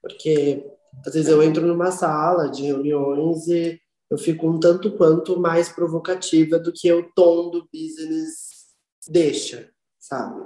Porque 0.01 0.65
às 1.05 1.13
vezes 1.13 1.29
eu 1.29 1.43
entro 1.43 1.65
numa 1.65 1.91
sala 1.91 2.49
de 2.49 2.63
reuniões 2.63 3.47
e 3.47 3.79
eu 4.09 4.17
fico 4.17 4.47
um 4.49 4.59
tanto 4.59 4.91
quanto 4.91 5.39
mais 5.39 5.69
provocativa 5.69 6.57
do 6.57 6.71
que 6.71 6.91
o 6.91 7.11
tom 7.13 7.49
do 7.49 7.67
business 7.73 8.67
deixa, 9.07 9.69
sabe? 9.99 10.45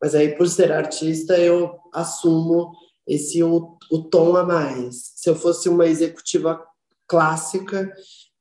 Mas 0.00 0.14
aí, 0.14 0.36
por 0.36 0.48
ser 0.48 0.72
artista, 0.72 1.38
eu 1.38 1.78
assumo 1.92 2.72
esse 3.06 3.42
o, 3.42 3.76
o 3.90 4.02
tom 4.04 4.36
a 4.36 4.44
mais. 4.44 5.12
Se 5.16 5.28
eu 5.28 5.34
fosse 5.34 5.68
uma 5.68 5.86
executiva 5.86 6.64
clássica, 7.06 7.92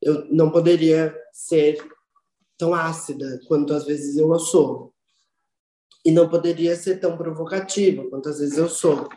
eu 0.02 0.26
não 0.32 0.52
poderia 0.52 1.16
ser 1.34 1.78
tão 2.58 2.74
ácida 2.74 3.40
quanto 3.48 3.74
às 3.74 3.86
vezes 3.86 4.18
eu 4.18 4.38
sou. 4.40 4.94
E 6.06 6.12
não 6.12 6.30
poderia 6.30 6.76
ser 6.76 7.00
tão 7.00 7.18
provocativa 7.18 8.08
quanto 8.10 8.30
às 8.30 8.40
vezes 8.40 8.58
eu 8.58 8.70
sou. 8.70 9.10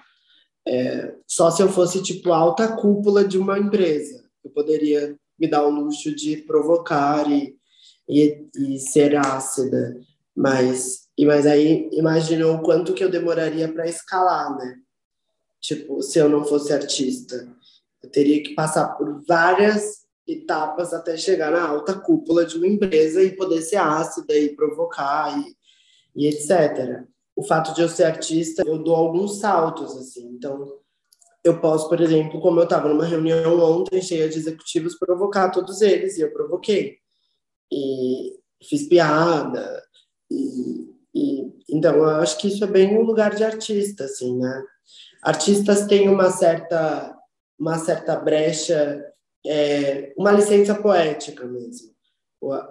É, 0.66 1.14
só 1.26 1.50
se 1.50 1.62
eu 1.62 1.68
fosse, 1.68 2.02
tipo, 2.02 2.32
alta 2.32 2.76
cúpula 2.76 3.24
de 3.24 3.38
uma 3.38 3.58
empresa. 3.58 4.19
Eu 4.44 4.50
poderia 4.50 5.16
me 5.38 5.48
dar 5.48 5.66
o 5.66 5.70
luxo 5.70 6.14
de 6.14 6.38
provocar 6.38 7.31
e, 7.31 7.57
e, 8.09 8.46
e 8.57 8.79
ser 8.79 9.16
ácida. 9.16 9.98
Mas, 10.37 11.09
e, 11.16 11.24
mas 11.24 11.46
aí, 11.46 11.88
imagina 11.92 12.46
o 12.46 12.62
quanto 12.62 12.94
que 12.94 13.03
eu 13.03 13.11
demoraria 13.11 13.72
para 13.72 13.88
escalar, 13.88 14.57
né? 14.57 14.76
Tipo, 15.61 16.03
se 16.03 16.18
eu 16.18 16.29
não 16.29 16.44
fosse 16.44 16.72
artista, 16.72 17.46
eu 18.03 18.11
teria 18.11 18.42
que 18.42 18.55
passar 18.55 18.88
por 18.96 19.22
várias 19.26 20.00
etapas 20.26 20.94
até 20.94 21.16
chegar 21.16 21.50
na 21.50 21.66
alta 21.66 21.98
cúpula 21.98 22.46
de 22.46 22.57
uma 22.57 22.66
empresa 22.66 23.22
e 23.22 23.37
poder 23.37 23.61
ser 23.62 23.76
ácida 23.76 24.35
e 24.35 24.55
provocar 24.55 25.38
e, 25.38 25.57
e 26.14 26.26
etc. 26.29 27.05
O 27.37 27.42
fato 27.42 27.74
de 27.74 27.83
eu 27.83 27.88
ser 27.88 28.05
artista, 28.05 28.62
eu 28.66 28.79
dou 28.79 28.94
alguns 28.94 29.38
saltos, 29.38 29.96
assim. 29.96 30.26
Então, 30.29 30.79
eu 31.42 31.61
posso, 31.61 31.88
por 31.88 32.00
exemplo, 32.00 32.40
como 32.40 32.61
eu 32.61 32.64
estava 32.64 32.88
numa 32.88 33.05
reunião 33.05 33.59
ontem 33.59 34.03
cheia 34.03 34.29
de 34.29 34.38
executivos, 34.38 34.98
provocar 34.98 35.50
todos 35.50 35.81
eles, 35.81 36.18
e 36.18 36.20
eu 36.20 36.33
provoquei. 36.33 36.98
E 37.72 38.38
fiz 38.62 38.88
piada, 38.88 39.83
e, 40.31 40.90
e, 41.14 41.53
então 41.68 41.94
eu 41.94 42.05
acho 42.05 42.38
que 42.38 42.48
isso 42.48 42.62
é 42.62 42.66
bem 42.66 42.96
um 42.96 43.03
lugar 43.03 43.35
de 43.35 43.42
artista, 43.42 44.05
assim, 44.05 44.37
né? 44.38 44.64
Artistas 45.22 45.87
têm 45.87 46.09
uma 46.09 46.31
certa, 46.31 47.16
uma 47.59 47.79
certa 47.79 48.16
brecha, 48.16 49.05
é, 49.46 50.12
uma 50.16 50.33
licença 50.33 50.74
poética 50.74 51.46
mesmo. 51.46 51.90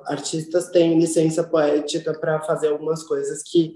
Artistas 0.06 0.70
têm 0.70 1.00
licença 1.00 1.44
poética 1.44 2.18
para 2.20 2.42
fazer 2.42 2.70
algumas 2.70 3.04
coisas 3.04 3.44
que, 3.44 3.76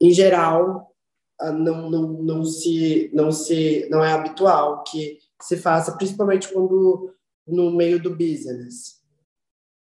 em 0.00 0.10
geral, 0.10 0.93
não, 1.40 1.90
não, 1.90 2.08
não 2.22 2.44
se 2.44 3.10
não 3.12 3.32
se 3.32 3.88
não 3.90 4.04
é 4.04 4.12
habitual 4.12 4.82
que 4.84 5.18
se 5.42 5.56
faça 5.56 5.96
principalmente 5.96 6.52
quando 6.52 7.12
no 7.46 7.70
meio 7.70 8.00
do 8.00 8.10
business. 8.10 9.02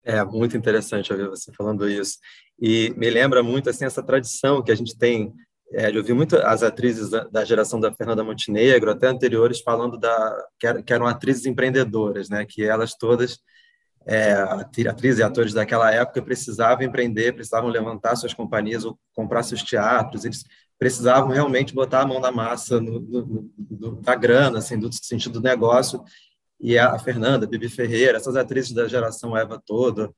É 0.03 0.23
muito 0.23 0.55
interessante 0.55 1.11
ouvir 1.11 1.27
você 1.29 1.51
falando 1.53 1.89
isso. 1.89 2.17
E 2.59 2.93
me 2.95 3.09
lembra 3.09 3.41
muito 3.41 3.69
assim 3.69 3.85
essa 3.85 4.03
tradição 4.03 4.61
que 4.61 4.71
a 4.71 4.75
gente 4.75 4.97
tem 4.97 5.33
é, 5.73 5.91
de 5.91 5.97
ouvir 5.97 6.13
muito 6.13 6.37
as 6.37 6.61
atrizes 6.61 7.09
da, 7.09 7.43
geração 7.43 7.79
da 7.79 7.91
Fernanda 7.91 8.23
Montenegro 8.23 8.91
até 8.91 9.07
anteriores 9.07 9.61
falando 9.61 9.97
da 9.97 10.45
que, 10.59 10.83
que 10.83 10.93
eram 10.93 11.07
atrizes 11.07 11.45
empreendedoras 11.45 12.29
né? 12.29 12.45
Que 12.45 12.63
elas 12.63 12.95
todas 12.95 13.39
é, 14.05 14.33
atrizes 14.87 15.19
e 15.19 15.23
atores 15.23 15.53
daquela 15.53 15.91
época 15.91 16.21
precisavam 16.21 16.85
empreender, 16.85 17.33
precisavam 17.33 17.69
levantar 17.69 18.15
suas 18.15 18.33
companhias 18.33 18.85
ou 18.85 18.99
comprar 19.13 19.41
seus 19.41 19.63
teatros, 19.63 20.23
eles 20.23 20.43
precisavam 20.77 21.29
realmente 21.29 21.73
botar 21.73 22.01
a 22.01 22.07
mão 22.07 22.19
na 22.19 22.31
massa 22.31 22.79
no, 22.79 22.99
no, 22.99 23.49
no, 23.69 24.01
da 24.01 24.15
grana, 24.15 24.59
assim, 24.59 24.77
do 24.77 24.91
sentido 24.91 25.39
do 25.39 25.47
negócio. 25.47 26.03
E 26.59 26.77
a 26.77 26.97
Fernanda, 26.99 27.45
a 27.45 27.49
Bibi 27.49 27.69
Ferreira, 27.69 28.17
essas 28.17 28.35
atrizes 28.35 28.71
da 28.71 28.87
geração 28.87 29.35
Eva 29.35 29.61
toda, 29.65 30.11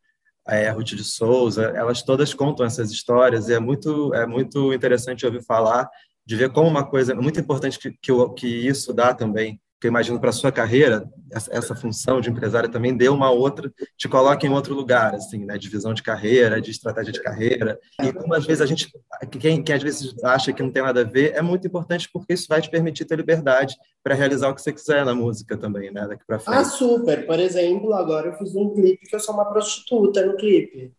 a 0.45 0.71
Ruth 0.71 0.95
de 0.95 1.03
Souza, 1.03 1.73
elas 1.75 2.01
todas 2.01 2.33
contam 2.33 2.65
essas 2.65 2.89
histórias 2.89 3.49
e 3.49 3.53
é 3.53 3.59
muito 3.59 4.13
é 4.13 4.25
muito 4.25 4.73
interessante 4.73 5.25
ouvir 5.25 5.43
falar 5.43 5.89
de 6.25 6.35
ver 6.37 6.51
como 6.53 6.69
uma 6.69 6.85
coisa 6.85 7.13
muito 7.13 7.37
importante 7.37 7.77
que 7.77 7.91
que, 8.01 8.11
que 8.37 8.47
isso 8.47 8.93
dá 8.93 9.13
também 9.13 9.59
que 9.79 9.85
eu 9.85 9.89
imagino 9.89 10.19
para 10.19 10.31
sua 10.31 10.51
carreira, 10.51 11.07
essa, 11.31 11.75
função 11.75 12.19
de 12.19 12.29
empresária 12.29 12.67
também 12.67 12.95
deu 12.95 13.13
uma 13.13 13.29
outra, 13.29 13.71
te 13.95 14.09
coloca 14.09 14.45
em 14.45 14.49
outro 14.49 14.73
lugar, 14.73 15.13
assim, 15.13 15.45
né? 15.45 15.57
De 15.57 15.69
visão 15.69 15.93
de 15.93 16.01
carreira, 16.01 16.59
de 16.59 16.71
estratégia 16.71 17.13
de 17.13 17.21
carreira. 17.21 17.79
E 18.01 18.11
como 18.11 18.33
às 18.33 18.45
vezes 18.45 18.61
a 18.61 18.65
gente, 18.65 18.91
quem, 19.39 19.61
quem 19.61 19.75
às 19.75 19.83
vezes 19.83 20.15
acha 20.23 20.51
que 20.51 20.63
não 20.63 20.71
tem 20.71 20.81
nada 20.81 21.01
a 21.01 21.03
ver, 21.03 21.33
é 21.35 21.41
muito 21.41 21.67
importante 21.67 22.09
porque 22.11 22.33
isso 22.33 22.47
vai 22.49 22.59
te 22.59 22.71
permitir 22.71 23.05
ter 23.05 23.17
liberdade 23.17 23.75
para 24.03 24.15
realizar 24.15 24.49
o 24.49 24.55
que 24.55 24.61
você 24.61 24.73
quiser 24.73 25.05
na 25.05 25.13
música 25.13 25.55
também, 25.55 25.91
né? 25.91 26.07
Daqui 26.07 26.25
para 26.25 26.39
frente. 26.39 26.57
Ah, 26.57 26.63
super. 26.63 27.27
Por 27.27 27.39
exemplo, 27.39 27.93
agora 27.93 28.29
eu 28.29 28.33
fiz 28.33 28.55
um 28.55 28.73
clipe 28.73 29.07
que 29.07 29.15
eu 29.15 29.19
sou 29.19 29.35
uma 29.35 29.45
prostituta 29.45 30.25
no 30.25 30.35
clipe. 30.35 30.91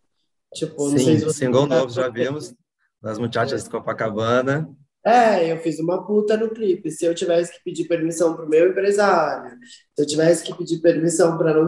Tipo, 0.53 0.85
Sim, 0.85 0.91
não 0.91 0.99
sei 0.99 1.17
se 1.17 1.25
você 1.25 1.45
single 1.45 1.67
novo 1.67 1.91
já 1.91 2.07
vimos, 2.07 2.55
das 3.01 3.19
Muchachas 3.19 3.63
de 3.63 3.69
Copacabana. 3.69 4.69
É, 5.05 5.51
eu 5.51 5.57
fiz 5.59 5.79
uma 5.79 6.05
puta 6.05 6.35
no 6.35 6.49
clipe. 6.49 6.91
Se 6.91 7.05
eu 7.05 7.15
tivesse 7.15 7.53
que 7.53 7.63
pedir 7.63 7.87
permissão 7.87 8.35
pro 8.35 8.49
meu 8.49 8.69
empresário, 8.69 9.57
se 9.95 10.01
eu 10.01 10.05
tivesse 10.05 10.43
que 10.43 10.53
pedir 10.55 10.79
permissão 10.79 11.37
para 11.37 11.53
não 11.53 11.65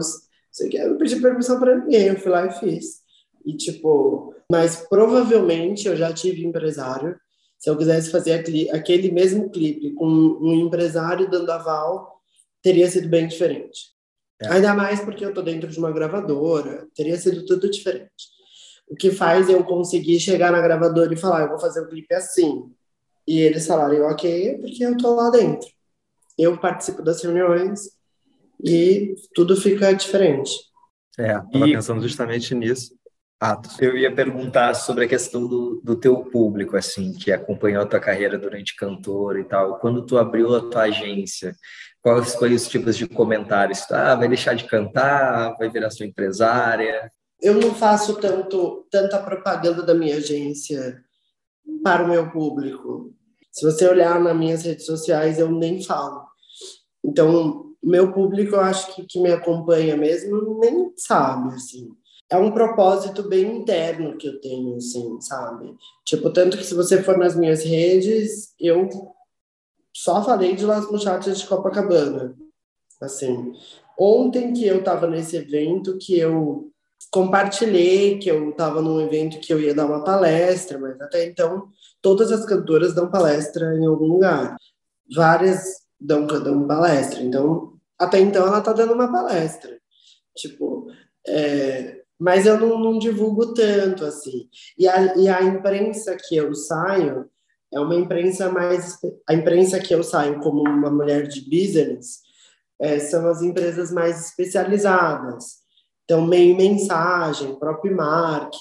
sei 0.50 0.68
que, 0.68 0.76
eu 0.76 0.90
não 0.90 0.98
pedi 0.98 1.16
permissão 1.16 1.58
para 1.58 1.76
ninguém, 1.76 2.08
eu 2.08 2.18
fui 2.18 2.30
lá 2.30 2.46
e 2.46 2.52
fiz. 2.52 3.00
E 3.44 3.56
tipo, 3.56 4.34
mas 4.50 4.76
provavelmente 4.88 5.88
eu 5.88 5.96
já 5.96 6.12
tive 6.12 6.44
empresário. 6.44 7.16
Se 7.58 7.70
eu 7.70 7.76
quisesse 7.76 8.10
fazer 8.10 8.44
aquele 8.72 9.10
mesmo 9.12 9.48
clipe 9.50 9.92
com 9.94 10.06
um 10.06 10.52
empresário 10.54 11.30
dando 11.30 11.50
aval, 11.50 12.20
teria 12.60 12.90
sido 12.90 13.08
bem 13.08 13.28
diferente. 13.28 13.92
É. 14.42 14.48
Ainda 14.48 14.74
mais 14.74 15.00
porque 15.00 15.24
eu 15.24 15.32
tô 15.32 15.42
dentro 15.42 15.70
de 15.70 15.78
uma 15.78 15.92
gravadora, 15.92 16.88
teria 16.94 17.16
sido 17.16 17.46
tudo 17.46 17.70
diferente. 17.70 18.32
O 18.88 18.96
que 18.96 19.10
faz 19.10 19.48
eu 19.48 19.64
conseguir 19.64 20.18
chegar 20.18 20.50
na 20.50 20.60
gravadora 20.60 21.14
e 21.14 21.16
falar, 21.16 21.42
eu 21.42 21.50
vou 21.50 21.58
fazer 21.58 21.80
o 21.80 21.88
clipe 21.88 22.12
assim 22.12 22.70
e 23.32 23.40
eles 23.40 23.66
falaram, 23.66 24.02
ok, 24.10 24.58
porque 24.58 24.84
eu 24.84 24.94
tô 24.94 25.14
lá 25.14 25.30
dentro. 25.30 25.66
Eu 26.36 26.58
participo 26.58 27.00
das 27.02 27.22
reuniões 27.22 27.88
e 28.62 29.14
tudo 29.34 29.56
fica 29.56 29.90
diferente. 29.94 30.52
É, 31.18 31.38
estava 31.38 31.66
e... 31.66 31.72
pensando 31.72 32.02
justamente 32.02 32.54
nisso. 32.54 32.94
Atos. 33.40 33.80
Eu 33.80 33.96
ia 33.96 34.14
perguntar 34.14 34.74
sobre 34.74 35.06
a 35.06 35.08
questão 35.08 35.48
do, 35.48 35.80
do 35.82 35.96
teu 35.96 36.22
público, 36.26 36.76
assim, 36.76 37.14
que 37.14 37.32
acompanhou 37.32 37.82
a 37.82 37.86
tua 37.86 37.98
carreira 37.98 38.38
durante 38.38 38.76
cantor 38.76 39.38
e 39.38 39.44
tal. 39.44 39.78
Quando 39.78 40.04
tu 40.04 40.18
abriu 40.18 40.54
a 40.54 40.60
tua 40.68 40.82
agência, 40.82 41.56
quais 42.02 42.34
foram 42.34 42.54
os 42.54 42.68
tipos 42.68 42.98
de 42.98 43.08
comentários? 43.08 43.90
Ah, 43.90 44.14
vai 44.14 44.28
deixar 44.28 44.52
de 44.52 44.64
cantar? 44.64 45.56
Vai 45.56 45.70
virar 45.70 45.88
sua 45.88 46.04
empresária? 46.04 47.10
Eu 47.40 47.54
não 47.54 47.74
faço 47.74 48.20
tanto 48.20 48.86
tanta 48.90 49.18
propaganda 49.18 49.82
da 49.82 49.94
minha 49.94 50.16
agência 50.16 51.02
para 51.82 52.04
o 52.04 52.08
meu 52.08 52.30
público. 52.30 53.14
Se 53.52 53.64
você 53.64 53.86
olhar 53.86 54.18
nas 54.18 54.36
minhas 54.36 54.62
redes 54.62 54.86
sociais, 54.86 55.38
eu 55.38 55.50
nem 55.50 55.82
falo. 55.82 56.26
Então, 57.04 57.66
meu 57.82 58.12
público, 58.12 58.54
eu 58.56 58.60
acho 58.60 58.94
que, 58.94 59.04
que 59.04 59.20
me 59.20 59.30
acompanha 59.30 59.96
mesmo, 59.96 60.58
nem 60.58 60.92
sabe, 60.96 61.54
assim. 61.54 61.90
É 62.30 62.36
um 62.38 62.50
propósito 62.50 63.28
bem 63.28 63.58
interno 63.58 64.16
que 64.16 64.26
eu 64.26 64.40
tenho, 64.40 64.76
assim, 64.76 65.20
sabe? 65.20 65.74
Tipo, 66.04 66.32
tanto 66.32 66.56
que 66.56 66.64
se 66.64 66.74
você 66.74 67.02
for 67.02 67.18
nas 67.18 67.36
minhas 67.36 67.62
redes, 67.62 68.54
eu 68.58 68.88
só 69.92 70.24
falei 70.24 70.56
de 70.56 70.64
Las 70.64 70.90
Muchachas 70.90 71.38
de 71.40 71.46
Copacabana. 71.46 72.34
Assim, 73.02 73.52
ontem 73.98 74.54
que 74.54 74.66
eu 74.66 74.78
estava 74.78 75.06
nesse 75.06 75.36
evento, 75.36 75.98
que 75.98 76.18
eu 76.18 76.72
compartilhei 77.10 78.18
que 78.18 78.30
eu 78.30 78.50
estava 78.50 78.80
num 78.80 79.00
evento 79.00 79.38
que 79.38 79.52
eu 79.52 79.60
ia 79.60 79.74
dar 79.74 79.84
uma 79.84 80.02
palestra, 80.02 80.78
mas 80.78 80.98
até 81.00 81.26
então 81.26 81.68
todas 82.02 82.32
as 82.32 82.44
cantoras 82.44 82.94
dão 82.94 83.10
palestra 83.10 83.74
em 83.76 83.86
algum 83.86 84.06
lugar. 84.06 84.56
Várias 85.14 85.82
dão, 85.98 86.26
dão 86.26 86.66
palestra. 86.66 87.22
Então, 87.22 87.74
até 87.98 88.20
então 88.20 88.46
ela 88.46 88.58
está 88.58 88.72
dando 88.72 88.92
uma 88.92 89.10
palestra. 89.10 89.78
Tipo, 90.36 90.88
é, 91.26 92.02
mas 92.18 92.44
eu 92.46 92.58
não, 92.58 92.78
não, 92.78 92.98
divulgo 92.98 93.54
tanto 93.54 94.04
assim. 94.04 94.48
E 94.78 94.88
a, 94.88 95.16
e 95.16 95.28
a 95.28 95.42
imprensa 95.42 96.16
que 96.16 96.36
eu 96.36 96.54
saio 96.54 97.30
é 97.72 97.80
uma 97.80 97.94
imprensa 97.94 98.50
mais. 98.50 98.98
A 99.28 99.34
imprensa 99.34 99.80
que 99.80 99.94
eu 99.94 100.02
saio 100.02 100.40
como 100.40 100.62
uma 100.62 100.90
mulher 100.90 101.26
de 101.26 101.40
business 101.42 102.20
é, 102.80 102.98
são 102.98 103.26
as 103.28 103.40
empresas 103.40 103.90
mais 103.90 104.26
especializadas 104.26 105.62
então, 106.12 106.26
meio 106.26 106.56
mensagem, 106.56 107.58
próprio 107.58 107.96
Mark, 107.96 108.54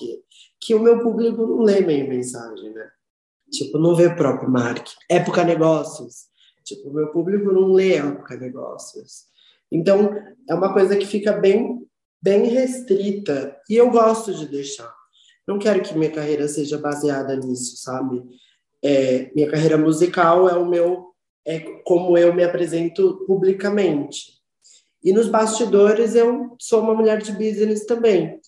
que 0.60 0.76
o 0.76 0.80
meu 0.80 1.00
público 1.02 1.46
não 1.46 1.60
lê 1.62 1.82
meio 1.82 2.08
mensagem, 2.08 2.72
né? 2.72 2.90
Tipo, 3.52 3.78
não 3.78 3.96
vê 3.96 4.10
próprio 4.10 4.50
Mark. 4.50 4.88
Época 5.10 5.44
Negócios. 5.44 6.28
Tipo, 6.64 6.90
o 6.90 6.94
meu 6.94 7.08
público 7.12 7.52
não 7.52 7.72
lê 7.72 7.96
Época 7.96 8.38
Negócios. 8.38 9.26
Então, 9.72 10.16
é 10.48 10.54
uma 10.54 10.74
coisa 10.74 10.96
que 10.96 11.06
fica 11.06 11.34
bem, 11.34 11.86
bem 12.22 12.46
restrita. 12.46 13.58
E 13.70 13.76
eu 13.76 13.90
gosto 13.90 14.34
de 14.34 14.48
deixar. 14.48 14.94
Não 15.48 15.60
quero 15.60 15.82
que 15.82 15.98
minha 15.98 16.12
carreira 16.12 16.48
seja 16.48 16.78
baseada 16.78 17.36
nisso, 17.36 17.78
sabe? 17.78 18.24
É, 18.84 19.32
minha 19.36 19.50
carreira 19.50 19.78
musical 19.78 20.50
é 20.50 20.56
o 20.56 20.68
meu 20.68 21.12
é 21.46 21.60
como 21.84 22.18
eu 22.18 22.34
me 22.34 22.44
apresento 22.44 23.24
publicamente. 23.26 24.40
E 25.04 25.12
nos 25.12 25.28
bastidores 25.28 26.16
eu 26.16 26.56
sou 26.60 26.82
uma 26.82 26.94
mulher 26.94 27.22
de 27.22 27.32
business 27.32 27.86
também. 27.86 28.40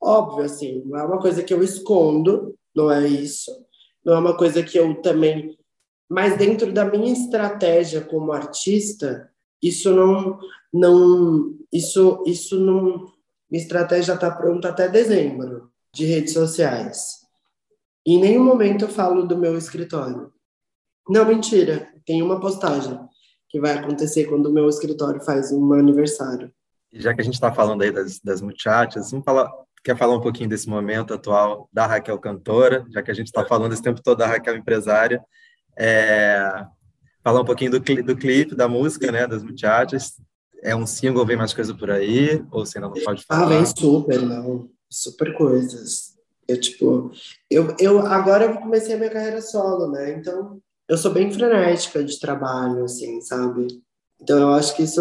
Óbvio, 0.00 0.44
assim, 0.44 0.82
não 0.84 0.98
é 0.98 1.04
uma 1.04 1.20
coisa 1.20 1.42
que 1.42 1.54
eu 1.54 1.62
escondo, 1.62 2.56
não 2.74 2.90
é 2.90 3.06
isso. 3.06 3.52
Não 4.04 4.14
é 4.14 4.18
uma 4.18 4.36
coisa 4.36 4.62
que 4.62 4.78
eu 4.78 5.00
também. 5.00 5.56
Mas 6.08 6.36
dentro 6.36 6.72
da 6.72 6.84
minha 6.84 7.12
estratégia 7.12 8.00
como 8.00 8.32
artista, 8.32 9.30
isso 9.62 9.94
não. 9.94 10.38
não 10.72 11.56
isso, 11.72 12.22
isso 12.26 12.58
não. 12.58 13.12
Minha 13.50 13.62
estratégia 13.62 14.14
está 14.14 14.30
pronta 14.30 14.68
até 14.68 14.88
dezembro 14.88 15.70
de 15.94 16.06
redes 16.06 16.32
sociais. 16.32 17.22
Em 18.04 18.18
nenhum 18.18 18.44
momento 18.44 18.84
eu 18.84 18.88
falo 18.88 19.26
do 19.26 19.38
meu 19.38 19.56
escritório. 19.56 20.32
Não, 21.08 21.24
mentira. 21.24 21.92
Tem 22.04 22.22
uma 22.22 22.40
postagem 22.40 22.98
que 23.48 23.60
vai 23.60 23.72
acontecer 23.72 24.24
quando 24.24 24.46
o 24.46 24.52
meu 24.52 24.68
escritório 24.68 25.20
faz 25.20 25.52
um 25.52 25.72
aniversário. 25.74 26.52
Já 26.92 27.14
que 27.14 27.20
a 27.20 27.24
gente 27.24 27.34
está 27.34 27.52
falando 27.52 27.82
aí 27.82 27.90
das, 27.90 28.18
das 28.20 28.40
muchachas, 28.40 29.10
vamos 29.10 29.24
falar, 29.24 29.50
quer 29.82 29.96
falar 29.96 30.16
um 30.16 30.20
pouquinho 30.20 30.48
desse 30.48 30.68
momento 30.68 31.12
atual 31.12 31.68
da 31.72 31.86
Raquel 31.86 32.18
cantora, 32.18 32.86
já 32.90 33.02
que 33.02 33.10
a 33.10 33.14
gente 33.14 33.26
está 33.26 33.44
falando 33.44 33.72
esse 33.72 33.82
tempo 33.82 34.02
todo 34.02 34.18
da 34.18 34.26
Raquel 34.26 34.56
empresária. 34.56 35.22
É, 35.76 36.64
falar 37.22 37.40
um 37.40 37.44
pouquinho 37.44 37.72
do, 37.72 37.80
do 37.80 38.16
clipe, 38.16 38.54
da 38.54 38.68
música, 38.68 39.10
né, 39.10 39.26
das 39.26 39.42
muchachas. 39.42 40.20
É 40.62 40.76
um 40.76 40.86
single, 40.86 41.26
vem 41.26 41.36
mais 41.36 41.52
coisa 41.52 41.74
por 41.74 41.90
aí? 41.90 42.44
Ou 42.50 42.64
você 42.64 42.78
ainda 42.78 42.88
não 42.94 43.04
pode 43.04 43.24
falar? 43.24 43.44
Ah, 43.44 43.48
vem 43.48 43.66
super, 43.66 44.22
não. 44.22 44.70
Super 44.88 45.34
coisas. 45.36 46.12
Eu, 46.46 46.60
tipo, 46.60 47.10
eu, 47.50 47.74
eu 47.78 48.06
agora 48.06 48.44
eu 48.44 48.56
comecei 48.58 48.94
a 48.94 48.98
minha 48.98 49.10
carreira 49.10 49.40
solo, 49.40 49.90
né? 49.90 50.12
Então, 50.12 50.60
eu 50.88 50.96
sou 50.96 51.12
bem 51.12 51.32
frenética 51.32 52.04
de 52.04 52.18
trabalho, 52.20 52.84
assim, 52.84 53.20
sabe? 53.20 53.66
Então, 54.20 54.38
eu 54.38 54.50
acho 54.50 54.76
que 54.76 54.82
isso 54.82 55.00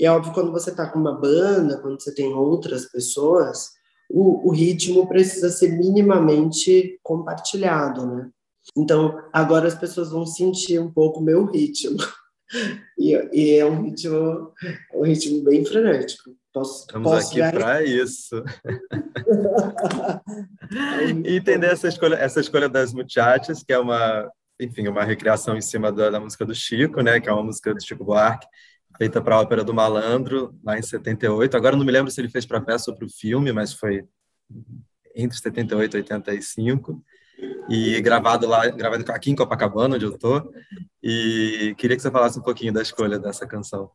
é 0.00 0.10
óbvio 0.10 0.32
quando 0.32 0.50
você 0.50 0.74
tá 0.74 0.88
com 0.88 0.98
uma 0.98 1.18
banda, 1.18 1.78
quando 1.78 2.00
você 2.00 2.14
tem 2.14 2.32
outras 2.32 2.86
pessoas, 2.86 3.70
o, 4.12 4.48
o 4.48 4.52
ritmo 4.52 5.08
precisa 5.08 5.48
ser 5.48 5.72
minimamente 5.72 6.98
compartilhado, 7.02 8.06
né? 8.06 8.30
Então, 8.76 9.18
agora 9.32 9.66
as 9.66 9.74
pessoas 9.74 10.10
vão 10.10 10.26
sentir 10.26 10.78
um 10.78 10.92
pouco 10.92 11.20
o 11.20 11.24
meu 11.24 11.46
ritmo. 11.46 11.96
E, 12.98 13.14
e, 13.32 13.56
é 13.56 13.64
um 13.64 13.82
ritmo, 13.82 14.52
um 14.92 15.04
ritmo 15.04 15.42
bem 15.42 15.64
frenético. 15.64 16.36
Posso, 16.52 16.82
Estamos 16.82 17.10
posso 17.10 17.42
aqui 17.42 17.56
para 17.56 17.82
isso. 17.82 18.36
e 21.24 21.34
entender 21.34 21.68
essa 21.68 21.88
escolha, 21.88 22.16
essa 22.16 22.40
escolha 22.40 22.68
das 22.68 22.92
muchachas, 22.92 23.62
que 23.62 23.72
é 23.72 23.78
uma, 23.78 24.30
enfim, 24.60 24.86
uma 24.86 25.02
recriação 25.02 25.56
em 25.56 25.62
cima 25.62 25.90
da, 25.90 26.10
da 26.10 26.20
música 26.20 26.44
do 26.44 26.54
Chico, 26.54 27.00
né, 27.00 27.20
que 27.20 27.28
é 27.30 27.32
uma 27.32 27.42
música 27.42 27.72
do 27.72 27.82
Chico 27.82 28.04
Buarque, 28.04 28.46
feita 29.02 29.20
para 29.20 29.34
a 29.34 29.40
ópera 29.40 29.64
do 29.64 29.74
Malandro, 29.74 30.54
lá 30.62 30.78
em 30.78 30.82
78. 30.82 31.56
Agora 31.56 31.76
não 31.76 31.84
me 31.84 31.90
lembro 31.90 32.08
se 32.08 32.20
ele 32.20 32.28
fez 32.28 32.46
para 32.46 32.60
peça 32.60 32.88
ou 32.88 32.96
para 32.96 33.04
o 33.04 33.10
filme, 33.10 33.52
mas 33.52 33.72
foi 33.72 34.06
entre 35.16 35.36
78 35.36 35.96
e 35.96 36.00
85 36.02 37.02
e 37.68 38.00
gravado 38.00 38.46
lá, 38.46 38.68
gravado 38.68 39.10
aqui 39.10 39.32
em 39.32 39.34
Copacabana, 39.34 39.96
onde 39.96 40.04
eu 40.04 40.16
tô. 40.16 40.52
E 41.02 41.74
queria 41.78 41.96
que 41.96 42.02
você 42.02 42.12
falasse 42.12 42.38
um 42.38 42.42
pouquinho 42.42 42.72
da 42.72 42.80
escolha 42.80 43.18
dessa 43.18 43.44
canção. 43.44 43.90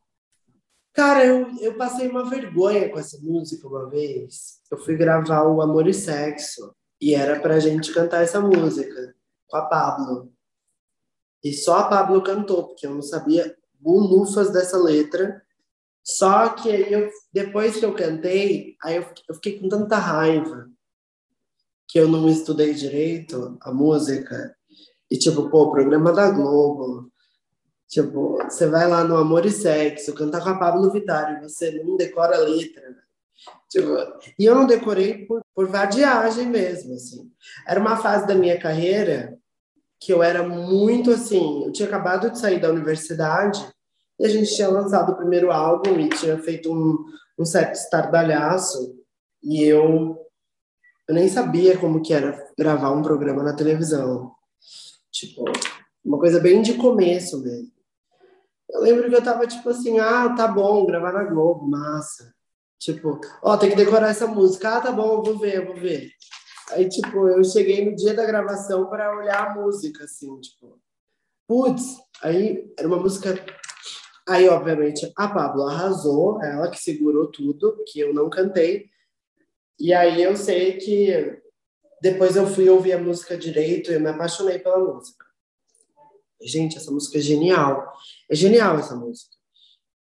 Cara, 0.92 1.26
eu, 1.26 1.58
eu 1.62 1.78
passei 1.78 2.10
uma 2.10 2.30
vergonha 2.30 2.90
com 2.90 3.00
essa 3.00 3.18
música 3.22 3.66
uma 3.66 3.90
vez. 3.90 4.60
Eu 4.70 4.78
fui 4.78 4.98
gravar 4.98 5.44
o 5.44 5.62
Amor 5.62 5.88
e 5.88 5.94
Sexo 5.94 6.76
e 7.00 7.16
era 7.16 7.40
pra 7.40 7.62
gente 7.62 7.94
cantar 7.94 8.24
essa 8.24 8.42
música 8.42 9.16
com 9.48 9.56
a 9.56 9.62
Pablo. 9.68 10.34
E 11.42 11.54
só 11.54 11.78
a 11.78 11.84
Pablo 11.88 12.22
cantou, 12.22 12.68
porque 12.68 12.86
eu 12.86 12.94
não 12.94 13.02
sabia 13.02 13.56
bulufas 13.80 14.52
dessa 14.52 14.78
letra. 14.78 15.42
Só 16.04 16.50
que 16.50 16.72
aí 16.72 16.92
eu, 16.92 17.10
depois 17.34 17.78
que 17.78 17.86
eu 17.86 17.94
cantei, 17.94 18.76
aí 18.84 18.96
eu, 18.96 19.06
eu 19.28 19.36
fiquei 19.36 19.60
com 19.60 19.68
tanta 19.68 19.98
raiva 19.98 20.70
que 21.88 22.00
eu 22.00 22.08
não 22.08 22.28
estudei 22.28 22.74
direito 22.74 23.58
a 23.62 23.72
música. 23.72 24.56
E, 25.10 25.18
tipo, 25.18 25.50
pô, 25.50 25.72
programa 25.72 26.12
da 26.12 26.30
Globo. 26.30 27.12
Tipo, 27.88 28.38
você 28.44 28.68
vai 28.68 28.88
lá 28.88 29.04
no 29.06 29.16
Amor 29.16 29.46
e 29.46 29.52
Sexo, 29.52 30.14
cantar 30.14 30.44
com 30.44 30.50
a 30.50 30.60
Pablo 30.60 30.92
Vittar 30.92 31.38
e 31.38 31.42
você 31.42 31.72
não 31.84 31.96
decora 31.96 32.36
a 32.36 32.40
letra. 32.40 32.90
Né? 32.90 32.98
Tipo, 33.70 33.88
e 34.38 34.44
eu 34.44 34.54
não 34.54 34.68
decorei 34.68 35.26
por, 35.26 35.42
por 35.56 35.70
vadiagem 35.70 36.48
mesmo, 36.48 36.94
assim. 36.94 37.32
Era 37.66 37.80
uma 37.80 37.96
fase 37.96 38.28
da 38.28 38.36
minha 38.36 38.60
carreira 38.60 39.38
que 40.00 40.14
eu 40.14 40.22
era 40.22 40.44
muito, 40.48 41.12
assim... 41.12 41.66
Eu 41.66 41.72
tinha 41.72 41.88
acabado 41.88 42.30
de 42.30 42.40
sair 42.40 42.60
da 42.60 42.70
universidade 42.70 43.66
e 44.20 44.26
a 44.26 44.30
gente 44.30 44.56
tinha 44.56 44.70
lançado 44.70 45.12
o 45.12 45.16
primeiro 45.16 45.52
álbum 45.52 46.00
e 46.00 46.10
tinha 46.10 46.38
feito 46.40 46.72
um, 46.72 47.06
um 47.40 47.46
certo 47.46 47.76
estardalhaço. 47.76 48.96
E 49.44 49.64
eu 49.64 50.28
eu 51.08 51.16
nem 51.16 51.30
sabia 51.30 51.78
como 51.78 52.02
que 52.02 52.14
era 52.14 52.38
gravar 52.58 52.92
um 52.92 53.02
programa 53.02 53.42
na 53.42 53.56
televisão. 53.56 54.34
Tipo, 55.10 55.46
uma 56.04 56.20
coisa 56.20 56.40
bem 56.40 56.62
de 56.62 56.74
começo 56.74 57.42
mesmo. 57.42 57.72
Eu 58.70 58.82
lembro 58.82 59.10
que 59.10 59.16
eu 59.16 59.24
tava 59.24 59.48
tipo 59.48 59.70
assim, 59.70 60.00
ah, 60.00 60.36
tá 60.36 60.50
bom, 60.50 60.86
gravar 60.86 61.14
na 61.14 61.24
Globo, 61.24 61.66
massa. 61.66 62.34
Tipo, 62.78 63.22
ó, 63.42 63.54
oh, 63.54 63.58
tem 63.58 63.70
que 63.70 63.78
decorar 63.78 64.10
essa 64.10 64.28
música. 64.28 64.78
Ah, 64.78 64.82
tá 64.82 64.92
bom, 64.92 65.14
eu 65.14 65.24
vou 65.24 65.40
ver, 65.40 65.56
eu 65.56 65.66
vou 65.68 65.76
ver. 65.78 66.12
Aí, 66.72 66.90
tipo, 66.90 67.28
eu 67.28 67.44
cheguei 67.44 67.86
no 67.86 67.96
dia 67.96 68.14
da 68.14 68.26
gravação 68.26 68.90
para 68.90 69.16
olhar 69.18 69.48
a 69.48 69.56
música, 69.56 70.04
assim, 70.04 70.40
tipo, 70.42 70.80
putz, 71.48 71.98
aí 72.22 72.74
era 72.78 72.88
uma 72.88 73.00
música. 73.00 73.34
Aí, 74.28 74.50
obviamente, 74.50 75.12
a 75.16 75.28
Pablo 75.30 75.64
arrasou, 75.64 76.44
ela 76.44 76.70
que 76.70 76.78
segurou 76.78 77.32
tudo, 77.32 77.84
que 77.88 78.00
eu 78.00 78.14
não 78.14 78.30
cantei, 78.30 78.90
e 79.80 79.94
aí 79.94 80.22
eu 80.22 80.36
sei 80.36 80.78
que 80.78 81.42
depois 82.02 82.36
eu 82.36 82.46
fui 82.48 82.68
ouvir 82.70 82.94
a 82.94 83.00
música 83.00 83.38
direito 83.38 83.92
e 83.92 83.96
eu 83.96 84.00
me 84.00 84.10
apaixonei 84.10 84.60
pela 84.60 84.80
música. 84.80 85.26
Gente, 86.42 86.78
essa 86.78 86.92
música 86.92 87.18
é 87.18 87.22
genial. 87.22 87.94
É 88.30 88.36
genial 88.36 88.78
essa 88.78 88.96
música. 88.96 89.36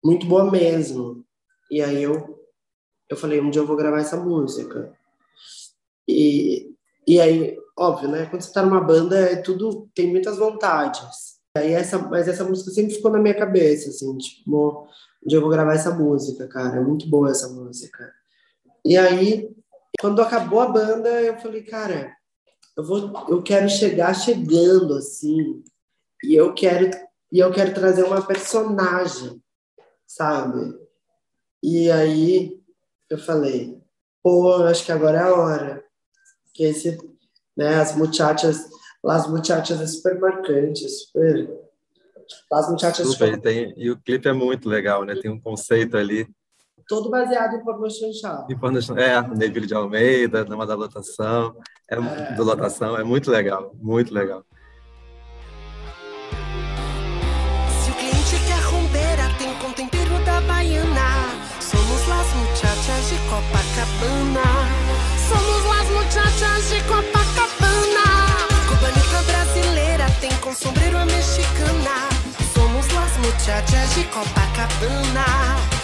Muito 0.03 0.27
boa 0.27 0.51
mesmo. 0.51 1.25
E 1.71 1.83
aí 1.83 2.03
eu 2.03 2.43
eu 3.09 3.17
falei, 3.17 3.41
um 3.41 3.51
dia 3.51 3.61
eu 3.61 3.67
vou 3.67 3.77
gravar 3.77 4.01
essa 4.01 4.17
música. 4.17 4.97
E, 6.09 6.75
e 7.07 7.21
aí, 7.21 7.57
óbvio, 7.77 8.09
né? 8.09 8.27
Quando 8.27 8.43
você 8.43 8.53
tá 8.53 8.63
numa 8.63 8.81
banda, 8.81 9.19
é 9.19 9.37
tudo 9.37 9.89
tem 9.95 10.11
muitas 10.11 10.39
vontades. 10.39 11.35
Aí 11.57 11.73
essa, 11.73 11.99
mas 11.99 12.27
essa 12.27 12.45
música 12.45 12.71
sempre 12.71 12.95
ficou 12.95 13.11
na 13.11 13.19
minha 13.19 13.35
cabeça, 13.35 13.91
assim, 13.91 14.17
tipo, 14.19 14.89
dia 15.25 15.39
eu 15.39 15.43
vou 15.43 15.51
gravar 15.51 15.75
essa 15.75 15.91
música, 15.95 16.49
cara. 16.49 16.79
É 16.79 16.81
muito 16.81 17.09
boa 17.09 17.31
essa 17.31 17.49
música. 17.49 18.13
E 18.85 18.97
aí, 18.97 19.51
quando 20.01 20.21
acabou 20.21 20.61
a 20.61 20.69
banda, 20.69 21.09
eu 21.23 21.39
falei, 21.39 21.63
cara, 21.63 22.15
eu 22.77 22.85
vou, 22.85 23.13
eu 23.29 23.43
quero 23.43 23.69
chegar 23.69 24.15
chegando 24.15 24.95
assim, 24.95 25.63
e 26.25 26.35
eu 26.35 26.53
quero 26.53 26.91
e 27.33 27.39
eu 27.39 27.51
quero 27.53 27.75
trazer 27.75 28.05
uma 28.05 28.25
personagem, 28.25 29.43
sabe? 30.07 30.79
E 31.63 31.91
aí 31.91 32.61
eu 33.11 33.19
falei, 33.19 33.81
pô, 34.23 34.63
acho 34.65 34.85
que 34.85 34.93
agora 34.93 35.19
é 35.19 35.23
a 35.23 35.35
hora. 35.35 35.84
Que 36.55 36.65
esse, 36.65 36.97
né, 37.57 37.77
as 37.81 37.95
muchachas, 37.97 38.69
as 39.05 39.29
muchachas 39.29 39.81
é 39.81 39.87
super 39.87 40.19
marcante, 40.19 40.89
super 40.89 41.65
as 42.51 42.71
muchachas 42.71 43.07
super, 43.07 43.39
tem, 43.39 43.75
e 43.77 43.91
o 43.91 43.99
clipe 43.99 44.27
é 44.27 44.33
muito 44.33 44.67
legal, 44.67 45.05
né? 45.05 45.15
Tem 45.15 45.31
um 45.31 45.39
conceito 45.39 45.95
ali 45.95 46.27
todo 46.89 47.11
baseado 47.11 47.57
em 47.57 47.65
porno 47.65 47.91
chanchado. 47.91 48.53
Em 48.53 48.59
porno 48.59 48.79
É, 48.99 49.21
Neville 49.37 49.67
de 49.67 49.75
Almeida, 49.75 50.45
Dama 50.45 50.67
da 50.67 50.75
Lotação, 50.75 51.57
é, 51.91 51.97
é. 51.97 52.35
do 52.35 52.45
Lotação, 52.45 52.97
é 52.97 53.05
muito 53.05 53.31
legal, 53.31 53.75
muito 53.81 54.13
legal. 54.13 54.45
Se 57.83 57.91
o 57.91 57.95
cliente 57.95 58.37
quer 58.47 58.63
rompeira, 58.71 59.29
tem 59.39 59.55
com 59.59 59.73
tempero 59.73 60.25
da 60.25 60.41
Baiana. 60.43 61.31
Somos 61.61 62.09
las 62.09 62.35
muchachas 62.35 63.09
de 63.09 63.17
Copacabana. 63.29 64.84
Somos 66.15 66.23
las 66.23 66.39
muchachas 66.39 66.71
de 66.71 66.81
Copacabana. 66.83 68.07
Cubanica 68.69 69.23
brasileira, 69.27 70.07
tem 70.21 70.31
com 70.37 70.55
sombreiro 70.55 70.99
a 70.99 71.05
mexicana. 71.07 72.09
Somos 72.55 72.87
las 72.93 73.19
muchachas 73.19 73.95
de 73.97 74.05
Copacabana 74.05 75.75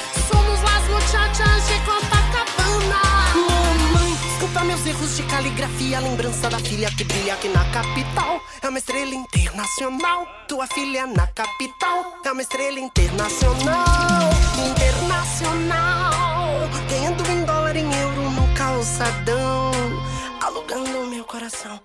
muchachas 0.91 1.67
de 1.69 1.79
Copacabana. 1.85 3.01
Mamãe, 3.35 4.13
desculpa 4.23 4.65
meus 4.65 4.87
erros 4.87 5.17
de 5.17 5.23
caligrafia. 5.25 6.01
Lembrança 6.01 6.51
da 6.51 6.59
filha 6.59 6.91
que 6.91 7.05
brilha 7.05 7.35
aqui 7.35 7.49
na 7.49 7.65
capital. 7.71 8.41
É 8.63 8.69
uma 8.69 8.79
estrela 8.79 9.15
internacional. 9.15 10.27
Tua 10.47 10.67
filha 10.67 11.07
na 11.07 11.27
capital. 11.29 12.19
É 12.25 12.33
uma 12.33 12.43
estrela 12.43 12.79
internacional. 12.79 14.31
Internacional. 14.71 16.69
Ganhando 16.89 17.31
em 17.31 17.45
dólar, 17.45 17.77
em 17.77 17.93
euro 17.95 18.31
no 18.31 18.55
calçadão. 18.55 19.71
Alugando 20.71 21.07
meu 21.09 21.25
coração. 21.25 21.81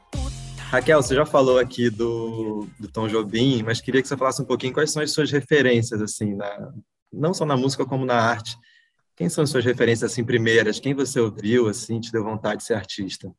Raquel, 0.70 1.02
você 1.02 1.16
já 1.16 1.26
falou 1.26 1.58
aqui 1.58 1.90
do, 1.90 2.68
do 2.80 2.88
Tom 2.88 3.08
Jobim, 3.08 3.64
mas 3.64 3.82
queria 3.82 4.02
que 4.02 4.08
você 4.08 4.16
falasse 4.16 4.42
um 4.42 4.46
pouquinho 4.46 4.74
quais 4.74 4.92
são 4.92 5.02
as 5.02 5.12
suas 5.12 5.32
referências, 5.32 6.02
assim, 6.02 6.36
na, 6.36 6.74
não 7.12 7.34
só 7.34 7.46
na 7.46 7.58
música 7.58 7.86
como 7.86 8.06
na 8.06 8.16
arte. 8.16 8.56
Quem 9.16 9.28
são 9.28 9.44
as 9.44 9.50
suas 9.50 9.66
referências 9.66 10.12
assim 10.12 10.24
primeiras? 10.24 10.80
Quem 10.80 10.94
você 10.94 11.20
ouviu 11.20 11.68
assim 11.68 12.00
te 12.00 12.12
deu 12.12 12.24
vontade 12.24 12.58
de 12.58 12.66
ser 12.66 12.76
artista? 12.76 13.32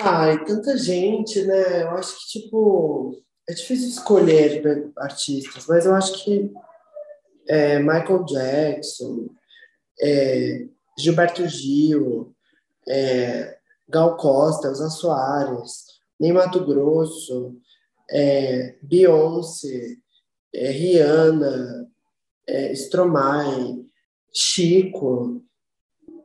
Ai, 0.00 0.42
tanta 0.44 0.76
gente, 0.78 1.42
né? 1.42 1.82
Eu 1.82 1.90
acho 1.90 2.18
que 2.18 2.38
tipo 2.38 3.22
é 3.48 3.52
difícil 3.52 3.88
escolher 3.88 4.62
né, 4.62 4.90
artistas, 4.98 5.66
mas 5.66 5.84
eu 5.84 5.94
acho 5.94 6.24
que 6.24 6.50
é, 7.48 7.78
Michael 7.78 8.24
Jackson, 8.24 9.28
é, 10.00 10.66
Gilberto 10.98 11.46
Gil, 11.46 12.34
é, 12.88 13.58
Gal 13.88 14.16
Costa, 14.16 14.68
Elza 14.68 14.88
Soares, 14.88 15.84
Ney 16.18 16.32
Mato 16.32 16.64
Grosso, 16.64 17.56
é, 18.10 18.76
Beyoncé, 18.82 19.96
é, 20.54 20.70
Rihanna, 20.70 21.88
é, 22.46 22.72
Stromae, 22.72 23.84
Chico, 24.32 25.42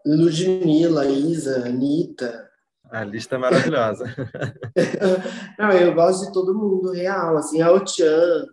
Ludmilla, 0.06 1.06
Isa, 1.08 1.66
Anitta. 1.66 2.50
A 2.92 3.04
lista 3.04 3.36
é 3.36 3.38
maravilhosa. 3.38 4.06
Não, 5.60 5.72
eu 5.72 5.94
gosto 5.94 6.26
de 6.26 6.34
todo 6.34 6.58
mundo 6.58 6.92
real, 6.92 7.38
assim, 7.38 7.62
a 7.62 7.86
Chan, 7.86 8.48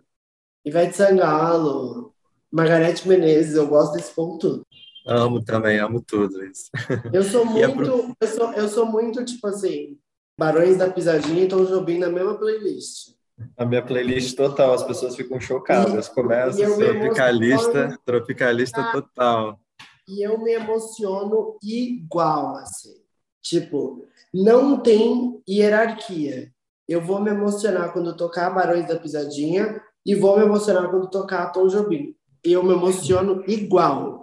Ivete 0.63 0.95
Sangalo, 0.95 2.13
Margarete 2.51 3.07
Menezes, 3.07 3.55
eu 3.55 3.67
gosto 3.67 3.93
desse 3.93 4.13
ponto. 4.13 4.66
Amo 5.07 5.43
também, 5.43 5.79
amo 5.79 6.01
tudo 6.01 6.43
isso. 6.45 6.69
Eu 7.13 7.23
sou 7.23 7.45
muito, 7.47 8.15
eu 8.19 8.27
sou, 8.27 8.53
eu 8.53 8.67
sou 8.67 8.85
muito, 8.85 9.23
tipo 9.23 9.47
assim, 9.47 9.97
Barões 10.37 10.77
da 10.77 10.89
Pisadinha 10.89 11.43
e 11.43 11.47
Tom 11.47 11.65
Jobim 11.65 11.97
na 11.97 12.09
mesma 12.09 12.35
playlist. 12.35 13.15
A 13.55 13.65
minha 13.65 13.83
playlist 13.83 14.35
total, 14.35 14.73
as 14.73 14.83
pessoas 14.83 15.15
ficam 15.15 15.39
chocadas. 15.39 16.07
Começa 16.09 16.57
Tropicalista, 16.57 17.69
emociono. 17.69 17.99
tropicalista 18.03 18.91
total. 18.91 19.59
E 20.07 20.25
eu 20.25 20.39
me 20.41 20.53
emociono 20.53 21.57
igual, 21.61 22.55
assim. 22.55 22.95
Tipo, 23.41 24.07
não 24.33 24.79
tem 24.79 25.41
hierarquia. 25.47 26.51
Eu 26.87 27.01
vou 27.01 27.21
me 27.21 27.29
emocionar 27.29 27.93
quando 27.93 28.15
tocar 28.15 28.49
Barões 28.49 28.87
da 28.87 28.97
Pisadinha 28.97 29.81
e 30.05 30.15
vou 30.15 30.37
me 30.37 30.45
emocionar 30.45 30.89
quando 30.89 31.09
tocar 31.09 31.51
Tom 31.51 31.67
Jobim. 31.67 32.15
Eu 32.43 32.63
me 32.63 32.73
emociono 32.73 33.43
igual. 33.47 34.16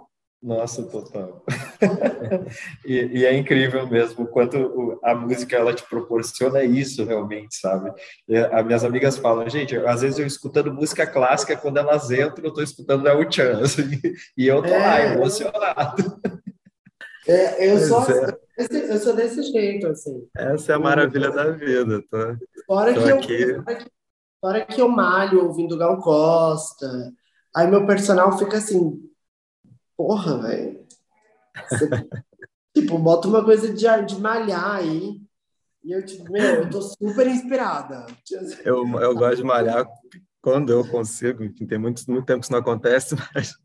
Nossa, 0.45 0.83
total. 0.83 1.43
e, 2.85 2.93
e 3.19 3.25
é 3.25 3.35
incrível 3.35 3.87
mesmo 3.87 4.25
o 4.25 4.27
quanto 4.27 4.99
a 5.03 5.15
música 5.15 5.55
ela 5.55 5.73
te 5.73 5.81
proporciona 5.89 6.63
isso 6.63 7.03
realmente, 7.03 7.55
sabe? 7.55 7.91
E 8.29 8.37
As 8.37 8.63
minhas 8.63 8.83
amigas 8.83 9.17
falam, 9.17 9.49
gente, 9.49 9.75
às 9.75 10.01
vezes 10.01 10.19
eu 10.19 10.27
escutando 10.27 10.71
música 10.71 11.07
clássica, 11.07 11.57
quando 11.57 11.77
elas 11.77 12.11
entram, 12.11 12.45
eu 12.45 12.53
tô 12.53 12.61
escutando 12.61 13.07
El 13.07 13.31
Chan, 13.31 13.59
assim, 13.65 13.99
e 14.37 14.45
eu 14.47 14.61
tô 14.61 14.69
lá 14.69 14.99
É. 14.99 15.13
emocionado. 15.15 16.19
É, 17.27 17.71
eu, 17.73 17.79
sou, 17.79 18.03
é. 18.03 18.37
esse- 18.57 18.87
eu 18.91 18.99
sou 18.99 19.15
desse 19.15 19.41
jeito, 19.51 19.87
assim. 19.87 20.27
Essa 20.37 20.73
é 20.73 20.75
a 20.75 20.79
maravilha 20.79 21.31
da 21.31 21.49
vida, 21.51 22.03
tá? 22.09 22.37
Fora 22.67 22.93
Tô 22.93 23.01
que, 23.01 23.09
eu, 23.09 23.17
aqui. 23.17 23.55
fora, 23.63 23.75
que, 23.77 23.91
fora 24.41 24.65
que 24.65 24.81
eu 24.81 24.89
malho 24.89 25.43
ouvindo 25.45 25.77
Gal 25.77 25.97
Costa. 25.99 26.87
Aí 27.55 27.67
meu 27.67 27.85
personal 27.87 28.37
fica 28.37 28.57
assim, 28.57 29.01
porra, 29.95 30.41
velho. 30.41 30.85
Tipo, 32.75 32.97
bota 32.97 33.29
uma 33.29 33.41
coisa 33.41 33.73
de, 33.73 33.85
de 34.05 34.19
malhar 34.19 34.75
aí. 34.75 35.21
E 35.81 35.93
eu, 35.93 36.05
tipo, 36.05 36.29
meu, 36.29 36.43
eu 36.43 36.69
tô 36.69 36.81
super 36.81 37.25
inspirada. 37.25 38.05
Eu, 38.65 38.85
eu 38.99 39.15
gosto 39.15 39.37
de 39.37 39.43
malhar 39.45 39.87
quando 40.41 40.71
eu 40.71 40.85
consigo, 40.87 41.47
tem 41.65 41.77
muito, 41.77 42.03
muito 42.11 42.25
tempo 42.25 42.39
que 42.39 42.45
isso 42.45 42.51
não 42.51 42.59
acontece, 42.59 43.15
mas 43.33 43.55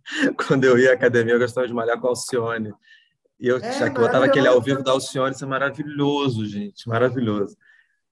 quando 0.47 0.65
eu 0.65 0.79
ia 0.79 0.93
à 0.93 0.95
academia, 0.95 1.35
eu 1.35 1.39
gostava 1.39 1.67
de 1.67 1.75
malhar 1.75 2.01
com 2.01 2.07
a 2.07 2.11
Alcione. 2.11 2.73
E 3.39 3.49
eu 3.49 3.57
É, 3.57 3.73
já 3.73 3.91
que 3.91 3.99
botava 3.99 4.27
aquele 4.27 4.47
ao 4.47 4.63
vivo 4.63 4.83
da 4.83 4.93
Alcione, 4.93 5.35
isso 5.35 5.45
é 5.45 5.49
maravilhoso, 5.49 6.47
gente, 6.47 6.89
maravilhoso. 6.89 7.57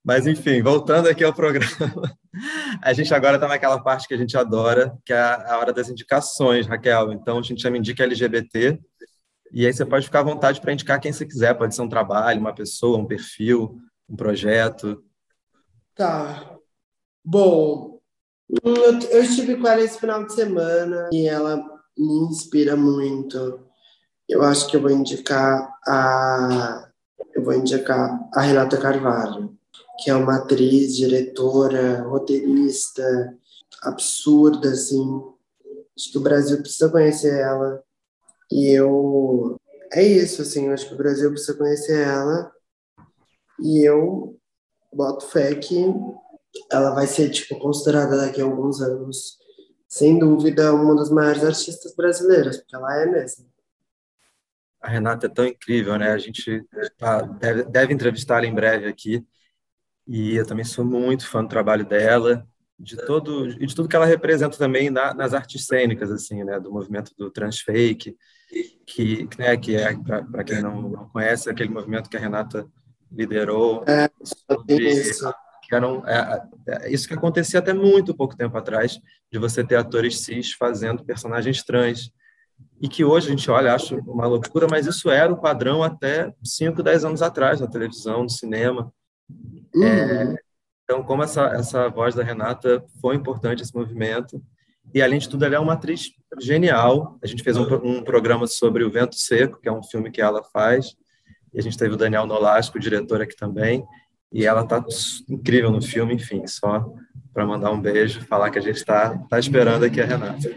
Mas, 0.09 0.27
enfim, 0.27 0.63
voltando 0.63 1.07
aqui 1.07 1.23
ao 1.23 1.35
programa, 1.35 1.69
a 2.81 2.95
gente 2.95 3.13
agora 3.13 3.35
está 3.35 3.47
naquela 3.47 3.79
parte 3.79 4.09
que 4.09 4.15
a 4.15 4.17
gente 4.17 4.39
adora, 4.39 4.97
que 5.05 5.13
é 5.13 5.19
a 5.19 5.59
hora 5.59 5.71
das 5.71 5.91
indicações, 5.91 6.67
Raquel. 6.67 7.13
Então, 7.13 7.39
a 7.39 7.43
gente 7.43 7.61
chama 7.61 7.77
Indica 7.77 8.05
LGBT, 8.05 8.81
e 9.53 9.67
aí 9.67 9.71
você 9.71 9.85
pode 9.85 10.07
ficar 10.07 10.21
à 10.21 10.23
vontade 10.23 10.63
para 10.63 10.73
indicar 10.73 10.99
quem 10.99 11.13
você 11.13 11.27
quiser, 11.27 11.53
pode 11.53 11.75
ser 11.75 11.83
um 11.83 11.91
trabalho, 11.91 12.41
uma 12.41 12.55
pessoa, 12.55 12.97
um 12.97 13.05
perfil, 13.05 13.77
um 14.09 14.17
projeto. 14.17 15.05
Tá. 15.95 16.57
Bom, 17.23 18.01
eu, 18.65 18.99
eu 19.11 19.23
estive 19.23 19.59
com 19.59 19.69
ela 19.69 19.83
esse 19.83 20.01
final 20.01 20.25
de 20.25 20.33
semana 20.33 21.11
e 21.13 21.29
ela 21.29 21.59
me 21.99 22.31
inspira 22.31 22.75
muito. 22.75 23.63
Eu 24.27 24.41
acho 24.41 24.71
que 24.71 24.77
eu 24.77 24.81
vou 24.81 24.91
indicar 24.91 25.71
a 25.87 26.89
eu 27.35 27.45
vou 27.45 27.55
indicar 27.55 28.19
a 28.35 28.41
Renata 28.41 28.77
Carvalho, 28.79 29.58
que 29.99 30.11
é 30.11 30.14
uma 30.14 30.36
atriz, 30.36 30.96
diretora, 30.96 32.03
roteirista, 32.03 33.36
absurda, 33.82 34.70
assim. 34.70 35.22
Acho 35.96 36.12
que 36.12 36.18
o 36.18 36.22
Brasil 36.22 36.59
precisa 36.61 36.88
conhecer 36.88 37.38
ela. 37.40 37.82
E 38.51 38.70
eu 38.70 39.59
é 39.92 40.03
isso, 40.03 40.42
assim, 40.42 40.68
acho 40.68 40.86
que 40.86 40.94
o 40.94 40.99
Brasil 40.99 41.30
precisa 41.30 41.57
conhecer 41.57 42.07
ela. 42.07 42.53
E 43.61 43.80
eu 43.84 44.38
boto 44.92 45.26
fé 45.26 45.55
que 45.55 45.84
ela 46.70 46.94
vai 46.94 47.07
ser 47.07 47.30
tipo 47.30 47.59
considerada 47.59 48.16
daqui 48.16 48.40
a 48.40 48.44
alguns 48.44 48.80
anos, 48.80 49.38
sem 49.88 50.18
dúvida, 50.18 50.72
uma 50.74 50.94
das 50.94 51.11
maiores 51.11 51.44
artistas 51.44 51.94
brasileiras, 51.94 52.59
porque 52.59 52.76
ela 52.76 53.03
é 53.03 53.07
mesmo. 53.07 53.46
A 54.80 54.88
Renata 54.88 55.26
é 55.26 55.28
tão 55.30 55.46
incrível, 55.46 55.99
né? 55.99 56.12
A 56.12 56.18
gente 56.18 56.64
tá- 56.96 57.22
deve, 57.22 57.64
deve 57.64 57.92
entrevistá-la 57.94 58.46
em 58.46 58.55
breve 58.55 58.86
aqui. 58.86 59.26
E 60.09 60.37
eu 60.37 60.47
também 60.47 60.65
sou 60.65 60.85
muito 60.85 61.29
fã 61.29 61.43
do 61.43 61.51
trabalho 61.51 61.85
dela, 61.85 62.47
de 62.79 62.97
todo 62.97 63.51
e 63.51 63.67
de 63.67 63.75
tudo 63.75 63.89
que 63.89 63.95
ela 63.95 64.07
representa 64.07 64.57
também 64.57 64.89
na- 64.89 65.13
nas 65.13 65.35
artes 65.35 65.67
cênicas, 65.67 66.11
assim, 66.11 66.43
né? 66.45 66.59
Do 66.59 66.73
movimento 66.73 67.13
do 67.19 67.31
transfake, 67.31 68.17
que, 68.87 69.27
que, 69.27 69.39
né? 69.39 69.57
Que 69.57 69.77
é 69.77 69.95
para 69.97 70.45
quem 70.45 70.63
não, 70.63 70.83
não 70.89 71.09
conhece 71.09 71.51
aquele 71.51 71.71
movimento 71.71 72.09
que 72.09 72.17
a 72.17 72.21
Renata 72.21 72.67
liderou 73.13 73.85
sobre 74.25 74.91
Isso. 74.91 75.31
que 75.63 75.75
eram 75.75 76.03
é, 76.07 76.43
é, 76.67 76.93
isso 76.93 77.07
que 77.09 77.15
acontecia 77.15 77.59
até 77.59 77.73
muito 77.73 78.15
pouco 78.15 78.37
tempo 78.37 78.57
atrás 78.57 78.99
de 79.31 79.39
você 79.39 79.65
ter 79.65 79.77
atores 79.77 80.21
cis 80.21 80.53
fazendo 80.53 81.05
personagens 81.05 81.63
trans 81.63 82.11
e 82.81 82.89
que 82.89 83.05
hoje 83.05 83.29
a 83.29 83.31
gente 83.31 83.51
olha 83.51 83.75
acho 83.75 83.97
uma 83.97 84.27
loucura 84.27 84.67
mas 84.71 84.87
isso 84.87 85.11
era 85.11 85.33
o 85.33 85.41
padrão 85.41 85.83
até 85.83 86.33
5, 86.45 86.83
10 86.83 87.05
anos 87.05 87.23
atrás 87.23 87.61
na 87.61 87.67
televisão 87.67 88.23
no 88.23 88.31
cinema 88.31 88.93
Uhum. 89.85 90.37
então 90.85 91.03
como 91.03 91.22
essa 91.22 91.47
essa 91.49 91.89
voz 91.89 92.14
da 92.14 92.22
Renata 92.22 92.85
foi 93.01 93.16
importante 93.16 93.62
esse 93.62 93.74
movimento 93.74 94.43
e 94.95 95.03
além 95.03 95.18
de 95.18 95.29
tudo 95.29 95.45
ela 95.45 95.57
é 95.57 95.59
uma 95.59 95.74
atriz 95.74 96.11
genial 96.41 97.18
a 97.22 97.26
gente 97.26 97.43
fez 97.43 97.57
um, 97.57 97.64
um 97.85 98.03
programa 98.03 98.47
sobre 98.47 98.85
o 98.85 98.91
Vento 98.91 99.16
Seco 99.16 99.61
que 99.61 99.68
é 99.68 99.72
um 99.72 99.83
filme 99.83 100.11
que 100.11 100.20
ela 100.20 100.43
faz 100.43 100.97
e 101.53 101.59
a 101.59 101.62
gente 101.62 101.76
teve 101.76 101.95
o 101.95 101.97
Daniel 101.97 102.26
Nolasco, 102.26 102.79
o 102.79 102.81
diretor 102.81 103.20
aqui 103.20 103.37
também, 103.37 103.85
e 104.33 104.45
ela 104.45 104.66
tá 104.66 104.85
incrível 105.29 105.70
no 105.70 105.81
filme, 105.81 106.14
enfim, 106.14 106.47
só 106.47 106.93
para 107.33 107.47
mandar 107.47 107.70
um 107.70 107.81
beijo, 107.81 108.20
falar 108.26 108.51
que 108.51 108.59
a 108.59 108.62
gente 108.62 108.76
está 108.76 109.16
tá 109.29 109.39
esperando 109.39 109.85
aqui 109.85 110.01
a 110.01 110.05
Renata. 110.05 110.51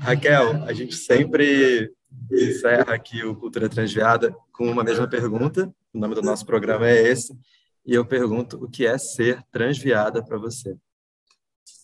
Raquel, 0.00 0.64
a 0.64 0.72
gente 0.72 0.94
sempre 0.94 1.92
encerra 2.30 2.94
aqui 2.94 3.24
o 3.24 3.34
Cultura 3.34 3.68
Transviada 3.68 4.34
com 4.52 4.70
uma 4.70 4.84
mesma 4.84 5.08
pergunta. 5.08 5.72
O 5.92 5.98
nome 5.98 6.14
do 6.14 6.22
nosso 6.22 6.46
programa 6.46 6.88
é 6.88 7.08
esse. 7.08 7.36
E 7.84 7.94
eu 7.94 8.06
pergunto 8.06 8.62
o 8.62 8.70
que 8.70 8.86
é 8.86 8.96
ser 8.98 9.42
transviada 9.50 10.24
para 10.24 10.38
você? 10.38 10.76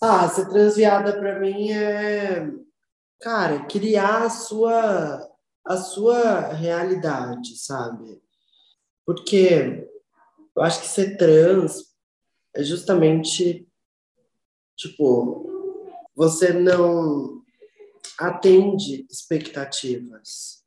Ah, 0.00 0.28
ser 0.28 0.48
transviada 0.48 1.18
para 1.18 1.40
mim 1.40 1.70
é, 1.70 2.48
cara, 3.20 3.64
criar 3.66 4.24
a 4.24 4.30
sua 4.30 5.30
a 5.64 5.76
sua 5.76 6.52
realidade, 6.52 7.56
sabe? 7.58 8.22
Porque 9.04 9.88
eu 10.54 10.62
acho 10.62 10.80
que 10.80 10.86
ser 10.86 11.16
trans 11.16 11.92
é 12.54 12.62
justamente 12.62 13.66
tipo 14.76 15.44
você 16.14 16.52
não 16.52 17.42
atende 18.18 19.06
expectativas. 19.10 20.64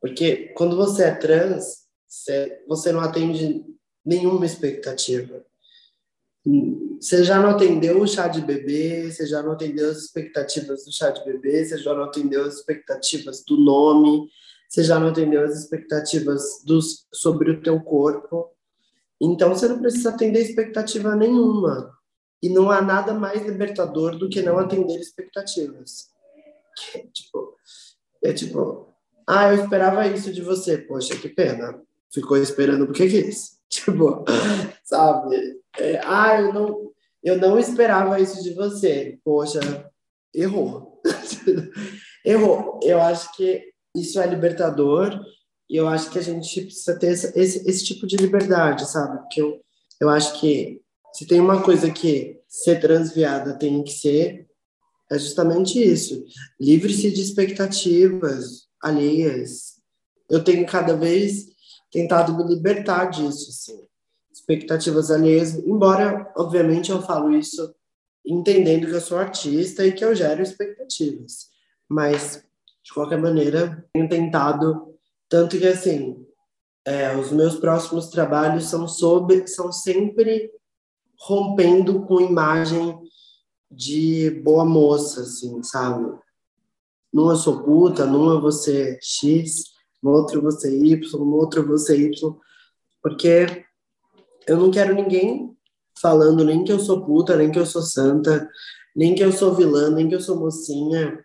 Porque 0.00 0.52
quando 0.56 0.76
você 0.76 1.04
é 1.04 1.14
trans, 1.14 1.85
você, 2.08 2.92
não 2.92 3.00
atende 3.00 3.64
nenhuma 4.04 4.46
expectativa. 4.46 5.44
Você 7.00 7.24
já 7.24 7.40
não 7.40 7.50
atendeu 7.50 8.00
o 8.00 8.06
chá 8.06 8.28
de 8.28 8.40
bebê, 8.40 9.10
você 9.10 9.26
já 9.26 9.42
não 9.42 9.52
atendeu 9.52 9.90
as 9.90 9.98
expectativas 9.98 10.84
do 10.84 10.92
chá 10.92 11.10
de 11.10 11.24
bebê, 11.24 11.64
você 11.64 11.78
já 11.78 11.92
não 11.94 12.04
atendeu 12.04 12.44
as 12.44 12.54
expectativas 12.54 13.44
do 13.44 13.56
nome, 13.56 14.28
você 14.68 14.84
já 14.84 14.98
não 14.98 15.08
atendeu 15.08 15.44
as 15.44 15.58
expectativas 15.58 16.62
dos, 16.64 17.06
sobre 17.12 17.50
o 17.50 17.62
teu 17.62 17.80
corpo. 17.80 18.50
Então 19.20 19.48
você 19.50 19.66
não 19.68 19.80
precisa 19.80 20.10
atender 20.10 20.40
expectativa 20.40 21.16
nenhuma. 21.16 21.92
E 22.42 22.48
não 22.48 22.70
há 22.70 22.80
nada 22.80 23.14
mais 23.14 23.44
libertador 23.44 24.16
do 24.16 24.28
que 24.28 24.42
não 24.42 24.58
atender 24.58 25.00
expectativas. 25.00 26.10
Tipo, 27.12 27.56
é 28.22 28.32
tipo, 28.32 28.94
ah, 29.26 29.52
eu 29.52 29.62
esperava 29.62 30.06
isso 30.06 30.32
de 30.32 30.42
você, 30.42 30.78
poxa, 30.78 31.16
que 31.16 31.28
pena. 31.28 31.82
Ficou 32.16 32.38
esperando 32.38 32.86
porque 32.86 33.06
quis. 33.06 33.56
Tipo, 33.68 34.24
sabe? 34.84 35.60
É, 35.76 36.00
ah, 36.04 36.40
eu 36.40 36.54
não, 36.54 36.92
eu 37.22 37.36
não 37.36 37.58
esperava 37.58 38.18
isso 38.18 38.42
de 38.42 38.54
você. 38.54 39.18
Poxa, 39.22 39.60
errou. 40.32 41.02
errou. 42.24 42.80
Eu 42.82 43.02
acho 43.02 43.36
que 43.36 43.64
isso 43.94 44.18
é 44.18 44.26
libertador 44.26 45.20
e 45.68 45.76
eu 45.76 45.88
acho 45.88 46.10
que 46.10 46.18
a 46.18 46.22
gente 46.22 46.62
precisa 46.62 46.98
ter 46.98 47.08
esse, 47.08 47.38
esse, 47.38 47.68
esse 47.68 47.84
tipo 47.84 48.06
de 48.06 48.16
liberdade, 48.16 48.88
sabe? 48.88 49.18
Porque 49.18 49.42
eu, 49.42 49.60
eu 50.00 50.08
acho 50.08 50.40
que 50.40 50.80
se 51.12 51.26
tem 51.26 51.40
uma 51.40 51.60
coisa 51.60 51.90
que 51.90 52.40
ser 52.48 52.80
transviada 52.80 53.58
tem 53.58 53.82
que 53.82 53.90
ser, 53.92 54.46
é 55.10 55.18
justamente 55.18 55.82
isso. 55.82 56.24
Livre-se 56.58 57.10
de 57.10 57.20
expectativas 57.20 58.68
alheias. 58.82 59.74
Eu 60.30 60.42
tenho 60.42 60.64
cada 60.66 60.96
vez 60.96 61.55
tentado 61.90 62.36
me 62.36 62.44
libertar 62.44 63.06
disso, 63.06 63.50
assim 63.50 63.86
expectativas 64.36 65.10
alheias, 65.10 65.54
embora, 65.54 66.30
obviamente, 66.36 66.90
eu 66.90 67.00
falo 67.00 67.34
isso 67.34 67.74
entendendo 68.24 68.86
que 68.86 68.92
eu 68.92 69.00
sou 69.00 69.18
artista 69.18 69.86
e 69.86 69.92
que 69.92 70.04
eu 70.04 70.14
gero 70.14 70.42
expectativas. 70.42 71.48
Mas, 71.88 72.44
de 72.84 72.92
qualquer 72.92 73.18
maneira, 73.18 73.84
tenho 73.92 74.08
tentado, 74.08 74.94
tanto 75.28 75.58
que 75.58 75.66
assim, 75.66 76.24
é, 76.84 77.16
os 77.16 77.32
meus 77.32 77.56
próximos 77.56 78.08
trabalhos 78.08 78.66
são 78.66 78.86
sobre, 78.86 79.46
são 79.46 79.72
sempre 79.72 80.50
rompendo 81.18 82.04
com 82.04 82.20
imagem 82.20 82.98
de 83.70 84.30
boa 84.44 84.64
moça, 84.64 85.22
assim, 85.22 85.62
sabe? 85.62 86.12
Numa 87.12 87.32
eu 87.32 87.36
sou 87.36 87.62
puta, 87.62 88.04
numa 88.04 88.34
eu 88.34 88.40
vou 88.40 88.52
ser 88.52 88.98
X, 89.00 89.75
no 90.02 90.10
outro 90.10 90.40
vou 90.42 90.50
ser 90.50 90.72
Y, 90.72 91.00
no 91.18 91.34
outro 91.34 91.66
vou 91.66 91.78
ser 91.78 91.98
Y, 91.98 92.12
porque 93.02 93.64
eu 94.46 94.56
não 94.56 94.70
quero 94.70 94.94
ninguém 94.94 95.56
falando 96.00 96.44
nem 96.44 96.64
que 96.64 96.72
eu 96.72 96.78
sou 96.78 97.04
puta, 97.04 97.36
nem 97.36 97.50
que 97.50 97.58
eu 97.58 97.66
sou 97.66 97.82
santa, 97.82 98.48
nem 98.94 99.14
que 99.14 99.22
eu 99.22 99.32
sou 99.32 99.54
vilã, 99.54 99.90
nem 99.90 100.08
que 100.08 100.14
eu 100.14 100.20
sou 100.20 100.38
mocinha. 100.38 101.24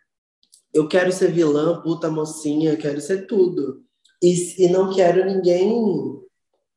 Eu 0.73 0.87
quero 0.87 1.11
ser 1.11 1.31
vilã, 1.31 1.81
puta, 1.81 2.09
mocinha, 2.09 2.77
quero 2.77 3.01
ser 3.01 3.27
tudo. 3.27 3.83
E, 4.21 4.65
e 4.65 4.69
não 4.69 4.93
quero 4.93 5.25
ninguém. 5.25 5.71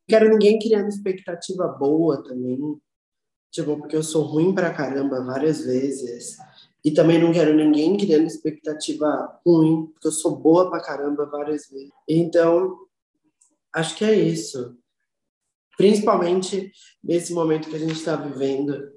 Quero 0.09 0.29
ninguém 0.29 0.59
criando 0.59 0.89
expectativa 0.89 1.67
boa 1.69 2.23
também. 2.23 2.59
Tipo, 3.51 3.77
porque 3.77 3.97
eu 3.97 4.03
sou 4.03 4.23
ruim 4.23 4.55
pra 4.55 4.75
caramba 4.75 5.25
várias 5.25 5.65
vezes. 5.65 6.37
E 6.85 6.91
também 6.91 7.19
não 7.19 7.33
quero 7.33 7.55
ninguém 7.55 7.97
criando 7.97 8.27
expectativa 8.27 9.41
ruim, 9.45 9.87
porque 9.87 10.09
eu 10.09 10.13
sou 10.13 10.37
boa 10.37 10.69
pra 10.69 10.83
caramba 10.83 11.25
várias 11.27 11.69
vezes. 11.71 11.91
Então, 12.09 12.77
acho 13.73 13.97
que 13.97 14.05
é 14.05 14.15
isso 14.15 14.77
principalmente 15.77 16.73
nesse 17.03 17.33
momento 17.33 17.69
que 17.69 17.77
a 17.77 17.79
gente 17.79 17.95
está 17.95 18.17
vivendo, 18.17 18.93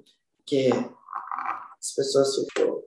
que 0.46 0.70
as 0.70 1.94
pessoas 1.94 2.34
ficam, 2.36 2.82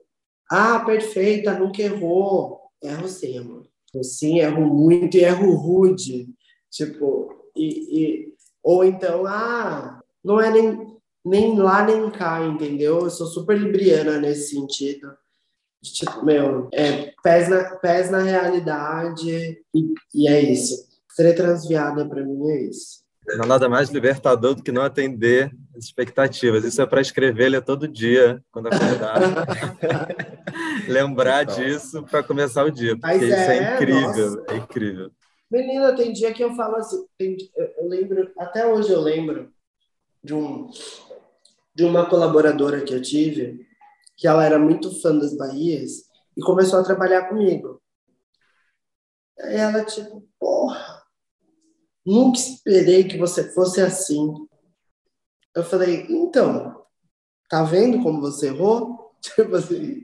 ah, 0.50 0.80
perfeita, 0.80 1.58
nunca 1.58 1.82
errou. 1.82 2.60
Erro 2.82 3.08
sim, 3.08 3.38
amor. 3.38 3.66
Eu 3.94 4.02
sim, 4.02 4.40
erro 4.40 4.66
muito 4.66 5.16
e 5.16 5.24
erro 5.24 5.54
rude. 5.54 6.28
Tipo, 6.70 7.50
e, 7.54 8.00
e, 8.00 8.34
ou 8.62 8.84
então, 8.84 9.26
ah, 9.26 10.02
não 10.24 10.40
é 10.40 10.50
nem, 10.50 10.96
nem 11.24 11.56
lá 11.58 11.84
nem 11.84 12.10
cá, 12.10 12.44
entendeu? 12.44 13.00
Eu 13.00 13.10
sou 13.10 13.26
super 13.26 13.58
libriana 13.58 14.18
nesse 14.18 14.54
sentido. 14.54 15.12
De, 15.80 15.92
tipo, 15.92 16.24
meu, 16.24 16.68
é, 16.72 17.12
pés, 17.22 17.48
na, 17.48 17.76
pés 17.76 18.10
na 18.10 18.22
realidade 18.22 19.58
e, 19.74 19.94
e 20.14 20.28
é 20.28 20.40
isso. 20.40 20.88
Ser 21.10 21.34
transviada 21.34 22.08
para 22.08 22.24
mim 22.24 22.50
é 22.50 22.62
isso. 22.62 23.02
Não 23.36 23.44
há 23.44 23.46
nada 23.46 23.68
mais 23.68 23.88
libertador 23.90 24.54
do 24.54 24.62
que 24.62 24.72
não 24.72 24.82
atender 24.82 25.52
as 25.76 25.84
expectativas. 25.84 26.64
Isso 26.64 26.82
é 26.82 26.86
para 26.86 27.00
escrever 27.00 27.50
ler 27.50 27.62
todo 27.62 27.86
dia, 27.86 28.42
quando 28.50 28.66
acordar. 28.66 29.18
Lembrar 30.88 31.44
então. 31.44 31.54
disso 31.56 32.02
para 32.04 32.22
começar 32.22 32.64
o 32.64 32.70
dia, 32.70 32.96
porque 32.96 33.06
Mas 33.06 33.22
isso 33.22 33.32
é, 33.32 33.58
é 33.58 33.74
incrível, 33.74 34.30
nossa. 34.30 34.44
é 34.48 34.56
incrível. 34.56 35.10
Menina, 35.50 35.94
tem 35.94 36.12
dia 36.12 36.32
que 36.32 36.42
eu 36.42 36.54
falo 36.54 36.76
assim, 36.76 37.04
tem, 37.16 37.36
eu 37.56 37.88
lembro, 37.88 38.30
até 38.38 38.66
hoje 38.66 38.90
eu 38.90 39.00
lembro 39.00 39.52
de, 40.24 40.34
um, 40.34 40.68
de 41.74 41.84
uma 41.84 42.08
colaboradora 42.08 42.82
que 42.82 42.92
eu 42.92 43.02
tive, 43.02 43.66
que 44.16 44.26
ela 44.26 44.44
era 44.44 44.58
muito 44.58 45.00
fã 45.00 45.16
das 45.16 45.36
Bahias 45.36 46.04
e 46.36 46.42
começou 46.42 46.80
a 46.80 46.84
trabalhar 46.84 47.28
comigo. 47.28 47.80
Aí 49.38 49.56
ela, 49.56 49.84
tipo, 49.84 50.26
porra, 50.38 51.02
Nunca 52.04 52.38
esperei 52.38 53.04
que 53.04 53.16
você 53.16 53.52
fosse 53.52 53.80
assim. 53.80 54.34
Eu 55.54 55.62
falei, 55.62 56.06
então, 56.08 56.84
tá 57.48 57.62
vendo 57.62 58.02
como 58.02 58.20
você 58.20 58.48
errou? 58.48 59.00
Tipo 59.22 59.54
assim, 59.54 60.02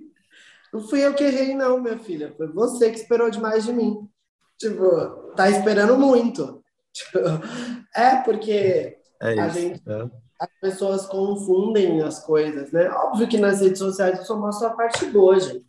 não 0.72 0.80
fui 0.80 1.04
eu 1.04 1.12
que 1.12 1.24
errei, 1.24 1.52
não, 1.52 1.82
minha 1.82 1.98
filha. 1.98 2.32
Foi 2.36 2.46
você 2.52 2.88
que 2.88 2.98
esperou 2.98 3.28
demais 3.30 3.64
de 3.64 3.72
mim. 3.72 4.08
Tipo, 4.56 5.32
tá 5.34 5.50
esperando 5.50 5.98
muito. 5.98 6.62
Tipo, 6.92 7.18
é 7.96 8.22
porque 8.22 8.96
é 9.20 9.40
a 9.40 9.48
gente, 9.48 9.82
é. 9.88 10.10
As 10.40 10.48
pessoas 10.60 11.06
confundem 11.06 12.00
as 12.02 12.24
coisas, 12.24 12.70
né? 12.72 12.88
Óbvio 12.90 13.28
que 13.28 13.38
nas 13.38 13.60
redes 13.60 13.78
sociais 13.78 14.18
eu 14.18 14.24
só 14.24 14.38
mostro 14.38 14.68
a 14.68 14.70
parte 14.70 15.04
boa, 15.06 15.38
gente. 15.38 15.64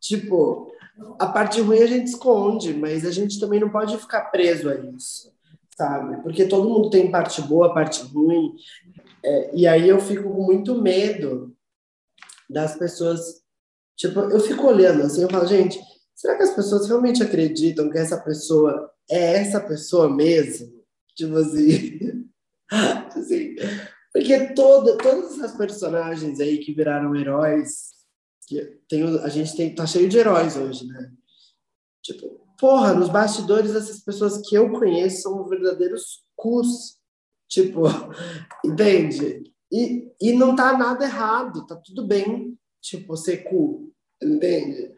Tipo, 0.00 0.72
a 1.18 1.26
parte 1.26 1.60
ruim 1.60 1.82
a 1.82 1.86
gente 1.86 2.06
esconde, 2.06 2.72
mas 2.72 3.04
a 3.04 3.10
gente 3.10 3.38
também 3.38 3.60
não 3.60 3.68
pode 3.68 3.96
ficar 3.98 4.30
preso 4.30 4.68
a 4.70 4.74
isso 4.74 5.30
sabe? 5.80 6.22
Porque 6.22 6.44
todo 6.44 6.68
mundo 6.68 6.90
tem 6.90 7.10
parte 7.10 7.40
boa, 7.40 7.72
parte 7.72 8.02
ruim. 8.02 8.54
É, 9.24 9.56
e 9.56 9.66
aí 9.66 9.88
eu 9.88 9.98
fico 9.98 10.24
com 10.24 10.42
muito 10.42 10.74
medo 10.80 11.56
das 12.48 12.76
pessoas. 12.76 13.40
Tipo, 13.96 14.20
eu 14.20 14.40
fico 14.40 14.66
olhando 14.66 15.02
assim, 15.02 15.22
eu 15.22 15.30
falo, 15.30 15.46
gente, 15.46 15.80
será 16.14 16.36
que 16.36 16.42
as 16.42 16.54
pessoas 16.54 16.86
realmente 16.86 17.22
acreditam 17.22 17.88
que 17.88 17.98
essa 17.98 18.18
pessoa 18.18 18.90
é 19.10 19.38
essa 19.38 19.58
pessoa 19.58 20.14
mesmo? 20.14 20.84
Tipo 21.16 21.36
assim. 21.36 21.98
assim 23.16 23.56
porque 24.12 24.54
toda, 24.54 24.98
todas 24.98 25.32
essas 25.32 25.56
personagens 25.56 26.40
aí 26.40 26.58
que 26.58 26.72
viraram 26.72 27.14
heróis, 27.14 27.90
que 28.46 28.60
tem, 28.88 29.02
a 29.20 29.28
gente 29.28 29.56
tem, 29.56 29.74
tá 29.74 29.86
cheio 29.86 30.08
de 30.08 30.18
heróis 30.18 30.56
hoje, 30.56 30.86
né? 30.86 31.12
Tipo, 32.02 32.44
porra, 32.58 32.92
nos 32.92 33.08
bastidores, 33.08 33.74
essas 33.74 34.00
pessoas 34.00 34.40
que 34.46 34.56
eu 34.56 34.70
conheço 34.72 35.22
são 35.22 35.48
verdadeiros 35.48 36.24
cus. 36.34 36.98
Tipo, 37.48 37.82
entende? 38.64 39.44
E, 39.72 40.10
e 40.20 40.32
não 40.32 40.56
tá 40.56 40.76
nada 40.76 41.04
errado, 41.04 41.64
tá 41.66 41.76
tudo 41.76 42.04
bem, 42.04 42.58
tipo, 42.80 43.16
ser 43.16 43.44
cu, 43.44 43.92
entende? 44.20 44.92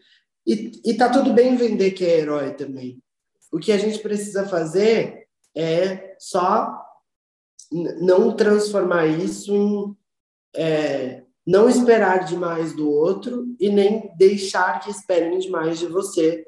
E, 0.47 0.81
e 0.87 0.95
tá 0.95 1.11
tudo 1.11 1.35
bem 1.35 1.55
vender 1.55 1.91
que 1.91 2.05
é 2.05 2.21
herói 2.21 2.55
também. 2.55 2.99
O 3.53 3.59
que 3.59 3.71
a 3.73 3.77
gente 3.77 3.99
precisa 3.99 4.49
fazer 4.49 5.29
é 5.55 6.17
só 6.19 6.83
não 7.73 8.35
transformar 8.37 9.07
isso 9.07 9.55
em. 9.55 9.97
É, 10.55 11.23
não 11.45 11.69
esperar 11.69 12.25
demais 12.25 12.73
do 12.77 12.89
outro 12.89 13.47
e 13.59 13.69
nem 13.69 14.13
deixar 14.17 14.79
que 14.81 14.91
esperem 14.91 15.39
demais 15.39 15.79
de 15.79 15.87
você 15.87 16.47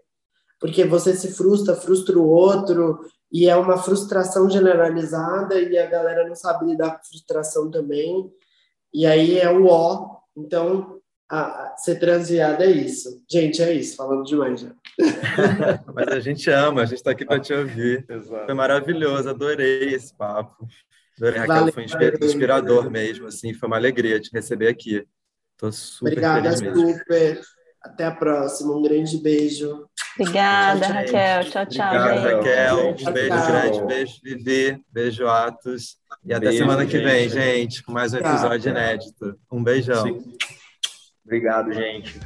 porque 0.65 0.83
você 0.83 1.15
se 1.15 1.31
frustra, 1.35 1.77
frustra 1.77 2.19
o 2.19 2.27
outro, 2.27 3.01
e 3.31 3.47
é 3.47 3.55
uma 3.55 3.77
frustração 3.77 4.49
generalizada, 4.49 5.61
e 5.61 5.77
a 5.77 5.85
galera 5.85 6.27
não 6.27 6.35
sabe 6.35 6.65
lidar 6.65 6.97
com 6.97 7.05
frustração 7.05 7.71
também, 7.71 8.33
e 8.91 9.05
aí 9.05 9.39
é 9.39 9.51
o 9.51 9.67
ó. 9.67 10.21
Então, 10.35 11.01
a, 11.31 11.43
a, 11.43 11.77
ser 11.77 11.99
transviada 11.99 12.65
é 12.65 12.71
isso. 12.71 13.23
Gente, 13.31 13.61
é 13.61 13.75
isso, 13.75 13.95
falando 13.95 14.25
demais 14.25 14.61
já. 14.61 14.73
Mas 15.95 16.09
a 16.09 16.21
gente 16.21 16.49
ama, 16.49 16.81
a 16.81 16.87
gente 16.87 16.97
está 16.97 17.11
aqui 17.11 17.27
para 17.27 17.41
te 17.41 17.53
ouvir. 17.53 18.07
Exato. 18.09 18.47
Foi 18.47 18.55
maravilhoso, 18.55 19.29
adorei 19.29 19.93
esse 19.93 20.15
papo. 20.15 20.67
Raquel, 21.21 21.47
valeu, 21.47 21.73
foi 21.73 21.85
inspirador 21.85 22.91
mesmo, 22.91 23.27
assim, 23.27 23.55
foi 23.55 23.67
uma 23.67 23.77
alegria 23.77 24.21
te 24.21 24.31
receber 24.33 24.69
aqui. 24.69 25.07
Estou 25.53 25.71
super 25.71 26.09
Obrigada, 26.09 26.43
feliz 26.43 26.61
mesmo. 26.61 26.93
super. 26.93 27.41
Até 27.83 28.07
a 28.07 28.11
próxima, 28.11 28.75
um 28.75 28.83
grande 28.83 29.19
beijo. 29.19 29.87
Obrigada, 30.19 30.81
tchau, 30.81 30.95
Raquel. 30.95 31.45
Tchau, 31.51 31.67
tchau. 31.67 31.87
Obrigada, 31.87 32.37
Raquel. 32.37 32.89
Um 32.89 33.13
beijo 33.13 33.29
tchau. 33.29 33.47
grande, 33.47 33.87
beijo, 33.87 34.15
Vivi. 34.23 34.85
Beijo, 34.91 35.27
Atos. 35.27 35.97
E 36.25 36.33
até 36.33 36.47
beijo, 36.47 36.59
semana 36.59 36.87
que 36.87 36.99
vem, 36.99 37.29
gente, 37.29 37.83
com 37.83 37.93
mais 37.93 38.15
um 38.15 38.19
tchau, 38.19 38.31
episódio 38.33 38.71
inédito. 38.71 39.39
Um 39.53 39.63
beijão. 39.63 40.03
Sim. 40.03 40.37
Obrigado, 41.25 41.73
gente. 41.73 42.19